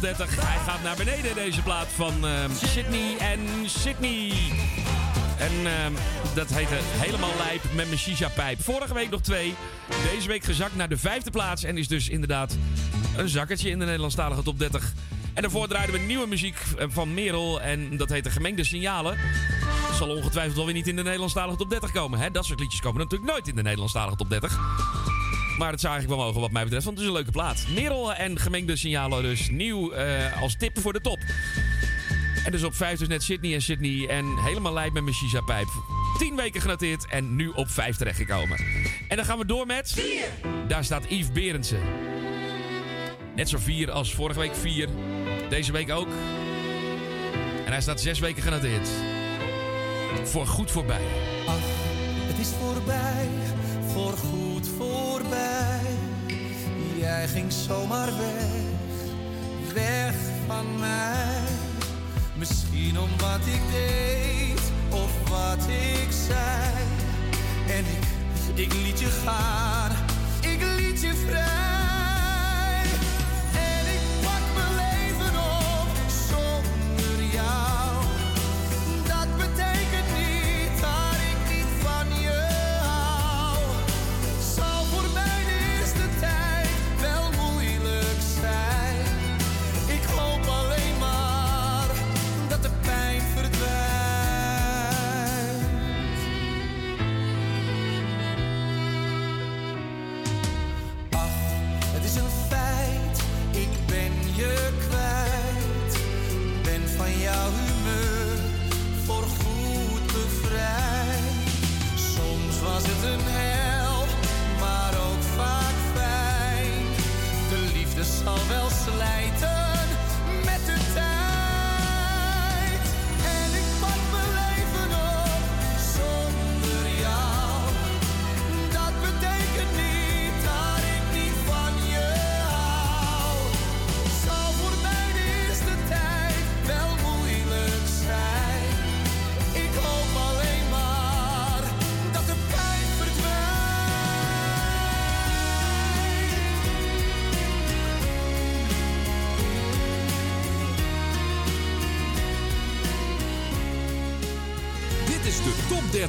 Top 0.00 0.04
30. 0.04 0.46
Hij 0.46 0.58
gaat 0.58 0.82
naar 0.82 0.96
beneden, 0.96 1.34
deze 1.34 1.62
plaat 1.62 1.86
van 1.86 2.26
ehm, 2.26 2.50
Sydney 2.50 3.16
en 3.18 3.40
Sydney. 3.66 4.32
En 5.38 5.52
ehm, 5.66 5.92
dat 6.34 6.48
heette 6.48 6.74
Helemaal 6.80 7.30
Lijp 7.38 7.62
met 7.74 7.86
mijn 7.86 7.98
shisha-pijp. 7.98 8.62
Vorige 8.62 8.94
week 8.94 9.10
nog 9.10 9.20
twee. 9.20 9.54
Deze 10.12 10.28
week 10.28 10.44
gezakt 10.44 10.76
naar 10.76 10.88
de 10.88 10.96
vijfde 10.96 11.30
plaats. 11.30 11.64
En 11.64 11.78
is 11.78 11.88
dus 11.88 12.08
inderdaad 12.08 12.56
een 13.16 13.28
zakkertje 13.28 13.70
in 13.70 13.78
de 13.78 13.84
Nederlandstalige 13.84 14.42
top 14.42 14.58
30. 14.58 14.92
En 15.34 15.42
daarvoor 15.42 15.68
draaiden 15.68 16.00
we 16.00 16.06
nieuwe 16.06 16.26
muziek 16.26 16.56
eh, 16.78 16.86
van 16.90 17.14
Merel. 17.14 17.60
En 17.60 17.96
dat 17.96 18.08
heette 18.08 18.30
Gemengde 18.30 18.64
Signalen. 18.64 19.18
Zal 19.94 20.08
ongetwijfeld 20.08 20.58
alweer 20.58 20.74
niet 20.74 20.88
in 20.88 20.96
de 20.96 21.02
Nederlandstalige 21.02 21.56
top 21.56 21.70
30 21.70 21.92
komen. 21.92 22.18
Hè? 22.18 22.30
Dat 22.30 22.44
soort 22.44 22.60
liedjes 22.60 22.80
komen 22.80 23.00
natuurlijk 23.00 23.30
nooit 23.30 23.48
in 23.48 23.56
de 23.56 23.62
Nederlandstalige 23.62 24.16
top 24.16 24.30
30. 24.30 24.58
Maar 25.58 25.70
dat 25.70 25.80
zou 25.80 25.92
eigenlijk 25.92 26.20
wel 26.20 26.26
mogen 26.26 26.40
wat 26.40 26.50
mij 26.50 26.62
betreft, 26.62 26.84
want 26.84 26.96
het 26.96 27.06
is 27.06 27.12
een 27.12 27.18
leuke 27.18 27.32
plaat. 27.32 27.66
Merel 27.74 28.14
en 28.14 28.38
gemengde 28.38 28.76
signalen 28.76 29.22
dus 29.22 29.50
nieuw 29.50 29.92
eh, 29.92 30.42
als 30.42 30.56
tip 30.56 30.78
voor 30.80 30.92
de 30.92 31.00
top. 31.00 31.18
En 32.44 32.52
dus 32.52 32.62
op 32.62 32.74
5 32.74 32.98
dus 32.98 33.08
net 33.08 33.22
Sydney 33.22 33.54
en 33.54 33.62
Sydney 33.62 34.08
en 34.08 34.36
helemaal 34.36 34.72
lijp 34.72 34.92
met 34.92 35.02
mijn 35.02 35.14
shisha-pijp. 35.14 35.68
10 36.18 36.36
weken 36.36 36.60
genoteerd 36.60 37.06
en 37.06 37.36
nu 37.36 37.48
op 37.48 37.70
5 37.70 37.96
terechtgekomen. 37.96 38.58
En 39.08 39.16
dan 39.16 39.24
gaan 39.24 39.38
we 39.38 39.46
door 39.46 39.66
met... 39.66 39.92
4. 39.92 40.28
Daar 40.68 40.84
staat 40.84 41.04
Yves 41.08 41.32
Berendsen. 41.32 41.80
Net 43.34 43.48
zo 43.48 43.58
4 43.58 43.90
als 43.90 44.14
vorige 44.14 44.38
week 44.38 44.54
4. 44.54 44.88
Deze 45.48 45.72
week 45.72 45.90
ook. 45.90 46.08
En 47.64 47.72
hij 47.72 47.80
staat 47.80 48.00
6 48.00 48.18
weken 48.18 48.42
genoteerd. 48.42 48.88
Voor 50.24 50.46
goed 50.46 50.70
voorbij. 50.70 51.02
Het 52.26 52.38
is 52.38 52.48
voorbij, 52.60 53.28
voorgoed 53.96 54.68
voorbij. 54.78 55.80
Jij 56.96 57.28
ging 57.28 57.52
zomaar 57.52 58.06
weg, 58.16 59.74
weg 59.74 60.14
van 60.46 60.78
mij. 60.78 61.40
Misschien 62.34 62.98
om 62.98 63.10
wat 63.18 63.46
ik 63.46 63.60
deed 63.72 64.60
of 64.90 65.28
wat 65.28 65.68
ik 65.68 66.08
zei. 66.26 66.84
En 67.68 67.84
ik, 67.96 68.04
ik 68.66 68.72
liet 68.74 69.00
je 69.00 69.06
gaan, 69.24 69.85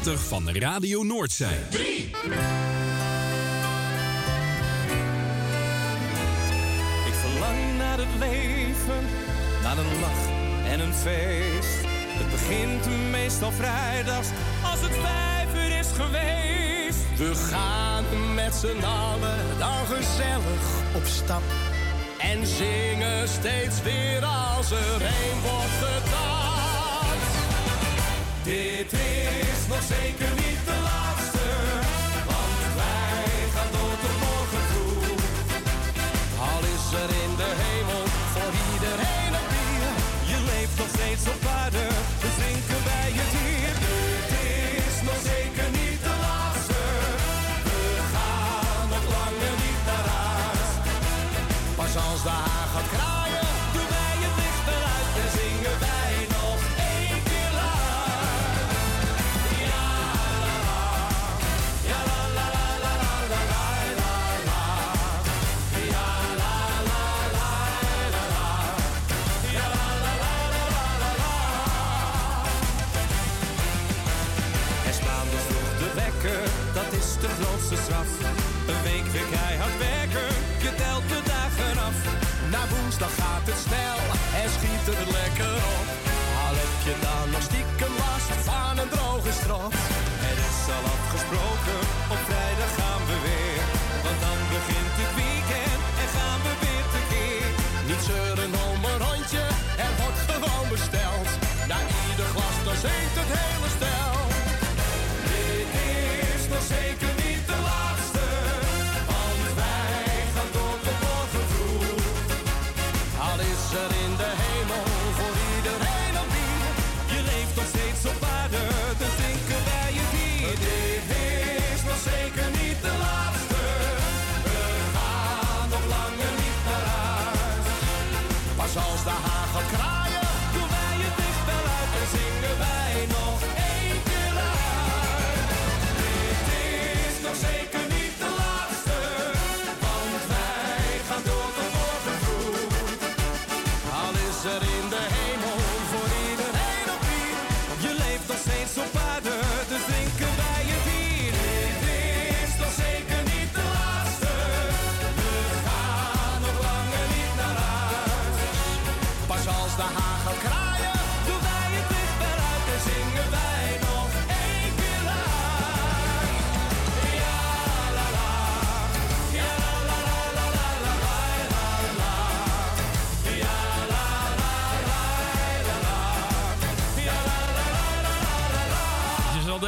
van 0.06 0.50
Radio 0.50 1.04
Noordzee. 1.04 1.48
3. 1.70 2.12
Ik 7.06 7.14
verlang 7.14 7.78
naar 7.78 7.98
het 7.98 8.08
leven, 8.20 9.04
naar 9.64 9.78
een 9.78 10.00
lach 10.00 10.28
en 10.68 10.80
een 10.80 10.94
feest. 10.94 11.78
Het 12.20 12.30
begint 12.32 13.10
meestal 13.12 13.52
vrijdags 13.52 14.28
als 14.72 14.82
het 14.82 14.94
vijf 14.94 15.66
uur 15.66 15.78
is 15.80 15.88
geweest. 15.96 17.18
We 17.18 17.36
gaan 17.36 18.34
met 18.34 18.56
z'n 18.56 18.84
allen 18.84 19.58
dan 19.58 19.86
gezellig 19.86 20.96
op 20.96 21.06
stap. 21.06 21.44
En 22.20 22.48
zingen 22.48 23.28
steeds 23.28 23.82
weer 23.82 24.26
als 24.26 24.72
er 24.72 25.02
een 25.02 25.42
wordt 25.42 25.78
gedanst. 25.80 26.38
Dit 28.44 28.87
nog 29.68 29.82
zeker 29.82 30.30
niet 30.36 30.57
Een 77.88 78.84
week 78.84 79.08
weer 79.16 79.30
keihard 79.36 79.78
werken, 79.78 80.30
je 80.66 80.72
telt 80.82 81.08
de 81.14 81.22
dagen 81.34 81.78
af. 81.88 81.98
Na 82.54 82.62
woensdag 82.72 83.14
gaat 83.22 83.46
het 83.50 83.60
snel 83.68 84.00
en 84.42 84.50
schiet 84.56 84.86
het 84.92 85.12
lekker 85.20 85.58
op. 85.78 85.88
Al 86.46 86.56
heb 86.62 86.74
je 86.88 86.96
dan 87.08 87.26
nog 87.34 87.44
stiekem 87.50 87.94
last 88.04 88.32
van 88.50 88.74
een 88.82 88.92
droge 88.96 89.34
strot. 89.40 89.74
Er 90.32 90.38
is 90.50 90.62
al 90.76 90.86
afgesproken, 90.96 91.80
op 92.14 92.22
vrijdag 92.30 92.72
gaan 92.80 93.04
we 93.10 93.18
weer. 93.28 93.64
Want 94.06 94.20
dan 94.26 94.40
begint 94.56 94.94
het 95.02 95.14
weekend 95.22 95.82
en 96.02 96.10
gaan 96.16 96.40
we 96.46 96.54
weer 96.64 96.86
tekeer. 96.96 97.50
Niet 97.90 98.04
zeuren 98.12 98.52
om 98.68 98.80
een 98.90 99.00
rondje, 99.08 99.46
er 99.86 99.94
wordt 100.02 100.22
gewoon 100.30 100.68
besteld. 100.74 101.30
Na 101.72 101.80
ieder 102.08 102.28
glas 102.34 102.58
dan 102.68 102.78
zingt 102.86 103.16
het 103.20 103.32
hele 103.40 103.67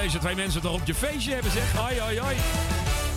deze 0.02 0.18
twee 0.18 0.36
mensen 0.36 0.62
toch 0.62 0.74
op 0.74 0.86
je 0.86 0.94
feestje 0.94 1.34
hebben, 1.34 1.52
zeg. 1.52 1.72
Hoi, 1.72 2.00
hoi, 2.00 2.20
hoi. 2.20 2.36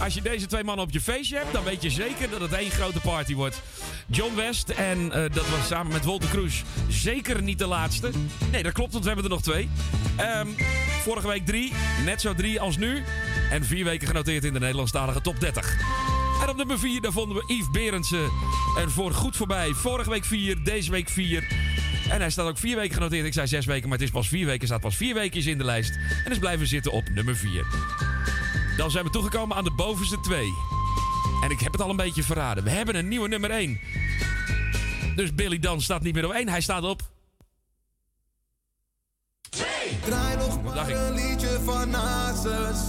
Als 0.00 0.14
je 0.14 0.22
deze 0.22 0.46
twee 0.46 0.64
mannen 0.64 0.84
op 0.84 0.92
je 0.92 1.00
feestje 1.00 1.36
hebt, 1.36 1.52
dan 1.52 1.64
weet 1.64 1.82
je 1.82 1.90
zeker 1.90 2.30
dat 2.30 2.40
het 2.40 2.52
één 2.52 2.70
grote 2.70 3.00
party 3.00 3.34
wordt. 3.34 3.62
John 4.06 4.34
West 4.34 4.68
en 4.68 5.12
eh, 5.12 5.22
dat 5.32 5.48
was 5.48 5.66
samen 5.66 5.92
met 5.92 6.04
Walter 6.04 6.28
Cruz 6.28 6.62
zeker 6.88 7.42
niet 7.42 7.58
de 7.58 7.66
laatste. 7.66 8.10
Nee, 8.50 8.62
dat 8.62 8.72
klopt, 8.72 8.92
want 8.92 9.04
we 9.04 9.10
hebben 9.10 9.30
er 9.30 9.36
nog 9.36 9.42
twee. 9.42 9.68
Ehm, 10.16 10.48
vorige 11.02 11.26
week 11.26 11.46
drie, 11.46 11.72
net 12.04 12.20
zo 12.20 12.34
drie 12.34 12.60
als 12.60 12.76
nu. 12.76 13.04
En 13.50 13.64
vier 13.64 13.84
weken 13.84 14.06
genoteerd 14.06 14.44
in 14.44 14.52
de 14.52 14.60
Nederlandstalige 14.60 15.20
top 15.20 15.40
30. 15.40 15.76
En 16.42 16.48
op 16.48 16.56
nummer 16.56 16.78
4, 16.78 17.00
daar 17.00 17.12
vonden 17.12 17.36
we 17.36 17.54
Yves 17.54 17.70
Berendsen 17.70 18.30
er 18.78 18.90
voor 18.90 19.12
goed 19.12 19.36
voorbij. 19.36 19.72
Vorige 19.72 20.10
week 20.10 20.24
4, 20.24 20.62
deze 20.64 20.90
week 20.90 21.08
4. 21.08 21.61
En 22.12 22.20
hij 22.20 22.30
staat 22.30 22.46
ook 22.46 22.58
vier 22.58 22.76
weken 22.76 22.94
genoteerd. 22.94 23.26
Ik 23.26 23.32
zei 23.32 23.46
zes 23.46 23.66
weken, 23.66 23.88
maar 23.88 23.98
het 23.98 24.06
is 24.06 24.12
pas 24.12 24.28
vier 24.28 24.46
weken. 24.46 24.66
staat 24.66 24.80
pas 24.80 24.96
vier 24.96 25.14
weken 25.14 25.44
in 25.44 25.58
de 25.58 25.64
lijst. 25.64 25.98
En 26.24 26.30
is 26.30 26.38
blijven 26.38 26.66
zitten 26.66 26.92
op 26.92 27.08
nummer 27.08 27.36
4. 27.36 27.66
Dan 28.76 28.90
zijn 28.90 29.04
we 29.04 29.10
toegekomen 29.10 29.56
aan 29.56 29.64
de 29.64 29.70
bovenste 29.70 30.20
twee. 30.20 30.52
En 31.42 31.50
ik 31.50 31.60
heb 31.60 31.72
het 31.72 31.80
al 31.80 31.90
een 31.90 31.96
beetje 31.96 32.22
verraden. 32.22 32.64
We 32.64 32.70
hebben 32.70 32.96
een 32.96 33.08
nieuwe 33.08 33.28
nummer 33.28 33.50
1. 33.50 33.80
Dus 35.16 35.34
Billy 35.34 35.58
Dan 35.58 35.80
staat 35.80 36.02
niet 36.02 36.14
meer 36.14 36.24
op 36.24 36.32
1. 36.32 36.48
Hij 36.48 36.60
staat 36.60 36.82
op. 36.82 37.02
Draai 40.04 40.36
nog 40.36 40.62
maar 40.62 40.90
een 40.90 41.14
liedje 41.14 41.60
van 41.64 41.90
Nasus 41.90 42.80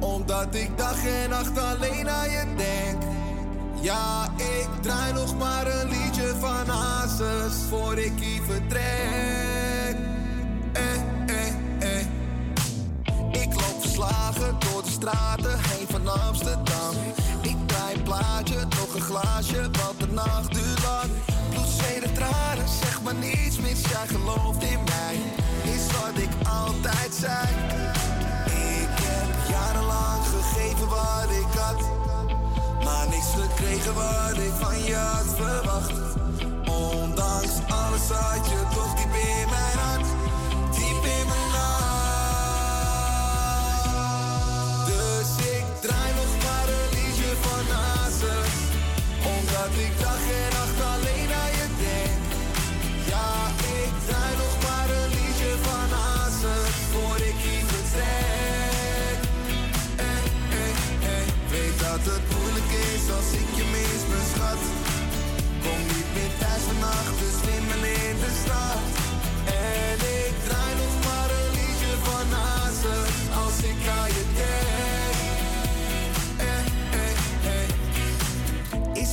Omdat 0.00 0.54
ik 0.54 0.76
dag 0.76 1.06
en 1.06 1.30
nacht 1.30 1.58
alleen 1.58 2.08
aan 2.08 2.30
je 2.30 2.54
denk 2.56 3.15
Ja, 3.86 4.28
ik 4.36 4.68
draai 4.80 5.12
nog 5.12 5.38
maar 5.38 5.66
een 5.66 5.88
liedje 5.88 6.34
van 6.40 6.66
Nasus 6.66 7.54
Voor 7.68 7.98
ik 7.98 8.12
hier 8.20 8.42
vertrek. 8.42 9.96
Eh, 10.72 10.94
eh, 11.26 11.48
eh. 11.78 12.06
Ik 13.30 13.54
loop 13.54 13.80
verslagen 13.80 14.56
door 14.58 14.82
de 14.82 14.90
straten 14.90 15.58
heen 15.58 15.86
van 15.88 16.08
Amsterdam. 16.08 16.94
Ik 17.42 17.56
draai 17.66 17.94
een 17.94 18.02
plaatje, 18.02 18.54
nog 18.54 18.94
een 18.94 19.00
glaasje, 19.00 19.60
want 19.60 20.00
de 20.00 20.08
nacht 20.12 20.54
duurt 20.54 20.82
lang. 20.82 21.10
Bloed, 21.50 21.68
zweet 21.68 22.02
en 22.02 22.14
tranen, 22.14 22.68
zeg 22.68 23.02
maar 23.02 23.14
niets 23.14 23.58
mis, 23.58 23.80
jij 23.80 24.06
gelooft 24.06 24.62
in 24.62 24.78
mij. 24.84 25.16
Is 25.74 25.86
wat 25.86 26.22
ik 26.22 26.48
altijd 26.48 27.14
zei 27.14 27.75
Maar 32.86 33.08
niks 33.08 33.30
gekregen 33.34 33.94
wat 33.94 34.36
ik 34.36 34.52
van 34.60 34.82
je 34.84 34.94
had 34.94 35.34
verwacht. 35.36 35.92
Ondanks 36.66 37.54
alles 37.68 38.08
had 38.08 38.46
je 38.48 38.62
toch 38.74 38.94
diep 38.94 39.14
in 39.14 39.48
mijn 39.50 39.78
hart 39.78 40.06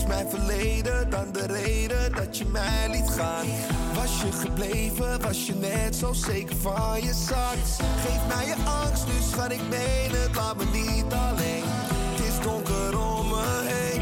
Mijn 0.07 0.29
verleden 0.29 1.09
dan 1.09 1.31
de 1.31 1.45
reden 1.45 2.11
dat 2.11 2.37
je 2.37 2.45
mij 2.45 2.87
liet 2.91 3.09
gaan? 3.09 3.45
Was 3.93 4.21
je 4.21 4.31
gebleven, 4.31 5.21
was 5.21 5.45
je 5.45 5.55
net 5.55 5.95
zo 5.95 6.13
zeker 6.13 6.55
van 6.55 7.01
je 7.01 7.13
zak? 7.13 7.57
Geef 8.05 8.27
mij 8.27 8.45
je 8.45 8.55
angst, 8.65 9.05
nu 9.05 9.13
schat 9.31 9.51
ik 9.51 9.61
meen 9.69 10.11
het, 10.11 10.35
laat 10.35 10.57
me 10.57 10.65
niet 10.65 11.13
alleen 11.13 11.63
Het 11.65 12.25
is 12.27 12.39
donker 12.43 12.99
om 12.99 13.27
me 13.27 13.61
heen 13.63 14.01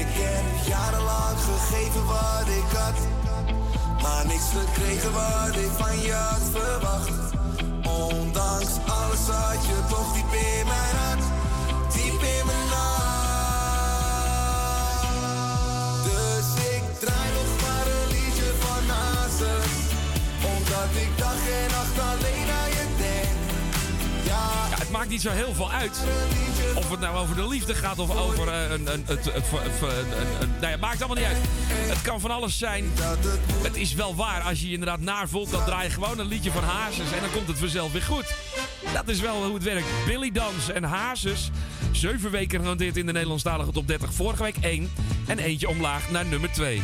Ik 0.00 0.10
heb 0.24 0.66
jarenlang 0.66 1.38
gegeven 1.38 2.06
wat 2.06 2.48
ik 2.60 2.76
had 2.78 2.98
Maar 4.02 4.26
niks 4.26 4.48
gekregen 4.58 5.12
wat 5.12 5.56
ik 5.56 5.70
van 5.78 6.00
je 6.00 6.12
had 6.12 6.42
verwacht 6.52 7.32
Ondanks 7.82 8.72
alles 8.86 9.24
had 9.28 9.66
je 9.66 9.78
toch 9.88 10.12
diep 10.14 10.32
in 10.32 10.66
mijn 10.66 10.96
hart 10.96 11.24
Diep 11.94 12.22
in 12.22 12.46
mijn 12.46 12.59
Ja, 24.24 24.78
het 24.78 24.90
maakt 24.90 25.08
niet 25.08 25.20
zo 25.20 25.30
heel 25.30 25.54
veel 25.54 25.70
uit 25.70 26.00
of 26.74 26.90
het 26.90 27.00
nou 27.00 27.16
over 27.16 27.36
de 27.36 27.48
liefde 27.48 27.74
gaat 27.74 27.98
of 27.98 28.16
over 28.16 28.48
eh, 28.48 28.70
een, 28.70 28.92
een, 28.92 29.04
het, 29.06 29.24
het, 29.24 30.80
maakt 30.80 31.02
allemaal 31.02 31.16
niet 31.16 31.26
uit. 31.26 31.36
Het 31.68 32.02
kan 32.02 32.20
van 32.20 32.30
alles 32.30 32.58
zijn. 32.58 32.84
Het 33.62 33.76
is 33.76 33.94
wel 33.94 34.14
waar. 34.14 34.42
Als 34.42 34.60
je 34.60 34.66
je 34.66 34.72
inderdaad 34.72 35.00
naar 35.00 35.28
voelt, 35.28 35.50
dan 35.50 35.64
draai 35.64 35.84
je 35.84 35.90
gewoon 35.90 36.18
een 36.18 36.26
liedje 36.26 36.50
van 36.50 36.62
Hazes 36.62 37.12
en 37.12 37.20
dan 37.20 37.30
komt 37.30 37.48
het 37.48 37.58
vanzelf 37.58 37.92
weer 37.92 38.02
goed. 38.02 38.34
Dat 38.92 39.08
is 39.08 39.20
wel 39.20 39.44
hoe 39.44 39.54
het 39.54 39.62
werkt. 39.62 39.86
Billy 40.06 40.30
Dans 40.30 40.70
en 40.70 40.84
Hazes. 40.84 41.50
Zeven 41.92 42.30
weken 42.30 42.60
genoteerd 42.60 42.96
in 42.96 43.06
de 43.06 43.12
Nederlandstalige 43.12 43.70
top 43.70 43.86
30. 43.86 44.12
Vorige 44.12 44.42
week 44.42 44.56
één. 44.60 44.92
En 45.26 45.38
eentje 45.38 45.68
omlaag 45.68 46.10
naar 46.10 46.26
nummer 46.26 46.52
2. 46.52 46.82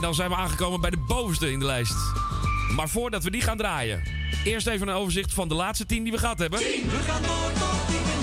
En 0.00 0.06
dan 0.06 0.14
zijn 0.14 0.30
we 0.30 0.36
aangekomen 0.36 0.80
bij 0.80 0.90
de 0.90 0.96
bovenste 0.96 1.52
in 1.52 1.58
de 1.58 1.64
lijst. 1.64 1.96
Maar 2.74 2.88
voordat 2.88 3.24
we 3.24 3.30
die 3.30 3.40
gaan 3.40 3.56
draaien, 3.56 4.02
eerst 4.44 4.66
even 4.66 4.88
een 4.88 4.94
overzicht 4.94 5.34
van 5.34 5.48
de 5.48 5.54
laatste 5.54 5.86
tien 5.86 6.02
die 6.02 6.12
we 6.12 6.18
gehad 6.18 6.38
hebben. 6.38 6.58
We 6.58 6.98
gaan 7.06 7.22
door 7.22 7.52
tot 7.52 8.19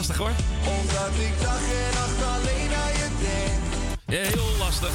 lastig 0.00 0.16
hoor. 0.16 0.30
Omdat 0.64 1.12
ik 1.18 1.40
dag 1.42 1.60
en 1.60 1.94
nacht 1.94 2.22
alleen 2.34 2.70
Ja, 2.70 2.99
heel 4.10 4.58
lastig. 4.58 4.92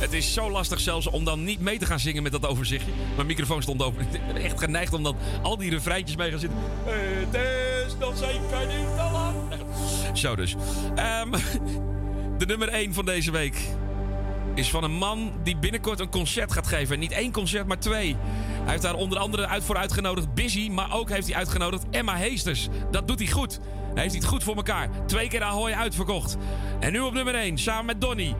Het 0.00 0.12
is 0.12 0.32
zo 0.32 0.50
lastig 0.50 0.80
zelfs 0.80 1.06
om 1.06 1.24
dan 1.24 1.44
niet 1.44 1.60
mee 1.60 1.78
te 1.78 1.86
gaan 1.86 1.98
zingen 1.98 2.22
met 2.22 2.32
dat 2.32 2.46
overzichtje. 2.46 2.92
Mijn 3.14 3.26
microfoon 3.26 3.62
stond 3.62 3.82
open. 3.82 4.02
Ik 4.12 4.26
ben 4.26 4.36
echt 4.36 4.58
geneigd 4.58 4.92
om 4.92 5.02
dan 5.02 5.16
al 5.42 5.56
die 5.56 5.70
refreintjes 5.70 6.16
mee 6.16 6.30
gaan 6.30 6.38
zitten. 6.38 6.58
Het 6.84 7.34
is 7.86 7.96
nog 7.98 8.16
zeker 8.16 8.66
niet 8.66 8.96
te 8.96 9.08
lang. 9.12 9.36
Zo 10.12 10.36
dus. 10.36 10.56
Ehm, 10.94 11.30
de 12.38 12.46
nummer 12.46 12.68
1 12.68 12.94
van 12.94 13.04
deze 13.04 13.30
week 13.30 13.56
is 14.54 14.70
van 14.70 14.84
een 14.84 14.92
man 14.92 15.32
die 15.42 15.56
binnenkort 15.56 16.00
een 16.00 16.10
concert 16.10 16.52
gaat 16.52 16.66
geven. 16.66 16.94
En 16.94 17.00
niet 17.00 17.12
één 17.12 17.32
concert, 17.32 17.66
maar 17.66 17.78
twee. 17.78 18.16
Hij 18.62 18.70
heeft 18.70 18.82
daar 18.82 18.94
onder 18.94 19.18
andere 19.18 19.46
uit 19.46 19.64
voor 19.64 19.76
uitgenodigd 19.76 20.34
Busy, 20.34 20.68
maar 20.68 20.94
ook 20.94 21.08
heeft 21.08 21.26
hij 21.26 21.36
uitgenodigd 21.36 21.84
Emma 21.90 22.16
Heesters. 22.16 22.68
Dat 22.90 23.08
doet 23.08 23.18
hij 23.18 23.28
goed. 23.28 23.60
Hij 23.94 24.02
heeft 24.02 24.14
het 24.14 24.24
goed 24.24 24.42
voor 24.42 24.56
elkaar. 24.56 24.88
Twee 25.06 25.28
keer 25.28 25.42
Ahoy 25.42 25.72
uitverkocht. 25.72 26.36
En 26.80 26.92
nu 26.92 27.00
op 27.00 27.12
nummer 27.12 27.34
1, 27.34 27.58
samen 27.58 27.86
met 27.86 28.00
Donny. 28.00 28.34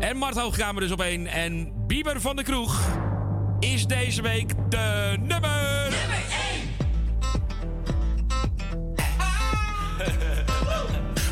En 0.00 0.16
Mart 0.16 0.36
Hoogkamer 0.36 0.80
dus 0.80 0.90
op 0.90 1.00
één. 1.00 1.26
En 1.26 1.72
Bieber 1.86 2.20
van 2.20 2.36
de 2.36 2.42
Kroeg 2.42 2.80
is 3.60 3.86
deze 3.86 4.22
week 4.22 4.52
de 4.68 5.16
nummer... 5.20 5.52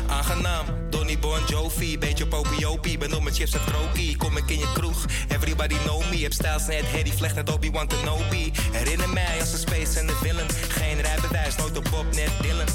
Aangenaam, 0.07 0.65
Donny 0.89 1.02
Bon 1.02 1.02
Jovi, 1.53 1.97
beetje 1.97 2.27
popiopie. 2.27 2.97
Ben 2.97 3.13
op 3.13 3.23
mijn 3.23 3.35
chips 3.35 3.53
en 3.53 3.63
krokie, 3.65 4.17
kom 4.17 4.37
ik 4.37 4.49
in 4.49 4.59
je 4.59 4.71
kroeg. 4.73 5.05
Everybody 5.27 5.75
know 5.75 6.09
me, 6.09 6.17
heb 6.17 6.33
stijls 6.33 6.65
net 6.67 6.85
Harry 6.85 7.11
Vlecht 7.11 7.35
net 7.35 7.53
Obi-Wan 7.53 7.87
Kenobi. 7.87 8.51
Herinner 8.71 9.09
mij 9.09 9.39
als 9.39 9.51
een 9.51 9.59
space 9.59 9.99
en 9.99 10.07
de 10.07 10.15
villain. 10.21 10.47
Geen 10.69 11.01
rijbewijs, 11.01 11.55
nooit 11.55 11.77
op 11.77 11.87
Bob, 11.91 12.05
net 12.15 12.31
Dylan. 12.41 12.65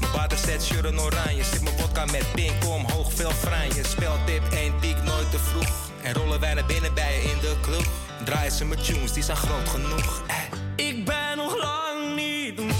Mijn 0.00 0.12
water 0.12 0.38
zet 0.38 0.62
shirt 0.62 0.84
en 0.84 1.00
oranje, 1.00 1.44
zit 1.44 1.62
mijn 1.62 1.78
vodka 1.78 2.04
met 2.04 2.32
pink 2.34 2.64
omhoog, 2.64 3.12
veel 3.12 3.30
franje. 3.30 3.84
Speltip, 3.88 4.42
één 4.52 4.72
piek, 4.80 5.02
nooit 5.02 5.30
te 5.30 5.38
vroeg. 5.38 5.90
En 6.02 6.14
rollen 6.14 6.40
wij 6.40 6.54
naar 6.54 6.66
binnen 6.66 6.94
bij 6.94 7.14
je 7.14 7.22
in 7.22 7.38
de 7.40 7.56
club. 7.62 7.88
Draaien 8.24 8.52
ze 8.52 8.64
mijn 8.64 8.82
tunes, 8.82 9.12
die 9.12 9.22
zijn 9.22 9.36
groot 9.36 9.68
genoeg. 9.68 10.22
Eh. 10.26 10.86
Ik 10.86 11.04
ben 11.04 11.36
nog 11.36 11.56
lang 11.56 12.16
niet 12.16 12.56
moe. 12.56 12.79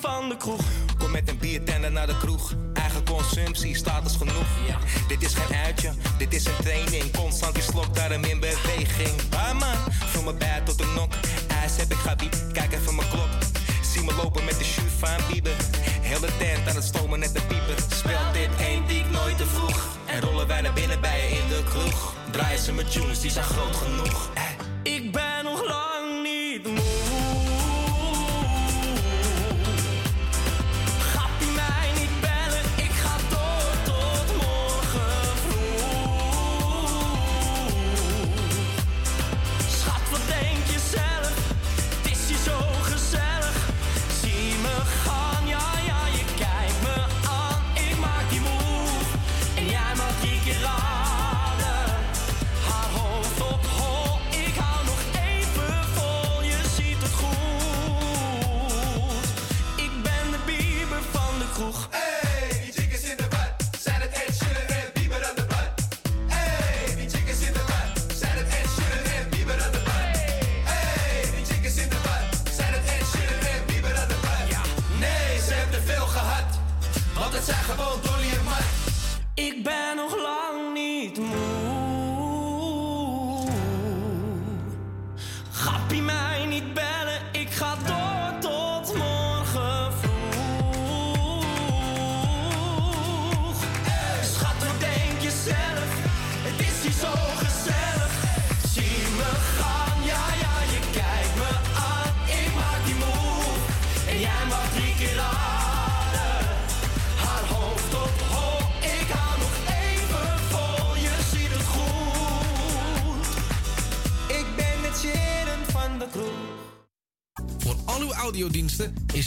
Van 0.00 0.28
de 0.28 0.36
kroeg. 0.36 0.60
Kom 0.98 1.10
met 1.10 1.28
een 1.28 1.38
biertender 1.38 1.92
naar 1.92 2.06
de 2.06 2.18
kroeg. 2.18 2.54
Eigen 2.72 3.04
consumptie, 3.04 3.76
status 3.76 4.16
genoeg. 4.16 4.46
Dit 5.08 5.22
is 5.22 5.34
geen 5.34 5.56
uitje, 5.56 5.90
dit 6.18 6.34
is 6.34 6.44
een 6.44 6.56
training. 6.62 7.16
Constant 7.16 7.54
die 7.54 7.62
slok, 7.62 7.94
daarom 7.94 8.24
in 8.24 8.40
beweging. 8.40 9.28
Barman, 9.28 9.76
vul 9.88 10.22
me 10.22 10.34
bij 10.34 10.60
tot 10.64 10.80
een 10.80 10.94
nok. 10.94 11.12
IJs 11.62 11.76
heb 11.76 11.90
ik 11.90 11.96
gabi, 11.96 12.28
kijk 12.52 12.72
even 12.72 12.94
mijn 12.94 13.08
klok. 13.08 13.28
Zie 13.82 14.02
me 14.02 14.14
lopen 14.22 14.44
met 14.44 14.58
de 14.58 14.64
shoe 14.64 14.88
van 14.98 15.20
Bieber. 15.32 15.56
Heel 16.00 16.20
de 16.20 16.36
tent 16.38 16.68
aan 16.68 16.74
het 16.74 16.84
stomen 16.84 17.18
net 17.18 17.34
de 17.34 17.40
pieper. 17.40 17.76
Speelt 17.96 18.32
dit 18.32 18.48
één 18.58 18.86
diek 18.86 19.10
nooit 19.10 19.36
te 19.38 19.46
vroeg. 19.46 19.86
En 20.06 20.20
rollen 20.20 20.46
wij 20.46 20.60
naar 20.60 20.72
binnen 20.72 21.00
bij 21.00 21.18
je 21.18 21.36
in 21.36 21.48
de 21.48 21.62
kroeg. 21.64 22.14
Draaien 22.30 22.60
ze 22.60 22.72
met 22.72 22.92
tunes, 22.92 23.20
die 23.20 23.30
zijn 23.30 23.44
groot 23.44 23.76
genoeg. 23.76 24.30
Ik 24.82 25.12
ben 25.12 25.44
nog 25.44 25.64
lang 25.64 25.97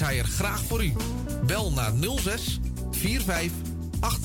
hij 0.01 0.19
er 0.19 0.25
graag 0.25 0.63
voor 0.63 0.83
u. 0.83 0.93
Bel 1.45 1.71
naar 1.71 1.91
06 2.15 2.59
45 2.91 3.51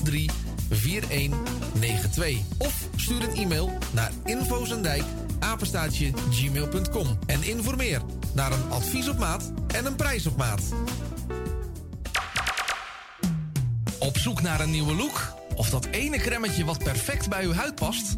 83 0.03 0.45
4192 0.69 2.39
of 2.57 2.87
stuur 2.95 3.23
een 3.23 3.35
e-mail 3.35 3.77
naar 3.93 4.11
infozendijk 4.25 5.03
apenstaatje 5.39 6.11
gmail.com 6.31 7.19
en 7.25 7.43
informeer 7.43 8.01
naar 8.33 8.51
een 8.51 8.69
advies 8.69 9.09
op 9.09 9.17
maat 9.17 9.51
en 9.67 9.85
een 9.85 9.95
prijs 9.95 10.25
op 10.25 10.37
maat. 10.37 10.61
Op 13.99 14.17
zoek 14.17 14.41
naar 14.41 14.59
een 14.59 14.71
nieuwe 14.71 14.95
look? 14.95 15.33
Of 15.55 15.69
dat 15.69 15.85
ene 15.85 16.17
cremmetje 16.17 16.65
wat 16.65 16.83
perfect 16.83 17.29
bij 17.29 17.43
uw 17.43 17.53
huid 17.53 17.75
past? 17.75 18.17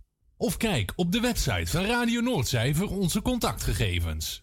Of 0.41 0.57
kijk 0.57 0.93
op 0.95 1.11
de 1.11 1.19
website 1.19 1.71
van 1.71 1.85
Radio 1.85 2.21
Noordzij 2.21 2.73
voor 2.73 2.89
onze 2.89 3.21
contactgegevens. 3.21 4.41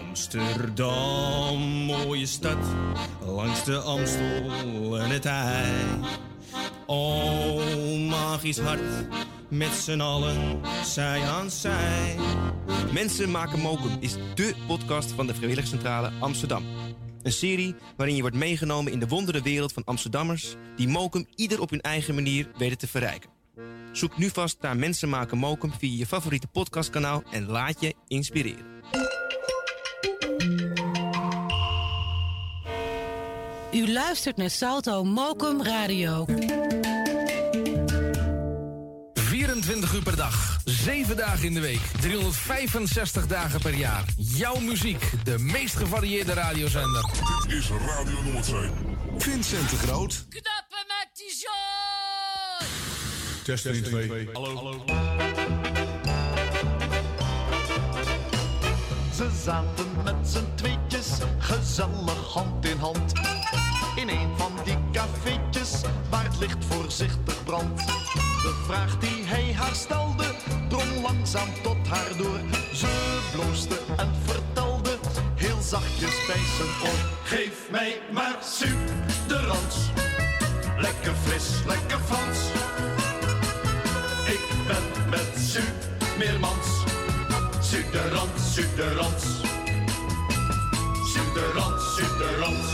Amsterdam, 0.00 1.58
mooie 1.60 2.26
stad, 2.26 2.56
langs 3.24 3.64
de 3.64 3.78
Amstel 3.78 4.98
en 4.98 5.10
het 5.10 5.24
IJ. 5.24 5.74
O, 6.86 7.60
magisch 8.08 8.58
hart, 8.58 9.08
met 9.48 9.72
z'n 9.72 10.00
allen, 10.00 10.60
zij 10.84 11.22
aan 11.22 11.50
zij. 11.50 12.16
Mensen 12.92 13.30
maken 13.30 13.60
mokum 13.60 13.96
is 14.00 14.16
dé 14.34 14.52
podcast 14.66 15.12
van 15.12 15.26
de 15.26 15.34
Vrijwilligcentrale 15.34 16.12
Amsterdam. 16.20 16.64
Een 17.22 17.32
serie 17.32 17.74
waarin 17.96 18.14
je 18.14 18.20
wordt 18.20 18.36
meegenomen 18.36 18.92
in 18.92 18.98
de 18.98 19.08
wondere 19.08 19.42
wereld 19.42 19.72
van 19.72 19.84
Amsterdammers... 19.84 20.54
die 20.76 20.88
Mokum 20.88 21.26
ieder 21.34 21.60
op 21.60 21.70
hun 21.70 21.80
eigen 21.80 22.14
manier 22.14 22.50
weten 22.56 22.78
te 22.78 22.88
verrijken. 22.88 23.33
Zoek 23.96 24.16
nu 24.16 24.30
vast 24.30 24.56
naar 24.60 24.76
Mensen 24.76 25.08
maken 25.08 25.38
Mokum 25.38 25.72
via 25.78 25.98
je 25.98 26.06
favoriete 26.06 26.46
podcastkanaal... 26.46 27.22
en 27.30 27.46
laat 27.46 27.80
je 27.80 27.94
inspireren. 28.06 28.64
U 33.72 33.92
luistert 33.92 34.36
naar 34.36 34.50
Salto 34.50 35.04
Mokum 35.04 35.62
Radio. 35.62 36.26
24 39.14 39.94
uur 39.94 40.02
per 40.02 40.16
dag, 40.16 40.60
7 40.64 41.16
dagen 41.16 41.44
in 41.44 41.54
de 41.54 41.60
week, 41.60 41.80
365 42.00 43.26
dagen 43.26 43.60
per 43.60 43.74
jaar. 43.74 44.04
Jouw 44.16 44.60
muziek, 44.60 45.10
de 45.24 45.38
meest 45.38 45.76
gevarieerde 45.76 46.32
radiozender. 46.32 47.10
Dit 47.46 47.56
is 47.56 47.68
Radio 47.68 48.22
Noordzee. 48.22 48.70
Vincent 49.18 49.70
de 49.70 49.76
Groot. 49.76 50.26
Knappen 50.28 50.84
met 50.86 51.08
die 51.12 51.30
zooi! 51.30 52.13
Test 53.44 53.66
1, 53.66 53.82
2. 53.82 54.28
Hallo. 54.32 54.84
Ze 59.14 59.28
zaten 59.44 59.86
met 60.04 60.14
z'n 60.22 60.44
tweetjes, 60.54 61.08
gezellig 61.38 62.32
hand 62.32 62.66
in 62.66 62.78
hand. 62.78 63.12
In 63.96 64.08
een 64.08 64.28
van 64.36 64.52
die 64.64 64.76
cafeetjes, 64.92 65.80
waar 66.10 66.24
het 66.24 66.38
licht 66.38 66.64
voorzichtig 66.64 67.44
brandt. 67.44 67.86
De 68.16 68.62
vraag 68.66 68.98
die 68.98 69.24
hij 69.24 69.52
haar 69.52 69.74
stelde, 69.74 70.34
drong 70.68 71.02
langzaam 71.02 71.48
tot 71.62 71.86
haar 71.88 72.16
door. 72.16 72.40
Ze 72.72 73.20
bloosde 73.32 73.78
en 73.96 74.12
vertelde, 74.24 74.98
heel 75.34 75.60
zachtjes 75.60 76.26
bij 76.26 76.42
zijn 76.56 76.90
oor. 76.90 77.10
Geef 77.24 77.70
mij 77.70 78.00
maar 78.12 78.38
suderans, 78.42 79.90
lekker 80.78 81.14
fris, 81.14 81.64
lekker 81.66 81.98
Frans. 81.98 82.38
Ben 84.66 85.10
met 85.10 85.28
Su 85.36 85.60
Meermans. 86.18 86.84
Suderans, 87.60 88.54
Suderans. 88.54 89.24
Suderans, 91.12 91.94
Suderans. 91.96 92.72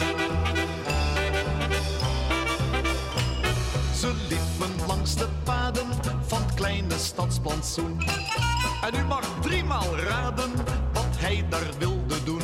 Ze 4.00 4.12
liepen 4.28 4.86
langs 4.86 5.14
de 5.14 5.28
paden 5.44 5.86
van 6.26 6.42
het 6.42 6.54
kleine 6.54 6.98
stadsplantsoen. 6.98 8.00
En 8.82 8.94
u 8.94 9.04
mag 9.04 9.24
driemaal 9.40 9.96
raden 9.96 10.50
wat 10.92 11.16
hij 11.16 11.44
daar 11.48 11.70
wilde 11.78 12.24
doen. 12.24 12.42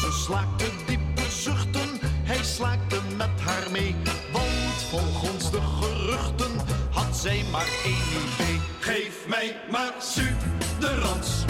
Ze 0.00 0.22
slaakte 0.24 0.64
diepe 0.86 1.30
zuchten, 1.30 2.00
hij 2.24 2.42
slaakte 2.42 3.00
met 3.16 3.40
haar 3.40 3.70
mee. 3.70 3.96
Want 4.32 4.82
volgens 4.90 5.50
de 5.50 5.60
geruchten 5.80 6.52
had 6.90 7.16
zij 7.16 7.44
maar 7.52 7.68
één. 7.84 8.45
Geef 8.96 9.26
mij 9.26 9.56
maar 9.70 9.92
suderans, 9.98 11.44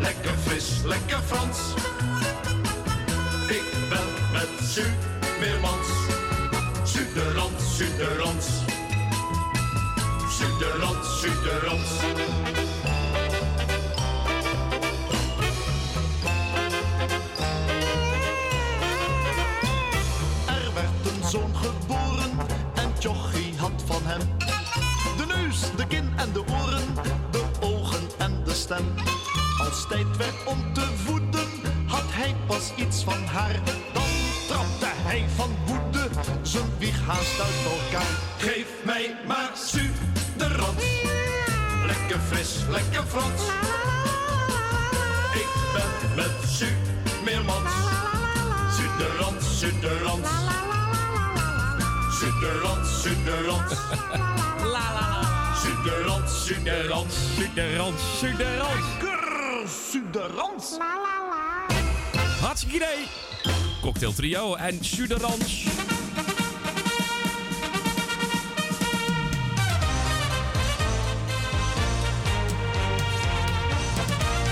lekker 0.00 0.34
fris, 0.44 0.82
lekker 0.84 1.18
Frans. 1.26 1.58
Ik 3.48 3.62
ben 3.88 4.32
met 4.32 4.68
Su 4.68 4.82
Meermans. 5.40 5.88
Suderans, 6.84 7.76
Suderans. 7.76 8.46
Suderans, 10.28 11.20
Suderans. 11.20 11.90
Tijd 29.88 30.16
werd 30.16 30.34
om 30.44 30.72
te 30.72 30.86
voeden, 31.04 31.48
had 31.86 32.04
hij 32.06 32.34
pas 32.46 32.72
iets 32.76 33.04
van 33.04 33.24
haar. 33.24 33.60
Dan 33.92 34.10
trapte 34.48 34.86
hij 34.86 35.24
van 35.36 35.56
woede 35.66 36.08
zijn 36.42 36.70
wieg 36.78 37.00
haast 37.06 37.40
uit 37.40 37.64
elkaar. 37.64 38.10
Geef 38.38 38.66
mij 38.84 39.16
maar 39.26 39.50
suderans, 39.54 40.84
lekker 41.86 42.18
fris, 42.28 42.56
lekker 42.70 43.04
Frans. 43.06 43.42
Ik 45.34 45.48
ben 45.72 46.14
met 46.16 46.48
Su 46.48 46.66
Meermans, 47.24 47.70
suderans, 48.76 49.58
suderans. 49.58 50.28
Suderans, 52.18 53.02
Suderans. 53.02 53.72
La 54.72 54.86
la 54.96 55.04
la. 55.10 55.54
Suderans, 55.62 56.46
Suderans. 58.18 59.15
Suderans, 59.96 60.76
Suderans. 60.78 61.66
Lekker 61.68 61.94
Suderans. 62.12 62.40
Hartstikke 62.40 62.76
idee. 62.76 63.06
Cocktail 63.82 64.12
trio 64.12 64.54
en 64.54 64.84
Suderans. 64.84 65.66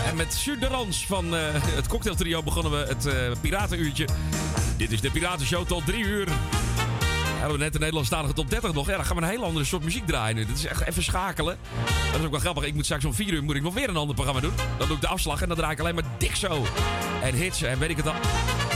En 0.06 0.16
met 0.16 0.34
Suderans 0.34 1.06
van 1.06 1.36
eh, 1.36 1.40
het 1.52 1.88
cocktailtrio 1.88 2.42
begonnen 2.42 2.72
we 2.72 2.86
het 2.88 3.06
eh, 3.06 3.14
Piratenuurtje. 3.40 4.08
Dit 4.76 4.92
is 4.92 5.00
de 5.00 5.10
Piratenshow 5.10 5.66
tot 5.66 5.86
drie 5.86 6.04
uur. 6.04 6.28
We 7.52 7.58
net 7.58 7.72
de 7.72 7.78
Nederlandstalige 7.78 8.32
top 8.32 8.50
30 8.50 8.72
nog. 8.72 8.86
Ja, 8.86 8.96
dan 8.96 9.04
gaan 9.04 9.16
we 9.16 9.22
een 9.22 9.28
hele 9.28 9.44
andere 9.44 9.64
soort 9.64 9.84
muziek 9.84 10.06
draaien 10.06 10.36
nu. 10.36 10.46
Dit 10.46 10.56
is 10.56 10.64
echt 10.64 10.80
even 10.80 11.02
schakelen. 11.02 11.56
Dat 12.10 12.20
is 12.20 12.24
ook 12.26 12.30
wel 12.30 12.40
grappig. 12.40 12.64
Ik 12.64 12.74
moet 12.74 12.84
straks 12.84 13.04
om 13.04 13.14
4 13.14 13.32
uur 13.32 13.42
moet 13.44 13.56
ik 13.56 13.62
nog 13.62 13.74
weer 13.74 13.88
een 13.88 13.96
ander 13.96 14.14
programma 14.14 14.40
doen. 14.40 14.54
Dan 14.78 14.86
doe 14.86 14.96
ik 14.96 15.02
de 15.02 15.08
afslag 15.08 15.42
en 15.42 15.48
dan 15.48 15.56
draai 15.56 15.72
ik 15.72 15.80
alleen 15.80 15.94
maar 15.94 16.04
Dixo. 16.18 16.66
En 17.22 17.34
hits 17.34 17.62
en 17.62 17.78
weet 17.78 17.90
ik 17.90 17.96
het 17.96 18.06
al. 18.06 18.14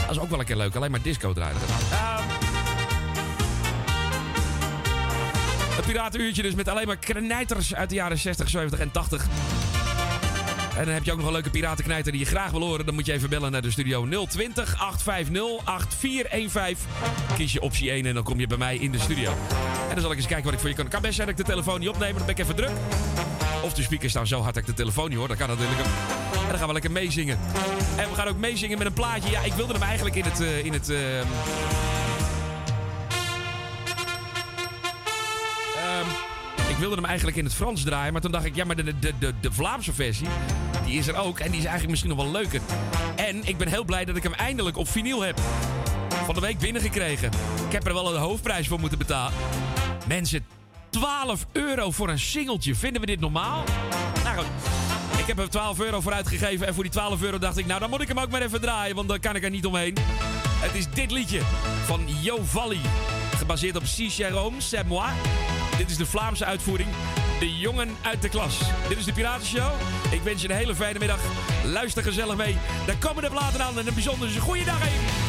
Dat 0.01 0.09
is 0.09 0.19
ook 0.19 0.29
wel 0.29 0.39
een 0.39 0.45
keer 0.45 0.55
leuk. 0.55 0.75
Alleen 0.75 0.91
maar 0.91 1.01
disco 1.01 1.33
draaien. 1.33 1.57
Ehm. 1.91 2.23
het 5.75 5.85
Piratenuurtje 5.85 6.41
dus 6.41 6.55
met 6.55 6.67
alleen 6.67 6.87
maar 6.87 6.97
knijters 6.97 7.75
uit 7.75 7.89
de 7.89 7.95
jaren 7.95 8.17
60, 8.17 8.49
70 8.49 8.79
en 8.79 8.91
80. 8.91 9.27
En 10.79 10.85
dan 10.85 10.93
heb 10.93 11.03
je 11.03 11.11
ook 11.11 11.17
nog 11.17 11.27
een 11.27 11.33
leuke 11.33 11.49
piratenknijter 11.49 12.11
die 12.11 12.21
je 12.21 12.27
graag 12.27 12.51
wil 12.51 12.61
horen. 12.61 12.85
Dan 12.85 12.95
moet 12.95 13.05
je 13.05 13.11
even 13.13 13.29
bellen 13.29 13.51
naar 13.51 13.61
de 13.61 13.71
studio 13.71 14.07
020 14.27 14.79
850 14.79 15.65
8415. 15.65 16.87
Kies 17.35 17.53
je 17.53 17.61
optie 17.61 17.91
1 17.91 18.05
en 18.05 18.13
dan 18.13 18.23
kom 18.23 18.39
je 18.39 18.47
bij 18.47 18.57
mij 18.57 18.77
in 18.77 18.91
de 18.91 18.99
studio. 18.99 19.31
En 19.87 19.93
dan 19.93 20.01
zal 20.01 20.11
ik 20.11 20.17
eens 20.17 20.25
kijken 20.25 20.45
wat 20.45 20.53
ik 20.53 20.59
voor 20.59 20.69
je 20.69 20.75
kan. 20.75 20.87
Kan 20.87 21.01
best 21.01 21.15
zijn 21.15 21.27
dat 21.27 21.39
ik 21.39 21.45
de 21.45 21.51
telefoon 21.51 21.79
niet 21.79 21.89
opneem, 21.89 22.13
dan 22.13 22.25
ben 22.25 22.35
ik 22.35 22.41
even 22.41 22.55
druk. 22.55 22.71
Of 23.63 23.73
de 23.73 23.81
speakers 23.81 24.11
staan 24.11 24.27
zo 24.27 24.41
hard 24.41 24.53
dat 24.53 24.63
ik 24.63 24.69
de 24.69 24.75
telefoon 24.75 25.09
niet 25.09 25.17
hoor. 25.17 25.27
Dat 25.27 25.37
kan 25.37 25.47
natuurlijk. 25.47 25.79
En 25.79 26.49
dan 26.49 26.57
gaan 26.57 26.67
we 26.67 26.73
lekker 26.73 26.91
meezingen. 26.91 27.39
En 27.95 28.09
we 28.09 28.15
gaan 28.15 28.27
ook 28.27 28.37
meezingen 28.37 28.77
met 28.77 28.87
een 28.87 28.93
plaatje. 28.93 29.31
Ja, 29.31 29.41
ik 29.41 29.53
wilde 29.53 29.73
hem 29.73 29.81
eigenlijk 29.81 30.15
in 30.15 30.23
het... 30.23 30.39
eh, 30.39 30.65
in 30.65 30.73
het 30.73 30.89
ehm, 30.89 31.27
wilde 36.79 36.95
hem 36.95 37.05
eigenlijk 37.05 37.37
in 37.37 37.43
het 37.43 37.53
Frans 37.53 37.83
draaien. 37.83 38.11
Maar 38.11 38.21
toen 38.21 38.31
dacht 38.31 38.45
ik, 38.45 38.55
ja, 38.55 38.65
maar 38.65 38.75
de, 38.75 38.83
de, 38.99 39.13
de, 39.19 39.33
de 39.41 39.51
Vlaamse 39.51 39.93
versie, 39.93 40.27
die 40.85 40.97
is 40.97 41.07
er 41.07 41.15
ook. 41.15 41.39
En 41.39 41.51
die 41.51 41.59
is 41.59 41.65
eigenlijk 41.65 41.89
misschien 41.89 42.15
nog 42.15 42.23
wel 42.23 42.31
leuker. 42.31 42.61
En 43.15 43.47
ik 43.47 43.57
ben 43.57 43.67
heel 43.67 43.83
blij 43.83 44.05
dat 44.05 44.15
ik 44.15 44.23
hem 44.23 44.33
eindelijk 44.33 44.77
op 44.77 44.89
vinyl 44.89 45.21
heb. 45.21 45.39
Van 46.25 46.35
de 46.35 46.41
week 46.41 46.59
binnengekregen. 46.59 47.31
Ik 47.65 47.71
heb 47.71 47.87
er 47.87 47.93
wel 47.93 48.15
een 48.15 48.21
hoofdprijs 48.21 48.67
voor 48.67 48.79
moeten 48.79 48.97
betalen. 48.97 49.33
Mensen, 50.07 50.45
12 50.89 51.45
euro 51.51 51.91
voor 51.91 52.09
een 52.09 52.19
singeltje. 52.19 52.75
Vinden 52.75 53.01
we 53.01 53.07
dit 53.07 53.19
normaal? 53.19 53.63
Nou 54.23 54.37
goed. 54.37 54.47
Ik 55.19 55.25
heb 55.25 55.39
er 55.39 55.49
12 55.49 55.79
euro 55.79 56.01
voor 56.01 56.13
uitgegeven. 56.13 56.67
En 56.67 56.73
voor 56.73 56.83
die 56.83 56.91
12 56.91 57.21
euro 57.21 57.37
dacht 57.37 57.57
ik, 57.57 57.65
nou 57.65 57.79
dan 57.79 57.89
moet 57.89 58.01
ik 58.01 58.07
hem 58.07 58.19
ook 58.19 58.29
maar 58.29 58.41
even 58.41 58.61
draaien. 58.61 58.95
Want 58.95 59.07
dan 59.07 59.19
kan 59.19 59.35
ik 59.35 59.43
er 59.43 59.49
niet 59.49 59.65
omheen. 59.65 59.95
Het 60.59 60.75
is 60.75 60.89
dit 60.93 61.11
liedje 61.11 61.41
van 61.85 62.01
Jo 62.21 62.37
Valli. 62.43 62.81
Gebaseerd 63.37 63.75
op 63.75 63.85
Si 63.85 64.11
Jérôme, 64.17 64.57
C'est 64.57 64.87
moi. 64.87 65.09
Dit 65.79 65.89
is 65.89 65.97
de 65.97 66.05
Vlaamse 66.05 66.45
uitvoering. 66.45 66.89
De 67.39 67.57
jongen 67.57 67.95
uit 68.01 68.21
de 68.21 68.29
klas. 68.29 68.59
Dit 68.87 68.97
is 68.97 69.05
de 69.05 69.13
Piratenshow. 69.13 69.71
Ik 70.11 70.21
wens 70.21 70.41
je 70.41 70.49
een 70.49 70.55
hele 70.55 70.75
fijne 70.75 70.99
middag. 70.99 71.19
Luister 71.63 72.03
gezellig 72.03 72.35
mee. 72.35 72.57
Daar 72.85 72.97
komen 72.97 73.23
de 73.23 73.29
platen 73.29 73.63
aan. 73.63 73.79
En 73.79 73.87
een 73.87 73.93
bijzonder 73.93 74.29
goede 74.29 74.63
dag 74.63 74.81
even. 74.81 75.28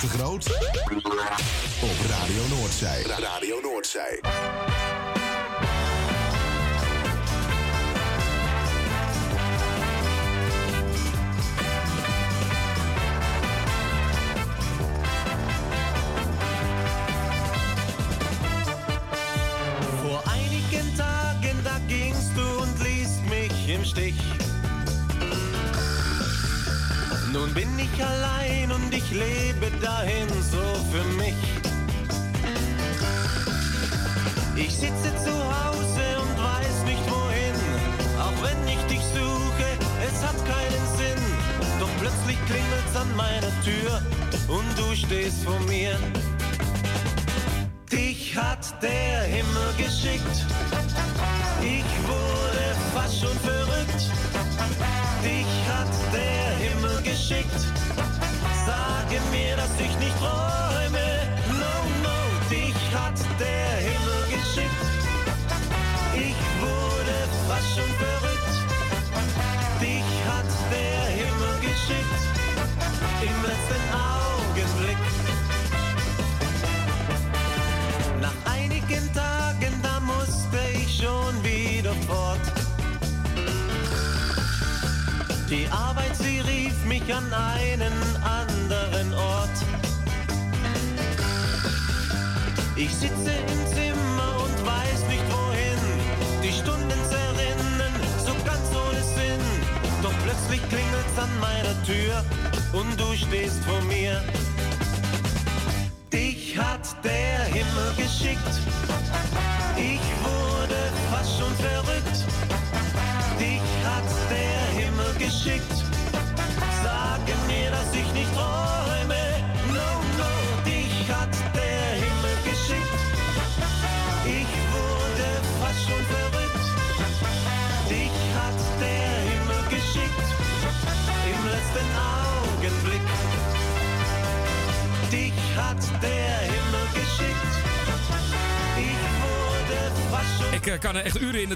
De 0.00 0.08
Groot. 0.08 0.46
Op. 1.80 1.96
Radio 2.08 2.56
Noordzij. 2.56 3.02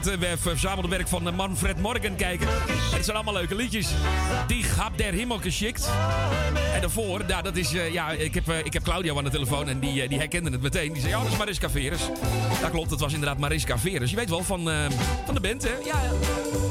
Het 0.04 0.22
eh, 0.22 0.30
verzamelde 0.38 0.88
werk 0.88 1.08
van 1.08 1.28
eh, 1.28 1.34
Manfred 1.34 1.78
Morgan 1.80 2.16
kijken. 2.16 2.48
En 2.48 2.96
het 2.96 3.04
zijn 3.04 3.16
allemaal 3.16 3.34
leuke 3.34 3.54
liedjes. 3.54 3.88
Die 4.46 4.62
Gab 4.62 4.98
der 4.98 5.12
Himmel 5.12 5.38
geschikt. 5.38 5.90
En 6.74 6.80
daarvoor, 6.80 7.24
nou, 7.28 7.42
dat 7.42 7.56
is, 7.56 7.74
eh, 7.74 7.92
ja, 7.92 8.10
ik 8.10 8.34
heb, 8.34 8.48
ik 8.64 8.72
heb 8.72 8.82
Claudio 8.82 9.18
aan 9.18 9.24
de 9.24 9.30
telefoon 9.30 9.68
en 9.68 9.78
die, 9.78 10.08
die 10.08 10.18
herkende 10.18 10.50
het 10.50 10.62
meteen. 10.62 10.92
Die 10.92 11.00
zei, 11.00 11.14
ja, 11.14 11.22
dat 11.22 11.32
is 11.32 11.38
Mariska 11.38 11.70
Veres. 11.70 12.00
Dat 12.60 12.70
klopt, 12.70 12.90
het 12.90 13.00
was 13.00 13.12
inderdaad 13.12 13.38
Mariska 13.38 13.78
Veres. 13.78 14.10
Je 14.10 14.16
weet 14.16 14.28
wel 14.28 14.42
van, 14.42 14.70
van 15.24 15.34
de 15.34 15.40
band, 15.40 15.62
hè? 15.62 15.74
Ja. 15.84 16.02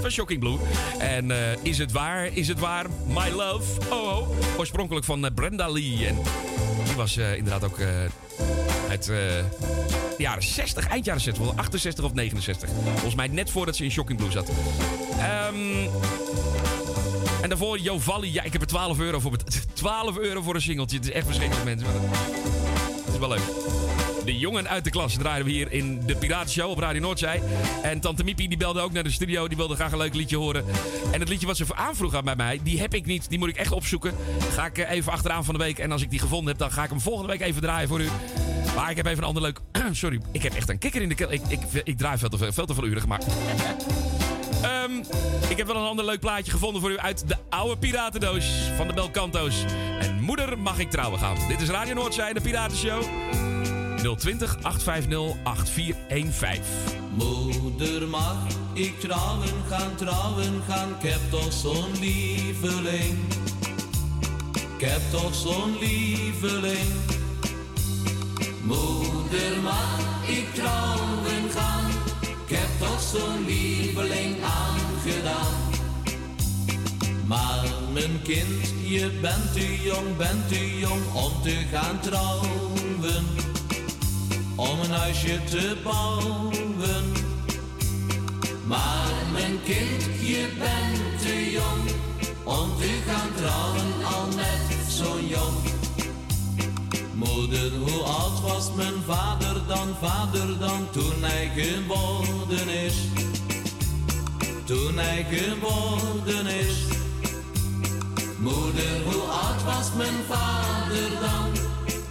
Van 0.02 0.12
Shocking 0.12 0.40
Blue. 0.40 0.58
En 1.00 1.32
is 1.64 1.78
het 1.78 1.92
waar, 1.92 2.26
is 2.26 2.48
het 2.48 2.60
waar, 2.60 2.86
My 3.08 3.30
Love, 3.30 3.82
oh, 3.90 4.18
oh. 4.18 4.30
Oorspronkelijk 4.58 5.06
van 5.06 5.30
Brenda 5.36 5.70
Lee. 5.70 6.08
En 6.08 6.16
die 6.86 6.96
was 6.96 7.18
inderdaad 7.18 7.64
ook 7.64 7.78
uit... 8.90 9.10
eh, 9.10 9.16
de 10.18 10.24
jaren 10.24 10.44
60, 10.44 10.88
eind 10.88 11.06
jaren 11.06 11.22
60, 11.22 11.44
wel 11.44 11.54
68 11.56 12.06
of 12.06 12.14
69. 12.14 12.70
Volgens 12.92 13.16
mij 13.16 13.28
net 13.28 13.50
voordat 13.50 13.76
ze 13.76 13.84
in 13.84 13.92
Shocking 13.92 14.18
Blue 14.20 14.32
zat. 14.32 14.50
Ehm, 15.20 15.88
en 17.42 17.50
daarvoor 17.50 17.80
Jovalli. 17.80 18.34
Ja, 18.34 18.44
ik 18.44 18.52
heb 18.54 18.62
er 18.62 18.68
12 18.68 19.00
euro 19.00 19.20
voor 19.20 19.32
betaald. 19.32 19.58
12 19.74 20.18
euro 20.18 20.42
voor 20.42 20.56
een 20.56 20.62
singeltje. 20.62 20.98
Het 20.98 21.06
is 21.06 21.12
echt 21.12 21.26
verschrikkelijk, 21.26 21.66
mensen. 21.66 21.88
Het 23.06 23.14
is 23.14 23.20
wel 23.20 23.30
leuk. 23.30 23.42
De 24.26 24.38
jongen 24.38 24.70
uit 24.70 24.84
de 24.84 24.90
klas 24.90 25.14
draaien 25.14 25.46
we 25.46 25.52
hier 25.52 25.72
in 25.72 26.06
de 26.06 26.16
Piratenshow 26.16 26.70
op 26.70 26.80
Radio 26.80 27.02
Noordzij. 27.02 27.42
En 27.84 28.00
Tante 28.00 28.24
Miepie 28.24 28.48
die 28.48 28.58
belde 28.58 28.82
ook 28.82 28.92
naar 28.92 29.04
de 29.04 29.12
studio. 29.12 29.48
Die 29.48 29.58
wilde 29.58 29.76
graag 29.76 29.92
een 29.92 29.98
leuk 29.98 30.14
liedje 30.14 30.38
horen. 30.38 30.66
En 31.12 31.20
het 31.20 31.30
liedje 31.30 31.48
wat 31.48 31.58
ze 31.58 31.66
aanvroeg 31.76 32.16
aan 32.16 32.24
bij 32.24 32.36
mij, 32.36 32.60
die 32.64 32.80
heb 32.80 32.94
ik 32.94 33.06
niet. 33.06 33.30
Die 33.30 33.40
moet 33.40 33.50
ik 33.50 33.58
echt 33.58 33.72
opzoeken. 33.72 34.14
Ga 34.54 34.66
ik 34.66 34.78
eh, 34.78 34.92
even 34.92 35.12
achteraan 35.12 35.46
van 35.46 35.54
de 35.54 35.64
week. 35.64 35.80
En 35.80 35.92
als 35.92 36.02
ik 36.02 36.10
die 36.10 36.20
gevonden 36.20 36.48
heb, 36.48 36.58
dan 36.58 36.72
ga 36.72 36.84
ik 36.84 36.90
hem 36.90 37.00
volgende 37.00 37.32
week 37.32 37.42
even 37.42 37.62
draaien 37.62 37.88
voor 37.88 38.02
u. 38.02 38.10
Maar 38.80 38.90
ik 38.90 38.98
heb 38.98 39.06
even 39.06 39.18
een 39.18 39.28
ander 39.28 39.42
leuk... 39.42 39.60
Sorry, 39.92 40.20
ik 40.32 40.44
heb 40.44 40.54
echt 40.54 40.70
een 40.70 40.78
kikker 40.78 41.02
in 41.02 41.10
de 41.10 41.16
keel. 41.16 41.32
Ik, 41.32 41.42
ik, 41.48 41.60
ik 41.84 41.98
draai 41.98 42.18
veel 42.18 42.30
te 42.30 42.38
veel, 42.38 42.52
veel 42.52 42.66
te 42.66 42.82
uren 42.82 43.02
gemaakt. 43.02 43.26
Ehm, 44.62 44.92
ik 45.50 45.58
heb 45.58 45.68
wel 45.68 45.76
een 45.76 45.88
ander 45.88 46.06
leuk 46.06 46.20
plaatje 46.20 46.52
gevonden 46.52 46.82
voor 46.82 46.92
u 46.92 46.98
uit 46.98 47.28
de 47.28 47.36
oude 47.50 47.78
piratendoos 47.78 48.46
van 48.76 48.88
de 48.88 48.94
Belcanto's. 48.94 49.64
En 50.00 50.22
moeder 50.22 50.60
mag 50.60 50.80
ik 50.80 50.92
trouwen 50.92 51.20
gaan. 51.20 51.38
Dit 51.48 51.62
is 51.62 51.70
Radio 51.70 51.94
Noordzij, 51.94 52.34
de 52.34 52.42
Piratenshow. 52.42 53.04
020 54.18 54.64
850 54.64 55.36
8415. 55.44 56.64
Moeder 57.16 58.08
mag 58.08 58.38
ik 58.74 59.00
trouwen 59.00 59.48
gaan, 59.70 59.96
trouwen 59.96 60.62
gaan, 60.68 60.90
ik 61.00 61.10
heb 61.10 61.20
toch 61.30 61.54
zo'n 61.54 62.00
lieveling. 62.00 63.18
Ik 64.78 64.86
heb 64.86 65.02
toch 65.12 65.36
zo'n 65.36 65.78
lieveling. 65.80 67.19
Moeder 68.64 69.62
mag 69.64 70.00
ik 70.28 70.54
trouwen 70.54 71.50
gaan, 71.56 71.86
ik 72.22 72.58
heb 72.58 72.88
toch 72.88 73.02
zo'n 73.02 73.46
lieveling 73.46 74.36
aangedaan. 74.44 75.54
Maar 77.26 77.66
mijn 77.94 78.22
kind, 78.24 78.74
je 78.84 79.12
bent 79.22 79.54
te 79.54 79.82
jong, 79.84 80.18
bent 80.18 80.48
te 80.48 80.78
jong 80.80 81.02
om 81.14 81.42
te 81.42 81.66
gaan 81.72 82.00
trouwen 82.00 82.80
om 84.60 84.80
een 84.80 84.92
huisje 84.92 85.44
te 85.44 85.78
bouwen. 85.84 87.12
Maar 88.66 89.12
mijn 89.32 89.60
kind, 89.64 90.04
je 90.22 90.48
bent 90.58 91.22
te 91.22 91.52
jong 91.52 91.90
om 92.44 92.78
te 92.78 93.00
gaan 93.08 93.34
trouwen, 93.36 94.06
al 94.06 94.28
net 94.36 94.92
zo 94.92 95.20
jong. 95.28 95.79
Moeder, 97.20 97.72
hoe 97.72 98.04
oud 98.04 98.42
was 98.42 98.74
mijn 98.76 98.94
vader 99.06 99.62
dan, 99.68 99.88
vader 100.02 100.60
dan, 100.60 100.90
toen 100.92 101.24
hij 101.24 101.52
geboren 101.56 102.70
is? 102.70 102.96
Toen 104.64 104.98
hij 104.98 105.26
geboren 105.30 106.48
is. 106.48 106.86
Moeder, 108.38 109.04
hoe 109.06 109.22
oud 109.22 109.64
was 109.64 109.94
mijn 109.98 110.24
vader 110.30 111.10
dan? 111.20 111.52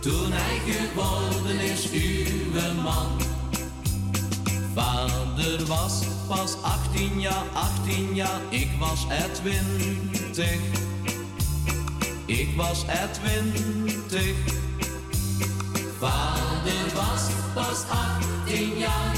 Toen 0.00 0.32
hij 0.32 0.72
geboren 0.72 1.60
is, 1.60 1.90
uw 1.90 2.82
man. 2.82 3.06
Vader 4.74 5.66
was 5.66 6.02
pas 6.28 6.56
18 6.62 7.20
jaar, 7.20 7.44
18 7.52 8.14
jaar, 8.14 8.40
ik 8.48 8.68
was 8.78 9.06
er 9.08 9.32
20. 9.32 10.46
Ik 12.26 12.56
was 12.56 12.84
er 12.86 13.08
20. 13.12 14.67
Vader 15.98 16.94
was 16.94 17.30
pas 17.54 17.84
18 18.46 18.78
jaar, 18.78 19.16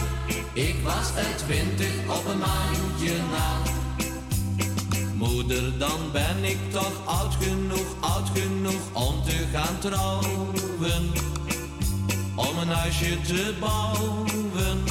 ik 0.52 0.76
was 0.84 1.10
er 1.16 1.36
20 1.46 1.86
op 2.08 2.26
een 2.26 2.38
maandje 2.38 3.16
na. 3.30 3.70
Moeder, 5.14 5.78
dan 5.78 6.00
ben 6.12 6.44
ik 6.44 6.58
toch 6.70 7.06
oud 7.06 7.34
genoeg, 7.40 7.86
oud 8.00 8.28
genoeg 8.34 8.82
om 8.92 9.22
te 9.22 9.46
gaan 9.52 9.78
trouwen. 9.78 11.12
Om 12.34 12.58
een 12.58 12.68
huisje 12.68 13.20
te 13.20 13.54
bouwen. 13.60 14.84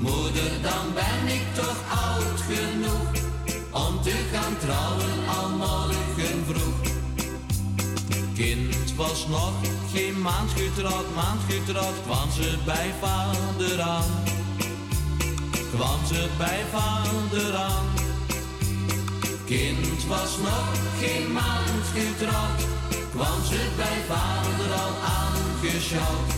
Moeder, 0.00 0.50
dan 0.62 0.94
ben 0.94 1.34
ik 1.34 1.54
toch 1.54 1.76
oud 2.04 2.40
genoeg 2.40 3.10
om 3.70 4.02
te 4.02 4.28
gaan 4.32 4.56
trouwen 4.58 5.28
al 5.38 5.48
morgen 5.48 6.44
vroeg. 6.46 6.91
Kind 8.42 8.96
was 8.96 9.26
nog 9.28 9.52
geen 9.92 10.22
maand 10.22 10.50
getrouwd, 10.50 11.14
maand 11.14 11.40
getrouwd, 11.48 12.02
kwam 12.04 12.30
ze 12.30 12.58
bij 12.64 12.90
vader 13.00 13.80
aan. 13.80 14.10
Kwam 15.74 16.06
ze 16.06 16.28
bij 16.38 16.60
vader 16.72 17.54
aan. 17.54 17.86
Kind 19.44 20.06
was 20.08 20.38
nog 20.38 20.68
geen 21.00 21.32
maand 21.32 21.86
getrouwd, 21.94 22.60
kwam 23.10 23.44
ze 23.44 23.68
bij 23.76 23.98
vader 24.08 24.72
al 24.72 24.94
aangeschouwd. 25.18 26.32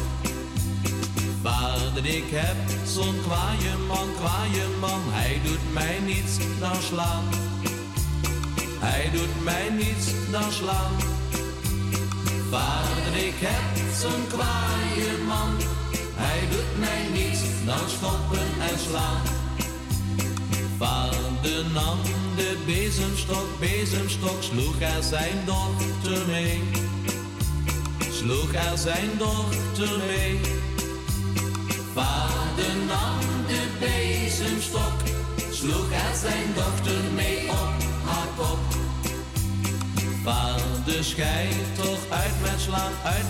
Vader, 1.43 2.07
ik 2.07 2.31
heb 2.31 2.57
zo'n 2.87 3.21
kwaaie 3.27 3.77
man, 3.87 4.09
kwaaie 4.17 4.67
man, 4.81 5.01
hij 5.07 5.41
doet 5.45 5.73
mij 5.73 5.99
niets 6.05 6.37
dan 6.61 6.83
slaan. 6.83 7.25
Hij 8.79 9.11
doet 9.13 9.45
mij 9.45 9.69
niets 9.71 10.31
dan 10.31 10.53
slaan. 10.53 11.23
Vader, 12.55 13.27
ik 13.27 13.35
heb 13.39 13.95
zo'n 14.01 14.27
kwaaie 14.29 15.19
man, 15.27 15.51
hij 16.15 16.41
doet 16.51 16.79
mij 16.79 17.03
niets 17.13 17.41
dan 17.67 17.89
schoppen 17.89 18.49
en 18.71 18.79
slaan. 18.79 19.23
Vader 20.79 21.65
nam 21.73 21.99
de 22.37 22.63
bezemstok, 22.67 23.59
bezemstok, 23.61 24.43
sloeg 24.43 24.81
er 24.81 25.03
zijn 25.03 25.39
dochter 25.45 26.27
mee. 26.27 26.63
Sloeg 28.11 28.55
er 28.55 28.79
zijn 28.79 29.11
dochter 29.19 29.99
mee. 30.07 30.41
Vader 31.95 32.75
nam 32.87 33.19
de 33.47 33.63
bezemstok, 33.81 34.97
sloeg 35.51 35.91
er 35.93 36.17
zijn 36.21 36.49
dochter 36.55 37.03
mee 37.15 37.51
op 37.51 37.73
haar 38.05 38.29
kop. 38.37 38.74
Vader, 40.25 41.05
schei 41.05 41.49
toch 41.77 41.99
uit 42.09 42.41
met 42.43 42.61
slaan, 42.61 42.93
uit 43.05 43.25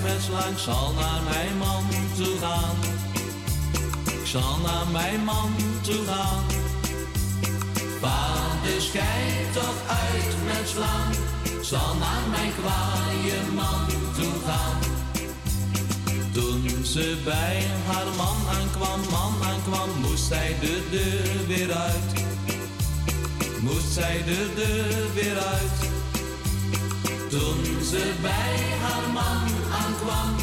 ik 0.52 0.58
zal 0.58 0.92
naar 0.92 1.22
mijn 1.22 1.56
man 1.58 1.84
toe 2.16 2.38
gaan. 2.40 2.76
Ik 4.06 4.26
zal 4.26 4.56
naar 4.62 4.86
mijn 4.92 5.24
man 5.24 5.50
toe 5.82 6.04
gaan. 6.06 6.44
Vader, 8.00 8.80
schei 8.80 9.46
toch 9.52 9.78
uit 9.88 10.34
ik 11.42 11.64
zal 11.64 11.94
naar 11.94 12.22
mijn 12.30 12.52
kwaaie 12.60 13.40
man 13.54 13.86
toe 14.14 14.32
gaan. 14.46 14.78
Toen 16.32 16.84
ze 16.84 17.16
bij 17.24 17.66
haar 17.86 18.06
man 18.16 18.36
aankwam, 18.58 19.00
man 19.10 19.34
aankwam, 19.42 19.88
moest 20.00 20.24
zij 20.24 20.56
de 20.60 20.88
deur 20.90 21.46
weer 21.46 21.72
uit. 21.72 22.24
Moest 23.60 23.92
zij 23.92 24.22
de 24.24 24.52
deur 24.54 25.14
weer 25.14 25.38
uit. 25.38 26.03
Toen 27.38 27.84
ze 27.84 28.12
bij 28.20 28.56
haar 28.82 29.12
man 29.12 29.48
aankwam, 29.82 30.36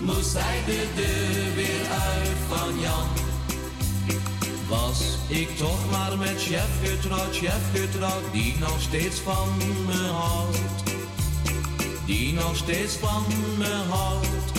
moest 0.00 0.34
hij 0.38 0.62
de 0.66 0.86
deur 0.94 1.54
weer 1.54 1.90
uit 1.90 2.28
van 2.48 2.80
Jan. 2.80 3.08
Was 4.68 5.18
ik 5.28 5.56
toch 5.56 5.90
maar 5.90 6.18
met 6.18 6.42
chef 6.42 6.68
getrouwd, 6.82 7.36
chef 7.36 7.62
getrouwd, 7.74 8.32
die 8.32 8.56
nog 8.58 8.80
steeds 8.80 9.20
van 9.20 9.48
me 9.86 10.06
houdt. 10.06 10.82
Die 12.06 12.32
nog 12.32 12.56
steeds 12.56 12.94
van 12.94 13.24
me 13.58 13.74
houdt. 13.88 14.52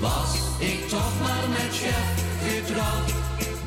Was 0.00 0.34
ik 0.58 0.88
toch 0.88 1.20
maar 1.20 1.48
met 1.48 1.76
chef 1.80 2.24
getrouwd, 2.48 3.12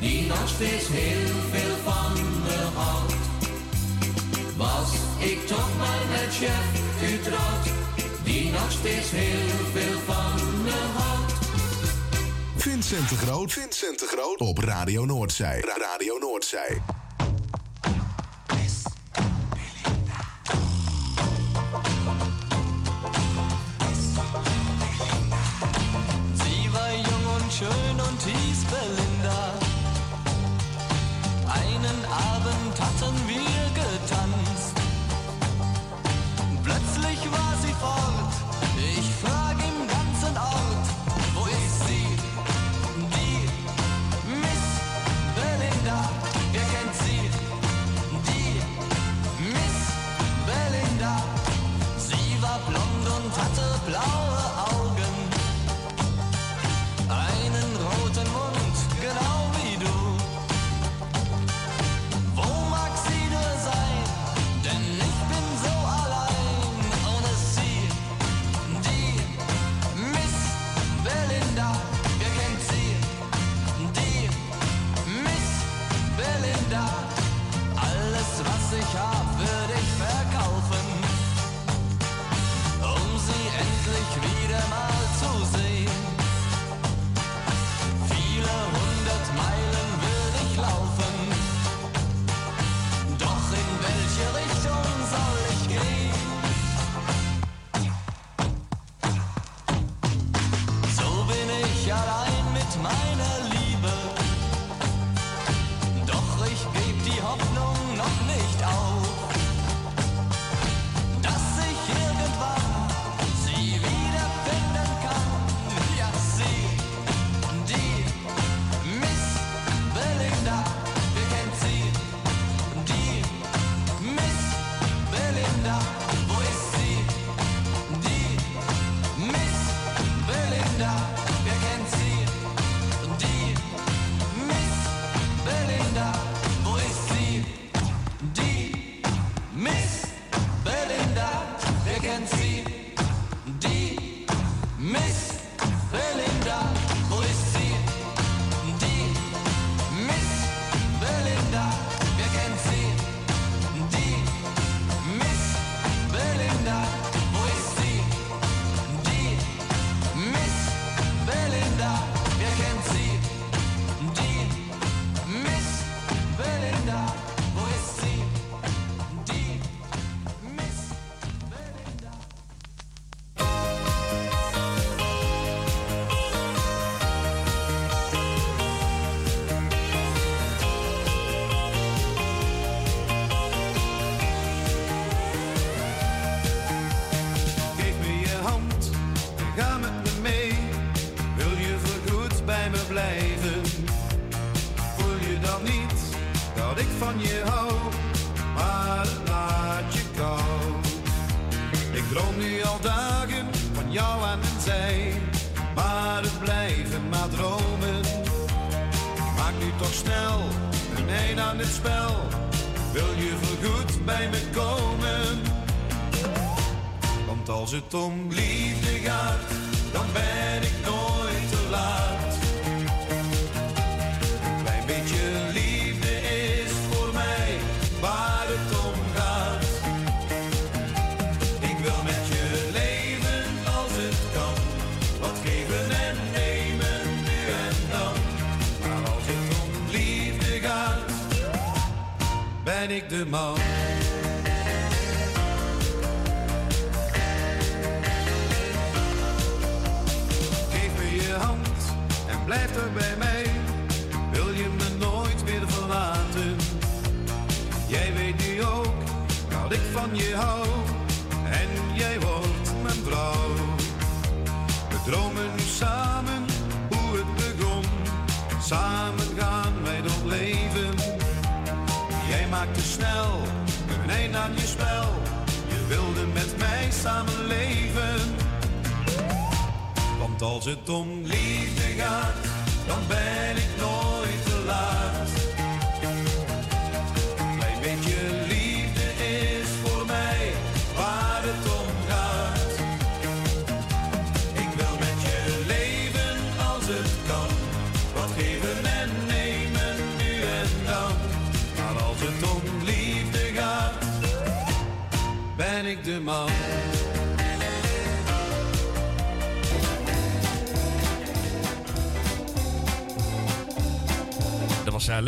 die 0.00 0.26
nog 0.26 0.48
steeds 0.48 0.88
heel 0.88 1.34
veel 1.50 1.76
van 1.84 2.12
me 2.42 2.58
houdt. 2.74 3.23
Was 4.56 4.92
ik 5.18 5.46
toch 5.46 5.76
maar 5.78 6.00
met 6.10 6.36
je 6.36 6.52
getrouwd, 7.00 7.66
die 8.24 8.50
nog 8.50 8.70
steeds 8.70 9.10
heel 9.10 9.66
veel 9.72 9.98
van 10.06 10.62
me 10.62 10.70
had. 10.94 11.32
Vincent 12.56 13.08
de 13.08 13.16
Groot, 13.16 13.52
Vincent 13.52 13.98
de 13.98 14.06
Groot 14.06 14.40
op 14.40 14.58
Radio 14.58 15.04
Noordzij. 15.04 15.64
Radio 15.76 16.18
Noordzij. 16.18 16.80
schön 27.54 28.00
und 28.00 28.20
hieß 28.22 28.64
Berlin. 28.70 29.03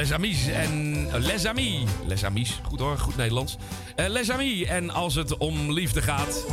Les 0.07 0.15
Amis 0.15 0.49
en 0.49 1.07
eh, 1.13 1.21
Les 1.21 1.47
Amis. 1.47 1.85
Les 2.07 2.25
Amis, 2.25 2.61
goed 2.63 2.81
hoor, 2.81 2.99
goed 2.99 3.17
Nederlands. 3.17 3.57
Eh, 3.97 4.09
Les 4.09 4.31
Amis 4.31 4.65
en 4.65 4.91
als 4.91 5.15
het 5.15 5.37
om 5.37 5.73
liefde 5.73 6.03
gaat. 6.03 6.45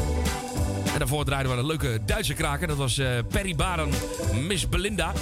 En 0.94 1.00
daarvoor 1.00 1.26
draaiden 1.26 1.52
we 1.52 1.58
een 1.58 1.66
leuke 1.66 2.00
Duitse 2.06 2.34
kraker. 2.34 2.68
Dat 2.68 2.78
was 2.78 2.98
eh, 2.98 3.08
Perry 3.28 3.56
Baren, 3.56 3.90
Miss 4.48 4.70
Belinda. 4.70 5.14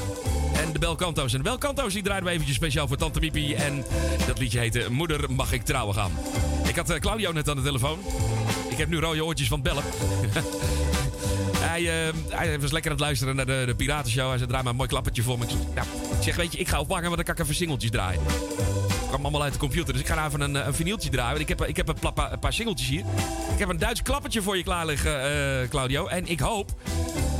En 0.54 0.74
de 0.74 0.80
Belcanto's. 0.80 1.32
En 1.32 1.38
de 1.38 1.44
Belcanto's 1.44 1.94
die 1.94 2.04
draaiden 2.04 2.28
we 2.28 2.34
eventjes 2.34 2.58
speciaal 2.58 2.88
voor 2.88 2.98
Tante 2.98 3.20
Miepie. 3.20 3.56
En 3.56 3.86
dat 4.28 4.40
liedje 4.40 4.60
heette 4.60 4.86
Moeder 4.92 5.32
mag 5.32 5.52
ik 5.52 5.64
trouwen 5.64 5.96
gaan. 5.96 6.12
Ik 6.68 6.76
had 6.76 7.00
Claudio 7.00 7.32
net 7.32 7.50
aan 7.50 7.56
de 7.56 7.64
telefoon. 7.64 8.00
Ik 8.70 8.78
heb 8.78 8.90
nu 8.90 9.00
rode 9.00 9.26
oortjes 9.26 9.48
van 9.48 9.60
het 9.60 9.68
bellen. 9.68 9.84
Hij, 11.72 12.14
hij 12.30 12.60
was 12.60 12.72
lekker 12.72 12.92
aan 12.92 12.98
het 12.98 13.06
luisteren 13.06 13.36
naar 13.36 13.46
de, 13.46 13.64
de 13.66 13.76
Piratenshow. 13.76 14.28
Hij 14.28 14.38
zei, 14.38 14.50
draai 14.50 14.64
maar 14.64 14.72
een 14.72 14.78
mooi 14.78 14.90
klappertje 14.90 15.24
voor 15.24 15.38
me. 15.38 15.46
Ik 15.46 15.52
nou, 15.74 15.88
ik 16.22 16.28
zeg, 16.28 16.36
weet 16.36 16.52
je, 16.52 16.60
ik 16.60 16.68
ga 16.68 16.80
ophangen, 16.80 17.04
want 17.04 17.16
dan 17.16 17.26
kan 17.26 17.36
ik 17.36 17.42
even 17.42 17.56
singeltjes 17.56 17.92
draaien. 17.92 18.22
Het 18.24 19.08
kwam 19.08 19.22
allemaal 19.22 19.44
uit 19.44 19.54
de 19.54 19.60
computer, 19.60 19.94
dus 19.94 20.02
ik 20.02 20.08
ga 20.08 20.26
even 20.26 20.42
een, 20.42 20.56
eh, 20.56 20.66
een 20.66 20.74
vinyltje 20.74 21.10
draaien. 21.10 21.38
Want 21.38 21.50
ik 21.50 21.58
heb, 21.58 21.68
ik 21.68 21.78
heb 21.78 21.88
een, 21.88 22.40
paar 22.40 22.54
singeltjes 22.54 22.90
hier. 22.90 23.04
Ik 23.54 23.60
heb 23.60 23.70
een 23.70 23.78
Duits 23.78 24.02
klappertje 24.02 24.42
voor 24.42 24.58
je 24.58 24.64
klaar 24.64 24.86
liggen, 24.86 25.22
eh, 25.24 25.70
Claudio. 25.70 26.08
En 26.08 26.28
ik 26.28 26.40
hoop, 26.40 26.72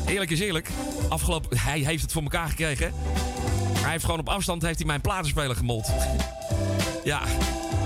eerlijk 0.06 0.32
is 0.32 0.40
eerlijk, 0.40 0.70
afgelopen, 1.10 1.58
hij 1.70 1.80
heeft 1.80 2.02
het 2.02 2.12
voor 2.12 2.22
elkaar 2.22 2.50
gekregen. 2.50 2.94
Hij 3.78 3.92
heeft 3.92 4.04
gewoon 4.04 4.20
op 4.20 4.30
afstand 4.30 4.62
heeft 4.62 4.78
hij 4.78 4.88
mijn 4.88 5.02
platenspeler 5.02 5.56
gemold. 5.56 5.92
ja, 7.04 7.22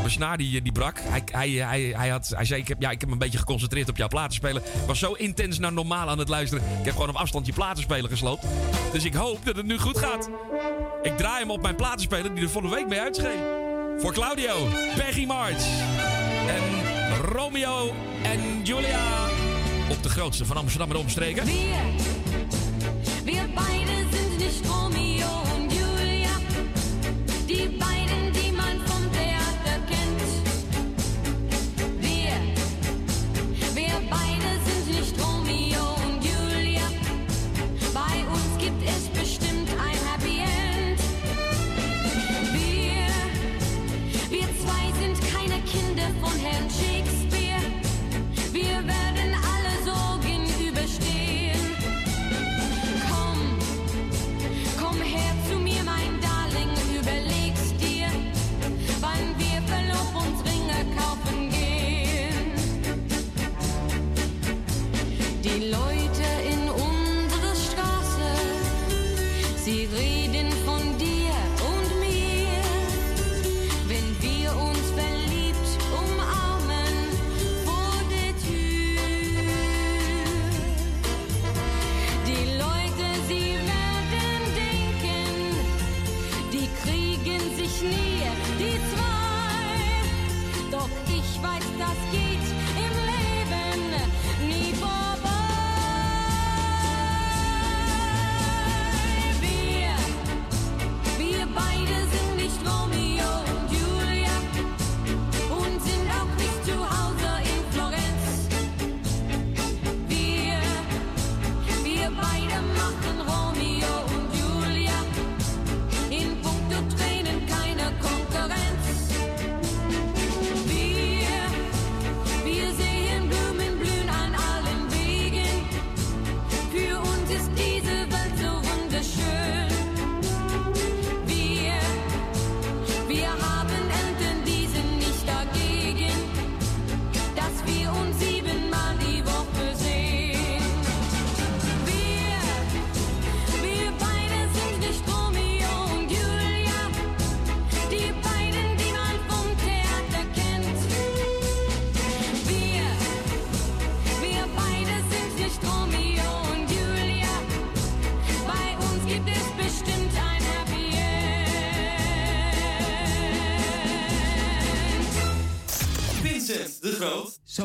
mijn 0.06 0.18
snaar 0.18 0.38
die, 0.38 0.62
die 0.62 0.72
brak. 0.72 1.00
Hij, 1.00 1.24
hij, 1.32 1.50
hij, 1.50 1.82
hij, 1.96 2.10
had, 2.10 2.32
hij 2.36 2.46
zei, 2.46 2.62
ik 2.62 2.68
heb, 2.68 2.82
ja, 2.82 2.90
ik 2.90 3.02
heb 3.02 3.12
een 3.12 3.18
beetje 3.18 3.38
geconcentreerd 3.38 3.90
op 3.90 3.98
jouw 3.98 4.08
platenspeler. 4.08 4.62
Ik 4.62 4.88
was 4.88 5.00
zo 5.00 5.14
intens 5.14 5.60
naar 5.60 5.74
normaal 5.74 6.10
aan 6.10 6.20
het 6.20 6.30
luisteren. 6.30 6.64
Ik 6.80 6.86
heb 6.86 6.94
gewoon 6.94 7.10
op 7.10 7.16
afstand 7.16 7.46
je 7.46 7.54
platenspeler 7.54 8.10
gesloopt. 8.10 8.46
Dus 8.92 9.04
ik 9.04 9.14
hoop 9.14 9.46
dat 9.46 9.56
het 9.56 9.66
nu 9.66 9.78
goed 9.78 9.98
gaat. 9.98 10.30
Ik 11.06 11.18
draai 11.18 11.40
hem 11.40 11.52
op 11.52 11.62
mijn 11.62 11.76
platenspeler 11.76 12.34
die 12.34 12.44
er 12.44 12.50
vorige 12.50 12.76
week 12.76 12.88
mee 12.88 13.00
uitscheen. 13.00 13.40
Voor 13.98 14.14
Claudio, 14.14 14.68
Peggy 14.96 15.26
March 15.26 15.66
en 16.48 16.64
Romeo 17.32 17.94
en 18.24 18.64
Julia. 18.64 19.28
Op 19.90 20.04
de 20.04 20.10
grootste 20.10 20.46
van 20.46 20.58
Amsterdam 20.58 20.90
en 20.90 20.96
omstreken. 20.96 21.44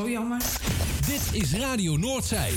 Jammer. 0.08 0.42
Dit 1.06 1.42
is 1.42 1.52
Radio 1.52 1.96
Noordzij. 1.96 2.52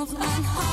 Altijd 0.00 0.18
nog 0.18 0.62
aan 0.64 0.69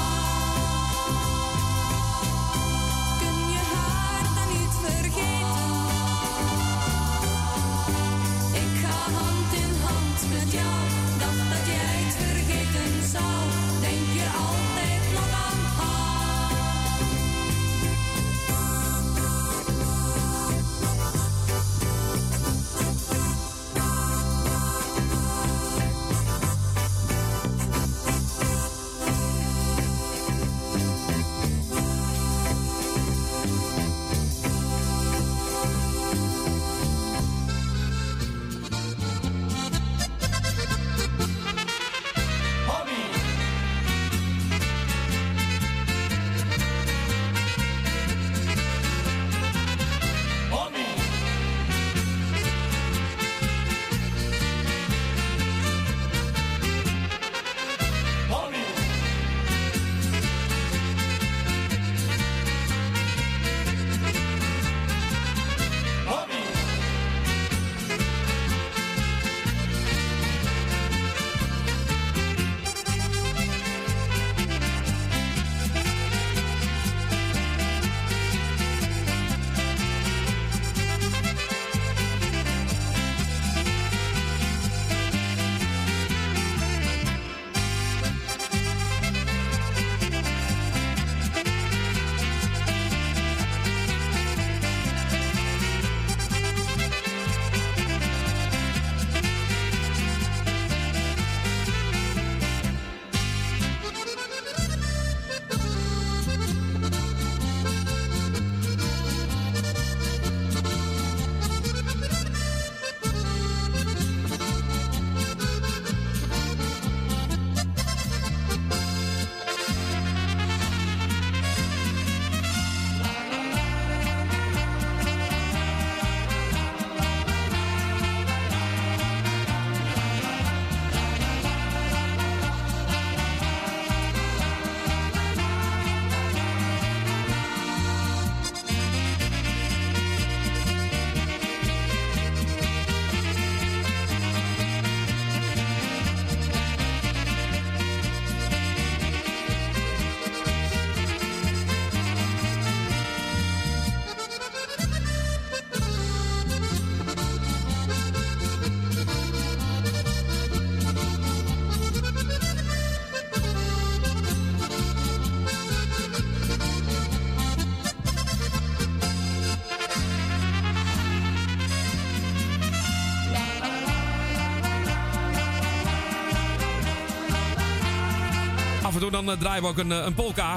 Dan 179.11 179.31
eh, 179.31 179.37
draaien 179.37 179.63
we 179.63 179.69
ook 179.69 179.77
een, 179.77 179.91
eh, 179.91 180.05
een 180.05 180.13
polka. 180.13 180.55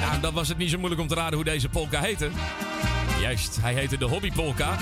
Ja, 0.00 0.18
dan 0.18 0.34
was 0.34 0.48
het 0.48 0.58
niet 0.58 0.70
zo 0.70 0.78
moeilijk 0.78 1.00
om 1.00 1.08
te 1.08 1.14
raden 1.14 1.34
hoe 1.34 1.44
deze 1.44 1.68
polka 1.68 2.00
heette. 2.00 2.30
Juist, 3.20 3.58
hij 3.60 3.74
heette 3.74 3.98
de 3.98 4.04
Hobby 4.04 4.32
Polka. 4.32 4.76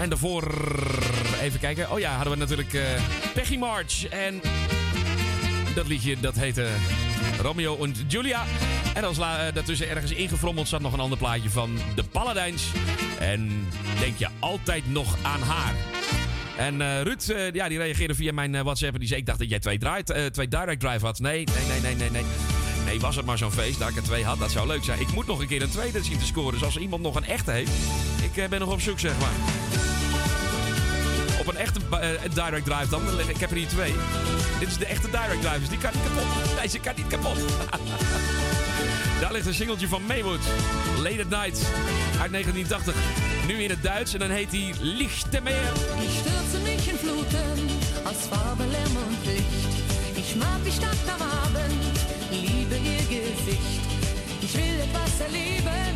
En 0.00 0.08
daarvoor, 0.08 0.54
even 1.40 1.60
kijken. 1.60 1.90
Oh 1.90 1.98
ja, 1.98 2.14
hadden 2.14 2.32
we 2.32 2.38
natuurlijk 2.38 2.74
eh, 2.74 2.82
Peggy 3.34 3.56
March. 3.56 4.06
En 4.06 4.40
dat 5.74 5.86
liedje, 5.86 6.20
dat 6.20 6.34
heette 6.34 6.68
Romeo 7.40 7.84
en 7.84 7.94
Julia. 8.08 8.44
En 8.94 9.04
als 9.04 9.18
eh, 9.18 9.38
daartussen 9.54 9.88
ergens 9.88 10.12
ingefrommeld 10.12 10.68
zat 10.68 10.80
nog 10.80 10.92
een 10.92 11.00
ander 11.00 11.18
plaatje 11.18 11.50
van 11.50 11.78
de 11.94 12.04
Paladijns. 12.04 12.64
En 13.18 13.68
denk 14.00 14.16
je 14.16 14.28
altijd 14.38 14.92
nog 14.92 15.16
aan 15.22 15.42
haar. 15.42 15.74
En 16.60 16.80
eh, 16.80 17.02
Ruud, 17.02 17.28
eh, 17.28 17.52
ja, 17.52 17.68
die 17.68 17.78
reageerde 17.78 18.14
via 18.14 18.32
mijn 18.32 18.54
eh, 18.54 18.62
WhatsApp. 18.62 18.92
En 18.92 18.98
die 18.98 19.08
zei, 19.08 19.20
ik 19.20 19.26
dacht 19.26 19.38
dat 19.38 19.48
jij 19.48 19.58
twee, 19.58 19.78
draai, 19.78 20.02
eh, 20.02 20.26
twee 20.26 20.48
direct 20.48 20.80
drive 20.80 21.04
had. 21.04 21.18
Nee, 21.18 21.44
nee, 21.44 21.66
nee, 21.68 21.80
nee, 21.80 21.94
nee, 21.94 22.10
nee. 22.10 22.24
Nee, 22.84 23.00
was 23.00 23.16
het 23.16 23.24
maar 23.24 23.38
zo'n 23.38 23.52
feest 23.52 23.78
dat 23.78 23.88
ik 23.88 23.96
er 23.96 24.02
twee 24.02 24.24
had. 24.24 24.38
Dat 24.38 24.50
zou 24.50 24.66
leuk 24.66 24.84
zijn. 24.84 25.00
Ik 25.00 25.12
moet 25.12 25.26
nog 25.26 25.40
een 25.40 25.46
keer 25.46 25.62
een 25.62 25.70
tweede 25.70 26.02
zien 26.02 26.18
te 26.18 26.24
scoren. 26.24 26.52
Dus 26.52 26.62
als 26.62 26.76
iemand 26.76 27.02
nog 27.02 27.14
een 27.14 27.24
echte 27.24 27.50
heeft. 27.50 27.70
Ik 28.22 28.48
ben 28.48 28.60
nog 28.60 28.72
op 28.72 28.80
zoek, 28.80 28.98
zeg 28.98 29.18
maar. 29.18 29.32
Op 31.40 31.46
een 31.46 31.56
echte 31.56 31.80
direct 32.34 32.64
drive 32.64 32.88
dan. 32.88 33.02
Ik 33.28 33.36
heb 33.36 33.50
er 33.50 33.56
hier 33.56 33.68
twee. 33.68 33.94
Dit 34.58 34.68
is 34.68 34.76
de 34.76 34.86
echte 34.86 35.10
direct 35.10 35.40
drive. 35.40 35.58
Dus 35.58 35.68
die 35.68 35.78
kan 35.78 35.90
niet 35.94 36.02
kapot. 36.02 36.60
Deze 36.62 36.78
kan 36.78 36.92
niet 36.96 37.06
kapot. 37.06 37.38
Daar 39.20 39.32
ligt 39.32 39.46
een 39.46 39.54
singeltje 39.54 39.88
van 39.88 40.02
Maywood. 40.06 40.40
Late 40.98 41.20
at 41.20 41.28
Night. 41.28 41.66
Uit 42.20 42.30
1980. 42.32 42.94
Nu 43.46 43.62
in 43.62 43.70
het 43.70 43.82
Duits. 43.82 44.12
En 44.12 44.18
dan 44.18 44.30
heet 44.30 44.50
hij 44.50 44.74
Lichte 44.80 45.40
Meer. 45.42 46.29
Fluten 47.30 47.70
aus 48.04 48.26
Farbe, 48.26 48.64
Lärm 48.64 48.96
und 49.06 49.26
Licht. 49.26 49.74
Ich 50.16 50.36
mag 50.36 50.58
die 50.64 50.72
Stadt 50.72 50.98
am 51.14 51.22
Abend, 51.22 51.96
liebe 52.30 52.76
ihr 52.76 53.02
Gesicht. 53.06 53.80
Ich 54.42 54.54
will 54.54 54.80
etwas 54.80 55.20
erleben, 55.20 55.94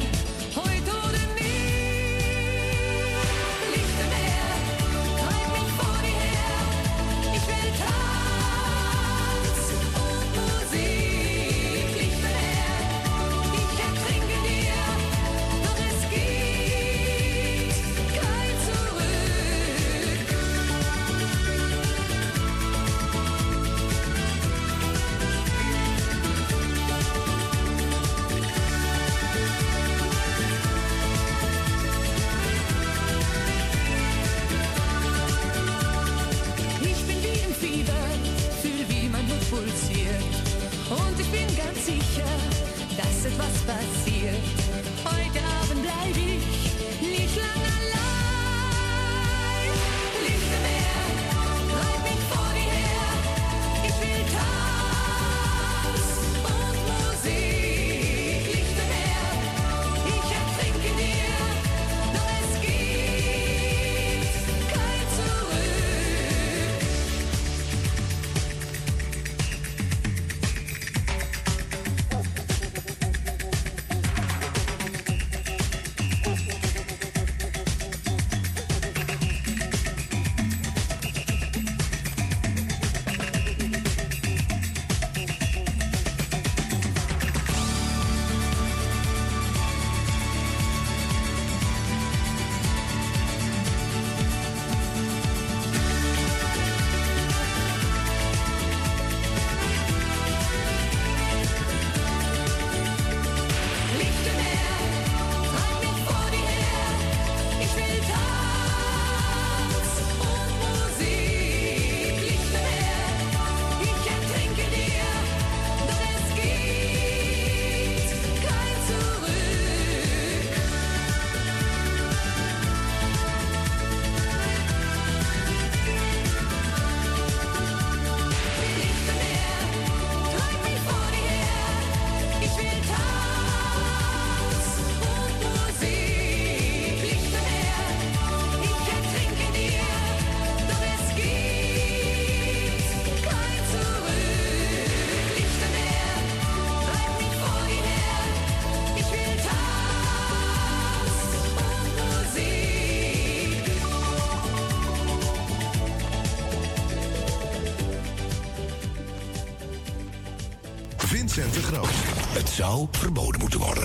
verboden 162.90 163.40
moeten 163.40 163.60
worden. 163.60 163.83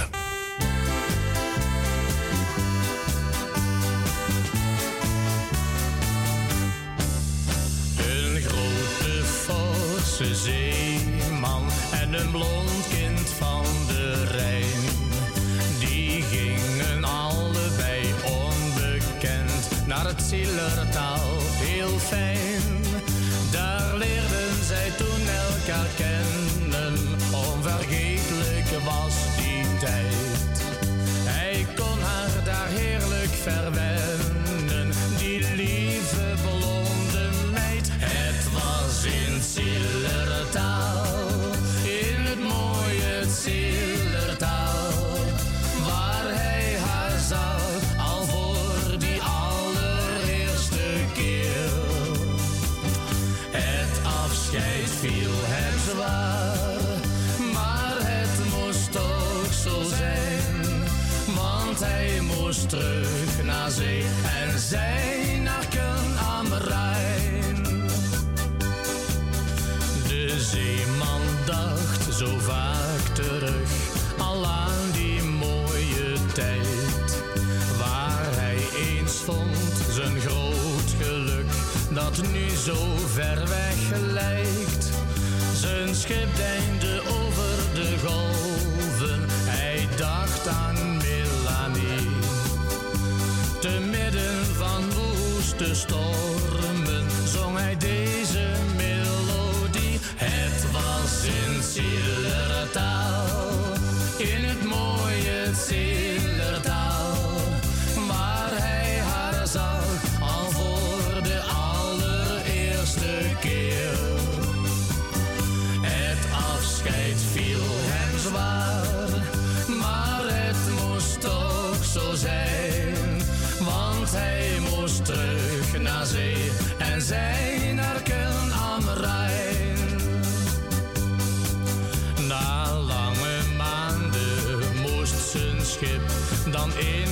Dan 136.70 136.84
in 136.84 137.09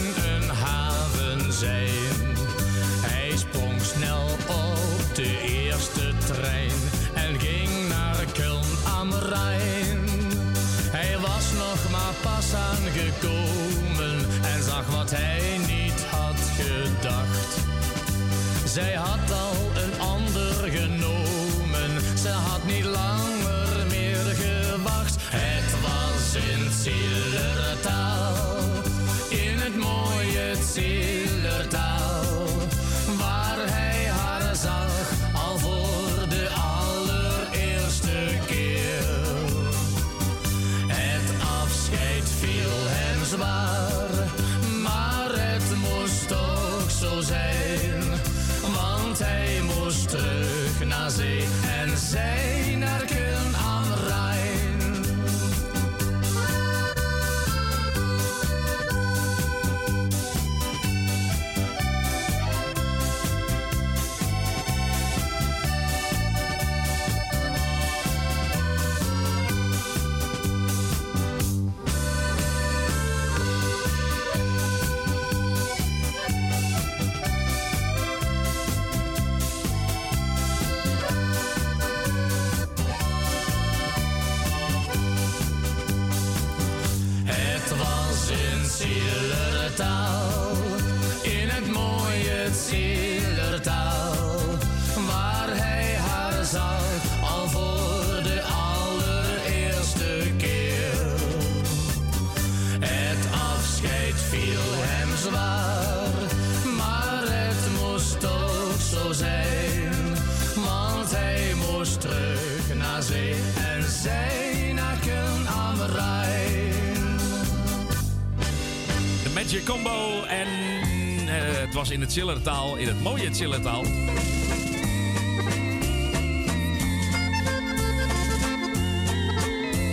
was 122.26 122.78
in 122.78 122.88
het 122.88 123.02
mooie 123.02 123.34
Zillertaal. 123.34 123.84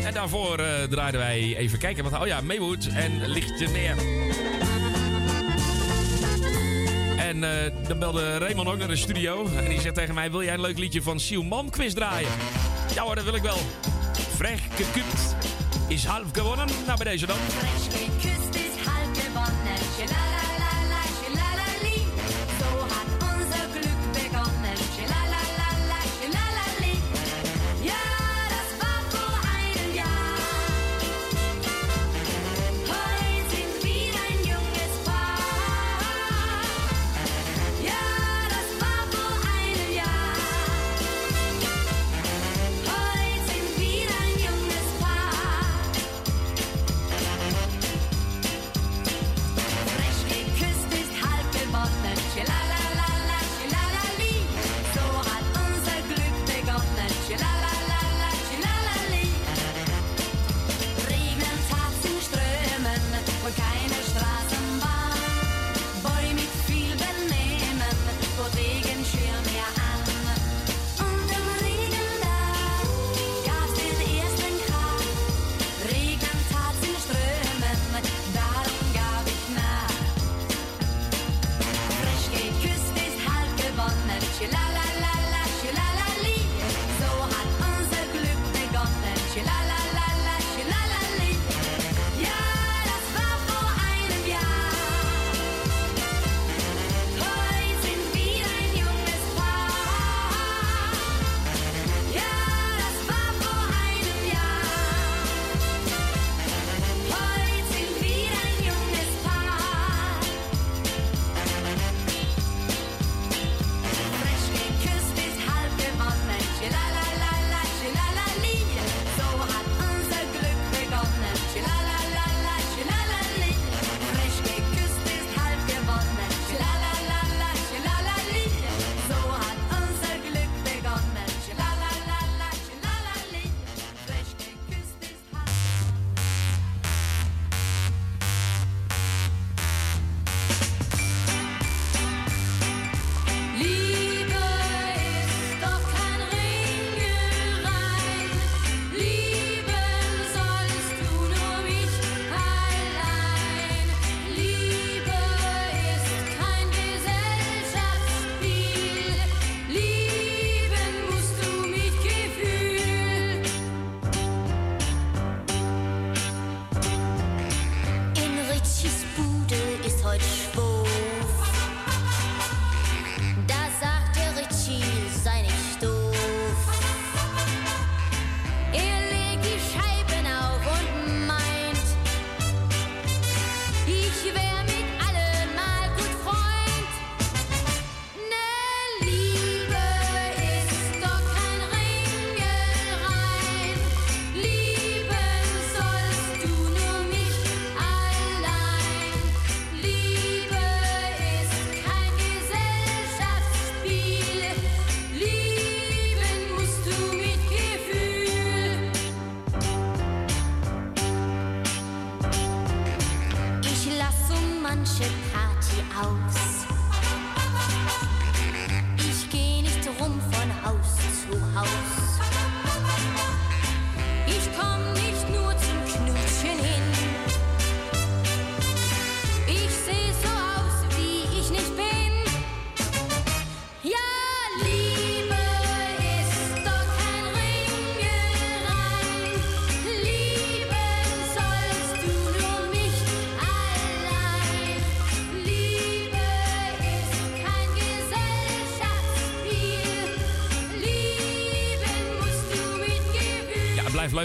En 0.04 0.14
daarvoor 0.14 0.58
eh, 0.58 0.82
draaiden 0.82 1.20
wij 1.20 1.56
even 1.56 1.78
kijken. 1.78 2.10
Wat, 2.10 2.20
oh 2.20 2.26
ja, 2.26 2.40
Maywood 2.40 2.86
en 2.86 3.26
Lichtje 3.26 3.68
Neer. 3.68 3.96
En 7.18 7.44
eh, 7.44 7.70
dan 7.88 7.98
belde 7.98 8.38
Raymond 8.38 8.68
ook 8.68 8.78
naar 8.78 8.88
de 8.88 8.96
studio. 8.96 9.46
En 9.46 9.68
die 9.68 9.80
zegt 9.80 9.94
tegen 9.94 10.14
mij, 10.14 10.30
wil 10.30 10.42
jij 10.42 10.54
een 10.54 10.60
leuk 10.60 10.78
liedje 10.78 11.02
van 11.02 11.20
Sielman 11.20 11.70
quiz 11.70 11.92
draaien? 11.92 12.30
Ja 12.94 13.02
hoor, 13.02 13.14
dat 13.14 13.24
wil 13.24 13.34
ik 13.34 13.42
wel. 13.42 13.58
Gekupt 14.74 15.36
is 15.88 16.04
half 16.04 16.26
gewonnen. 16.32 16.66
Nou, 16.86 16.98
bij 16.98 17.12
deze 17.12 17.26
dan. 17.26 17.36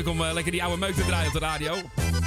Om 0.10 0.24
eh, 0.24 0.34
lekker 0.34 0.52
die 0.52 0.64
oude 0.64 0.78
meuk 0.78 0.96
te 0.96 1.06
draaien 1.06 1.28
op 1.28 1.34
de 1.34 1.40
radio. 1.40 1.76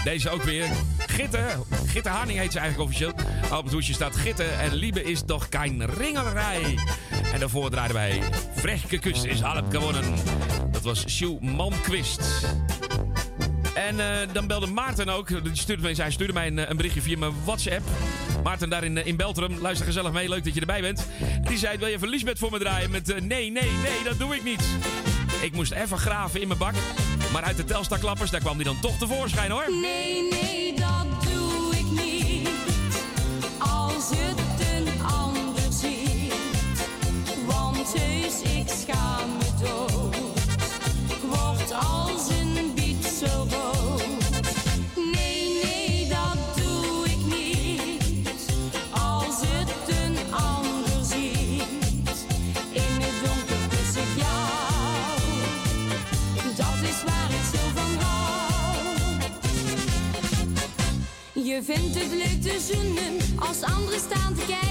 Deze 0.04 0.30
ook 0.30 0.42
weer. 0.42 0.66
Gitte. 0.98 1.46
Gitte 1.86 2.08
Haning 2.08 2.38
heet 2.38 2.52
ze 2.52 2.58
eigenlijk 2.58 2.88
officieel. 2.90 3.12
Op 3.52 3.64
het 3.64 3.72
hoesje 3.72 3.92
staat 3.92 4.16
Gitte 4.16 4.44
en 4.44 4.74
Liebe 4.74 5.02
is 5.04 5.22
toch 5.26 5.46
geen 5.50 5.86
ringerij. 5.86 6.78
En 7.32 7.40
daarvoor 7.40 7.70
draaiden 7.70 7.96
wij 7.96 8.20
Vrechtke 8.54 8.98
Kust 8.98 9.24
is 9.24 9.40
halb 9.40 9.70
gewonnen. 9.70 10.14
Dat 10.70 10.82
was 10.82 11.04
Sjoe 11.08 11.40
Manquist. 11.40 12.46
En 13.74 14.00
eh, 14.00 14.28
dan 14.32 14.46
belde 14.46 14.66
Maarten 14.66 15.08
ook. 15.08 15.28
Hij 15.28 16.10
stuurde 16.10 16.32
mij 16.32 16.46
een, 16.46 16.58
eh, 16.58 16.68
een 16.68 16.76
berichtje 16.76 17.02
via 17.02 17.18
mijn 17.18 17.32
WhatsApp. 17.44 17.82
Maarten 18.42 18.68
daar 18.68 18.84
in, 18.84 19.06
in 19.06 19.16
Beltrum. 19.16 19.58
Luister 19.60 19.86
gezellig 19.86 20.12
mee. 20.12 20.28
Leuk 20.28 20.44
dat 20.44 20.54
je 20.54 20.60
erbij 20.60 20.80
bent. 20.80 21.06
Die 21.42 21.58
zei, 21.58 21.78
wil 21.78 21.88
je 21.88 21.94
even 21.94 22.08
Liesbeth 22.08 22.38
voor 22.38 22.50
me 22.50 22.58
draaien? 22.58 22.90
Met 22.90 23.06
nee, 23.06 23.50
nee, 23.50 23.70
nee, 23.70 24.02
dat 24.04 24.18
doe 24.18 24.34
ik 24.34 24.44
niet. 24.44 24.62
Ik 25.40 25.52
moest 25.52 25.72
even 25.72 25.98
graven 25.98 26.40
in 26.40 26.46
mijn 26.46 26.58
bak. 26.58 26.74
Maar 27.32 27.42
uit 27.42 27.56
de 27.56 27.64
Telstar-klappers, 27.64 28.30
daar 28.30 28.40
kwam 28.40 28.56
die 28.56 28.66
dan 28.66 28.80
toch 28.80 28.98
tevoorschijn 28.98 29.50
hoor. 29.50 29.66
Nee, 29.82 30.22
nee, 30.30 30.61
Je 61.72 61.78
vindt 61.78 61.94
het 61.94 62.12
leuk 62.12 62.42
te 62.42 62.72
zoenen 62.72 63.16
als 63.36 63.62
anderen 63.62 64.00
staan 64.00 64.34
te 64.34 64.44
kijken. 64.46 64.61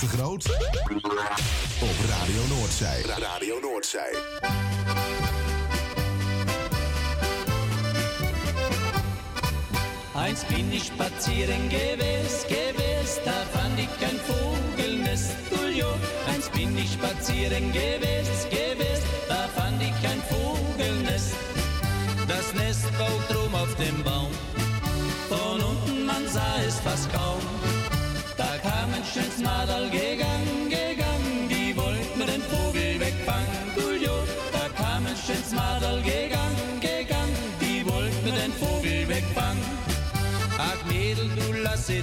De 0.00 0.08
Groot. 0.08 0.44
Op 1.80 1.96
Radio 2.08 2.56
Noordzij. 2.56 3.02
Radio 3.18 3.58
Noordzij. 3.60 4.14
Einst 10.14 10.48
bin 10.48 10.72
ich 10.72 10.84
spazieren 10.84 11.68
gewesen, 11.68 12.48
gewesen, 12.48 13.24
da 13.24 13.44
fand 13.52 13.78
ich 13.78 13.98
kein 14.00 14.18
Vogelnest. 14.26 15.30
Einst 16.28 16.52
bin 16.52 16.78
ich 16.78 16.92
spazieren 16.92 17.72
gewesen, 17.72 18.19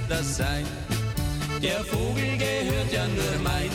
das 0.08 0.36
sein. 0.36 0.64
Der 1.62 1.84
Vogel 1.84 2.36
gehört 2.38 2.92
ja 2.92 3.06
nur 3.06 3.42
mein. 3.42 3.70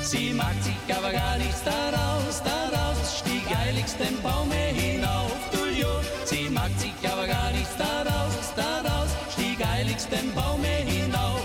Sie 0.00 0.32
mag 0.32 0.54
sich 0.62 0.96
aber 0.96 1.12
gar 1.12 1.36
nichts 1.38 1.62
daraus, 1.64 2.42
daraus 2.42 3.18
stieg 3.18 3.44
eiligst 3.56 3.98
den 4.00 4.20
Baum 4.22 4.50
hinauf. 4.50 5.32
Julio, 5.52 5.88
sie 6.24 6.48
mag 6.50 6.70
sich 6.78 6.94
aber 7.10 7.26
gar 7.26 7.50
nichts 7.52 7.76
daraus, 7.76 8.52
daraus 8.56 9.10
stieg 9.32 9.58
eiligst 9.66 10.10
den 10.10 10.32
Baum 10.34 10.62
hinauf. 10.64 11.42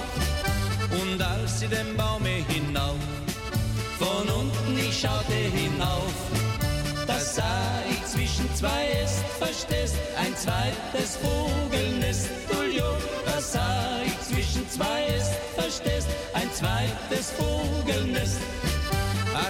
Und 0.92 1.22
als 1.22 1.60
sie 1.60 1.68
den 1.68 1.96
Baum 1.96 2.24
hinauf, 2.26 3.00
von 4.00 4.28
unten 4.30 4.78
ich 4.78 5.00
schaute 5.02 5.34
hinauf, 5.34 6.14
da 7.08 7.20
sah 7.20 7.82
ich 7.90 8.04
zwischen 8.06 8.54
zwei 8.56 8.88
Äst, 9.04 9.24
verstehst, 9.40 9.96
ein 10.18 10.36
zweites 10.36 11.18
Vogelnest. 11.18 11.43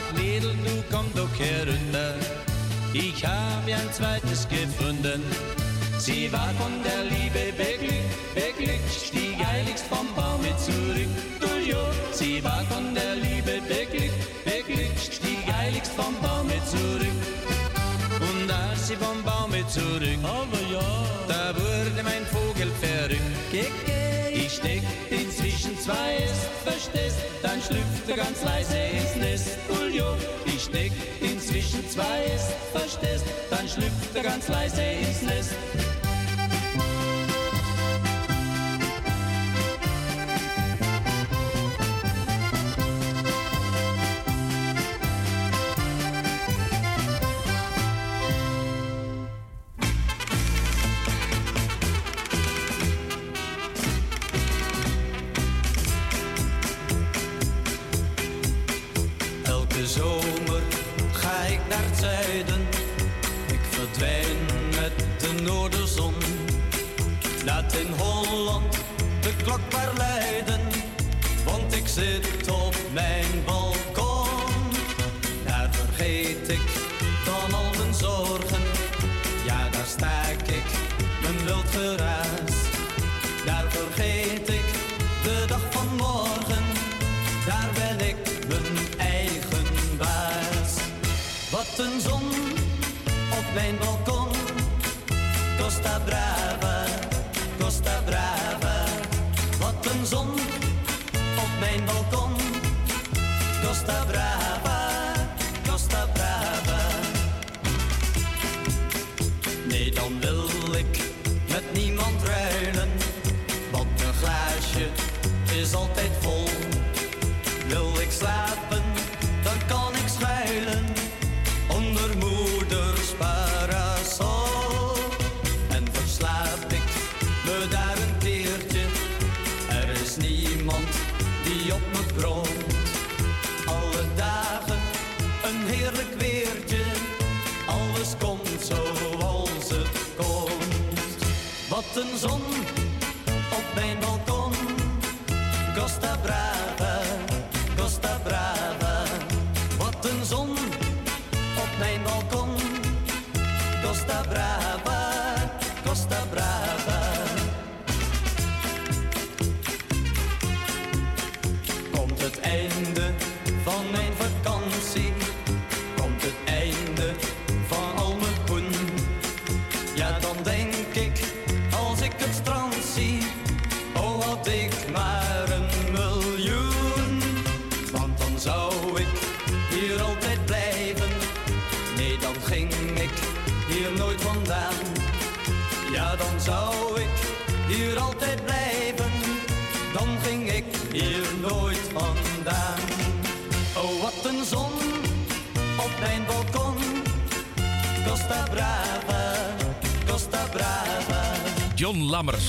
Ach 0.04 0.18
Mädel, 0.18 0.56
du 0.66 0.84
komm 0.92 1.06
doch 1.16 1.40
herunter, 1.40 2.16
ich 2.94 3.26
habe 3.26 3.74
ein 3.74 3.94
zweites 3.94 4.48
gefunden. 4.48 5.22
Sie 5.98 6.32
war 6.32 6.50
von 6.60 6.72
der 6.84 7.04
Liebe 7.06 7.54
beglückt, 7.56 8.36
beglückt, 8.36 8.94
stieg 8.94 9.38
eiligst 9.48 9.86
vom 9.88 10.08
Baume 10.16 10.56
zurück. 10.58 11.10
Julio, 11.40 11.78
sie 12.12 12.44
war 12.44 12.64
von 12.70 12.94
der 12.94 13.16
Liebe 13.16 13.62
beglückt, 13.68 14.44
beglückt, 14.44 15.00
stieg 15.00 15.40
eiligst 15.60 15.94
vom 15.94 16.16
Baume 16.22 16.56
zurück. 16.66 17.20
Und 18.20 18.52
als 18.52 18.88
sie 18.88 18.96
vom 18.96 19.24
Baume 19.24 19.66
zurück, 19.68 20.20
aber 20.24 20.63
ganz 28.24 28.44
leise 28.44 28.78
ins 28.78 29.16
Nest. 29.16 29.50
Julio, 29.68 30.06
ich 30.46 30.64
steck 30.64 30.92
inzwischen 31.20 31.88
zwei 31.90 32.24
verstehst, 32.72 33.26
dann 33.50 33.68
schlüpft 33.68 34.16
er 34.16 34.24
ganz 34.24 34.48
leise 34.48 34.82
ins 34.82 35.22
Nest. 35.24 35.54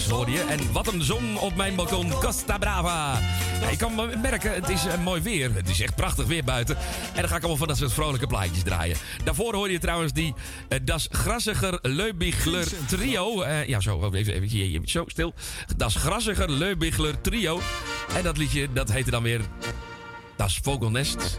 Je. 0.04 0.46
En 0.48 0.72
wat 0.72 0.92
een 0.92 1.02
zon 1.02 1.38
op 1.38 1.56
mijn 1.56 1.74
balkon, 1.74 2.10
Costa 2.10 2.58
Brava. 2.58 3.18
Ja, 3.60 3.70
je 3.70 3.76
kan 3.76 4.20
merken, 4.20 4.54
het 4.54 4.68
is 4.68 4.86
eh, 4.86 5.02
mooi 5.02 5.22
weer. 5.22 5.54
Het 5.54 5.68
is 5.68 5.80
echt 5.80 5.94
prachtig 5.94 6.26
weer 6.26 6.44
buiten. 6.44 6.76
En 7.14 7.20
dan 7.20 7.28
ga 7.28 7.36
ik 7.36 7.40
allemaal 7.40 7.56
van 7.56 7.68
dat 7.68 7.76
soort 7.76 7.92
vrolijke 7.92 8.26
plaatjes 8.26 8.62
draaien. 8.62 8.96
Daarvoor 9.24 9.54
hoor 9.54 9.70
je 9.70 9.78
trouwens 9.78 10.12
die 10.12 10.34
eh, 10.68 10.78
Das 10.82 11.08
Grassiger 11.10 11.78
Leubigler 11.82 12.66
Trio. 12.86 13.42
Eh, 13.42 13.68
ja, 13.68 13.80
zo, 13.80 14.10
even, 14.12 14.34
even 14.34 14.88
zo, 14.88 15.04
stil. 15.06 15.34
Das 15.76 15.94
Grassiger 15.94 16.50
Leubigler 16.50 17.20
Trio. 17.20 17.60
En 18.16 18.22
dat 18.22 18.36
liedje, 18.36 18.68
dat 18.72 18.92
heette 18.92 19.10
dan 19.10 19.22
weer 19.22 19.40
Das 20.36 20.58
Vogelnest. 20.62 21.38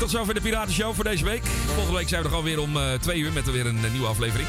Tot 0.00 0.10
zover 0.10 0.34
de 0.34 0.40
Piratenshow 0.40 0.94
voor 0.94 1.04
deze 1.04 1.24
week. 1.24 1.42
Volgende 1.44 1.98
week 1.98 2.08
zijn 2.08 2.20
we 2.20 2.26
er 2.26 2.34
gewoon 2.34 2.50
weer 2.50 2.60
om 2.60 2.76
eh, 2.76 2.92
twee 2.92 3.18
uur 3.18 3.32
met 3.32 3.50
weer 3.50 3.66
een 3.66 3.84
eh, 3.84 3.90
nieuwe 3.90 4.06
aflevering. 4.06 4.48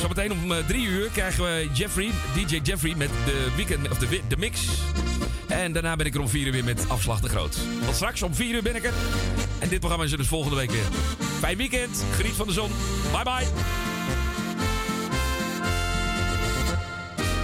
Zometeen 0.00 0.32
om 0.32 0.52
eh, 0.52 0.66
drie 0.66 0.86
uur 0.86 1.08
krijgen 1.08 1.44
we 1.44 1.68
Jeffrey, 1.72 2.10
DJ 2.34 2.60
Jeffrey 2.62 2.94
met 2.96 3.10
de, 3.24 3.46
weekend, 3.56 3.90
of 3.90 3.98
de, 3.98 4.36
mix. 4.38 4.60
En 5.48 5.72
daarna 5.72 5.96
ben 5.96 6.06
ik 6.06 6.14
er 6.14 6.20
om 6.20 6.28
vier 6.28 6.46
uur 6.46 6.52
weer 6.52 6.64
met 6.64 6.88
Afslag 6.88 7.20
de 7.20 7.28
Groot. 7.28 7.56
Tot 7.84 7.94
straks 7.94 8.22
om 8.22 8.34
vier 8.34 8.54
uur 8.54 8.62
ben 8.62 8.76
ik 8.76 8.84
er. 8.84 8.92
En 9.58 9.68
dit 9.68 9.78
programma 9.78 10.04
is 10.04 10.12
er 10.12 10.18
dus 10.18 10.26
volgende 10.26 10.56
week 10.56 10.70
weer. 10.70 10.86
Fijn 11.38 11.56
weekend, 11.56 12.04
geniet 12.16 12.34
van 12.34 12.46
de 12.46 12.52
zon. 12.52 12.70
Bye 13.12 13.24
bye. 13.24 13.46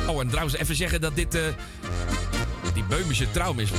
Oh, 0.07 0.21
en 0.21 0.29
trouwens 0.29 0.57
even 0.57 0.77
zeggen 0.77 1.01
dat 1.01 1.17
dit... 1.17 1.39
Beumische 2.93 3.31
traum 3.31 3.59
is 3.59 3.71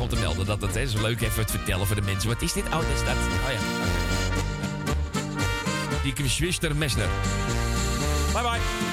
om 0.00 0.08
te 0.08 0.16
melden. 0.16 0.46
Dat, 0.46 0.60
dat 0.60 0.74
hè, 0.74 0.80
is 0.80 0.94
leuk 0.94 1.20
even 1.20 1.46
te 1.46 1.52
vertellen 1.52 1.86
voor 1.86 1.96
de 1.96 2.02
mensen. 2.02 2.28
Wat 2.28 2.42
is 2.42 2.52
dit? 2.52 2.64
Oh, 2.64 2.80
is 2.94 3.04
dat. 3.04 3.16
Oh 3.16 3.52
ja. 3.52 3.58
Die 6.02 6.12
Geschwister 6.16 6.76
Messner. 6.76 7.08
Bye 8.32 8.42
bye. 8.42 8.83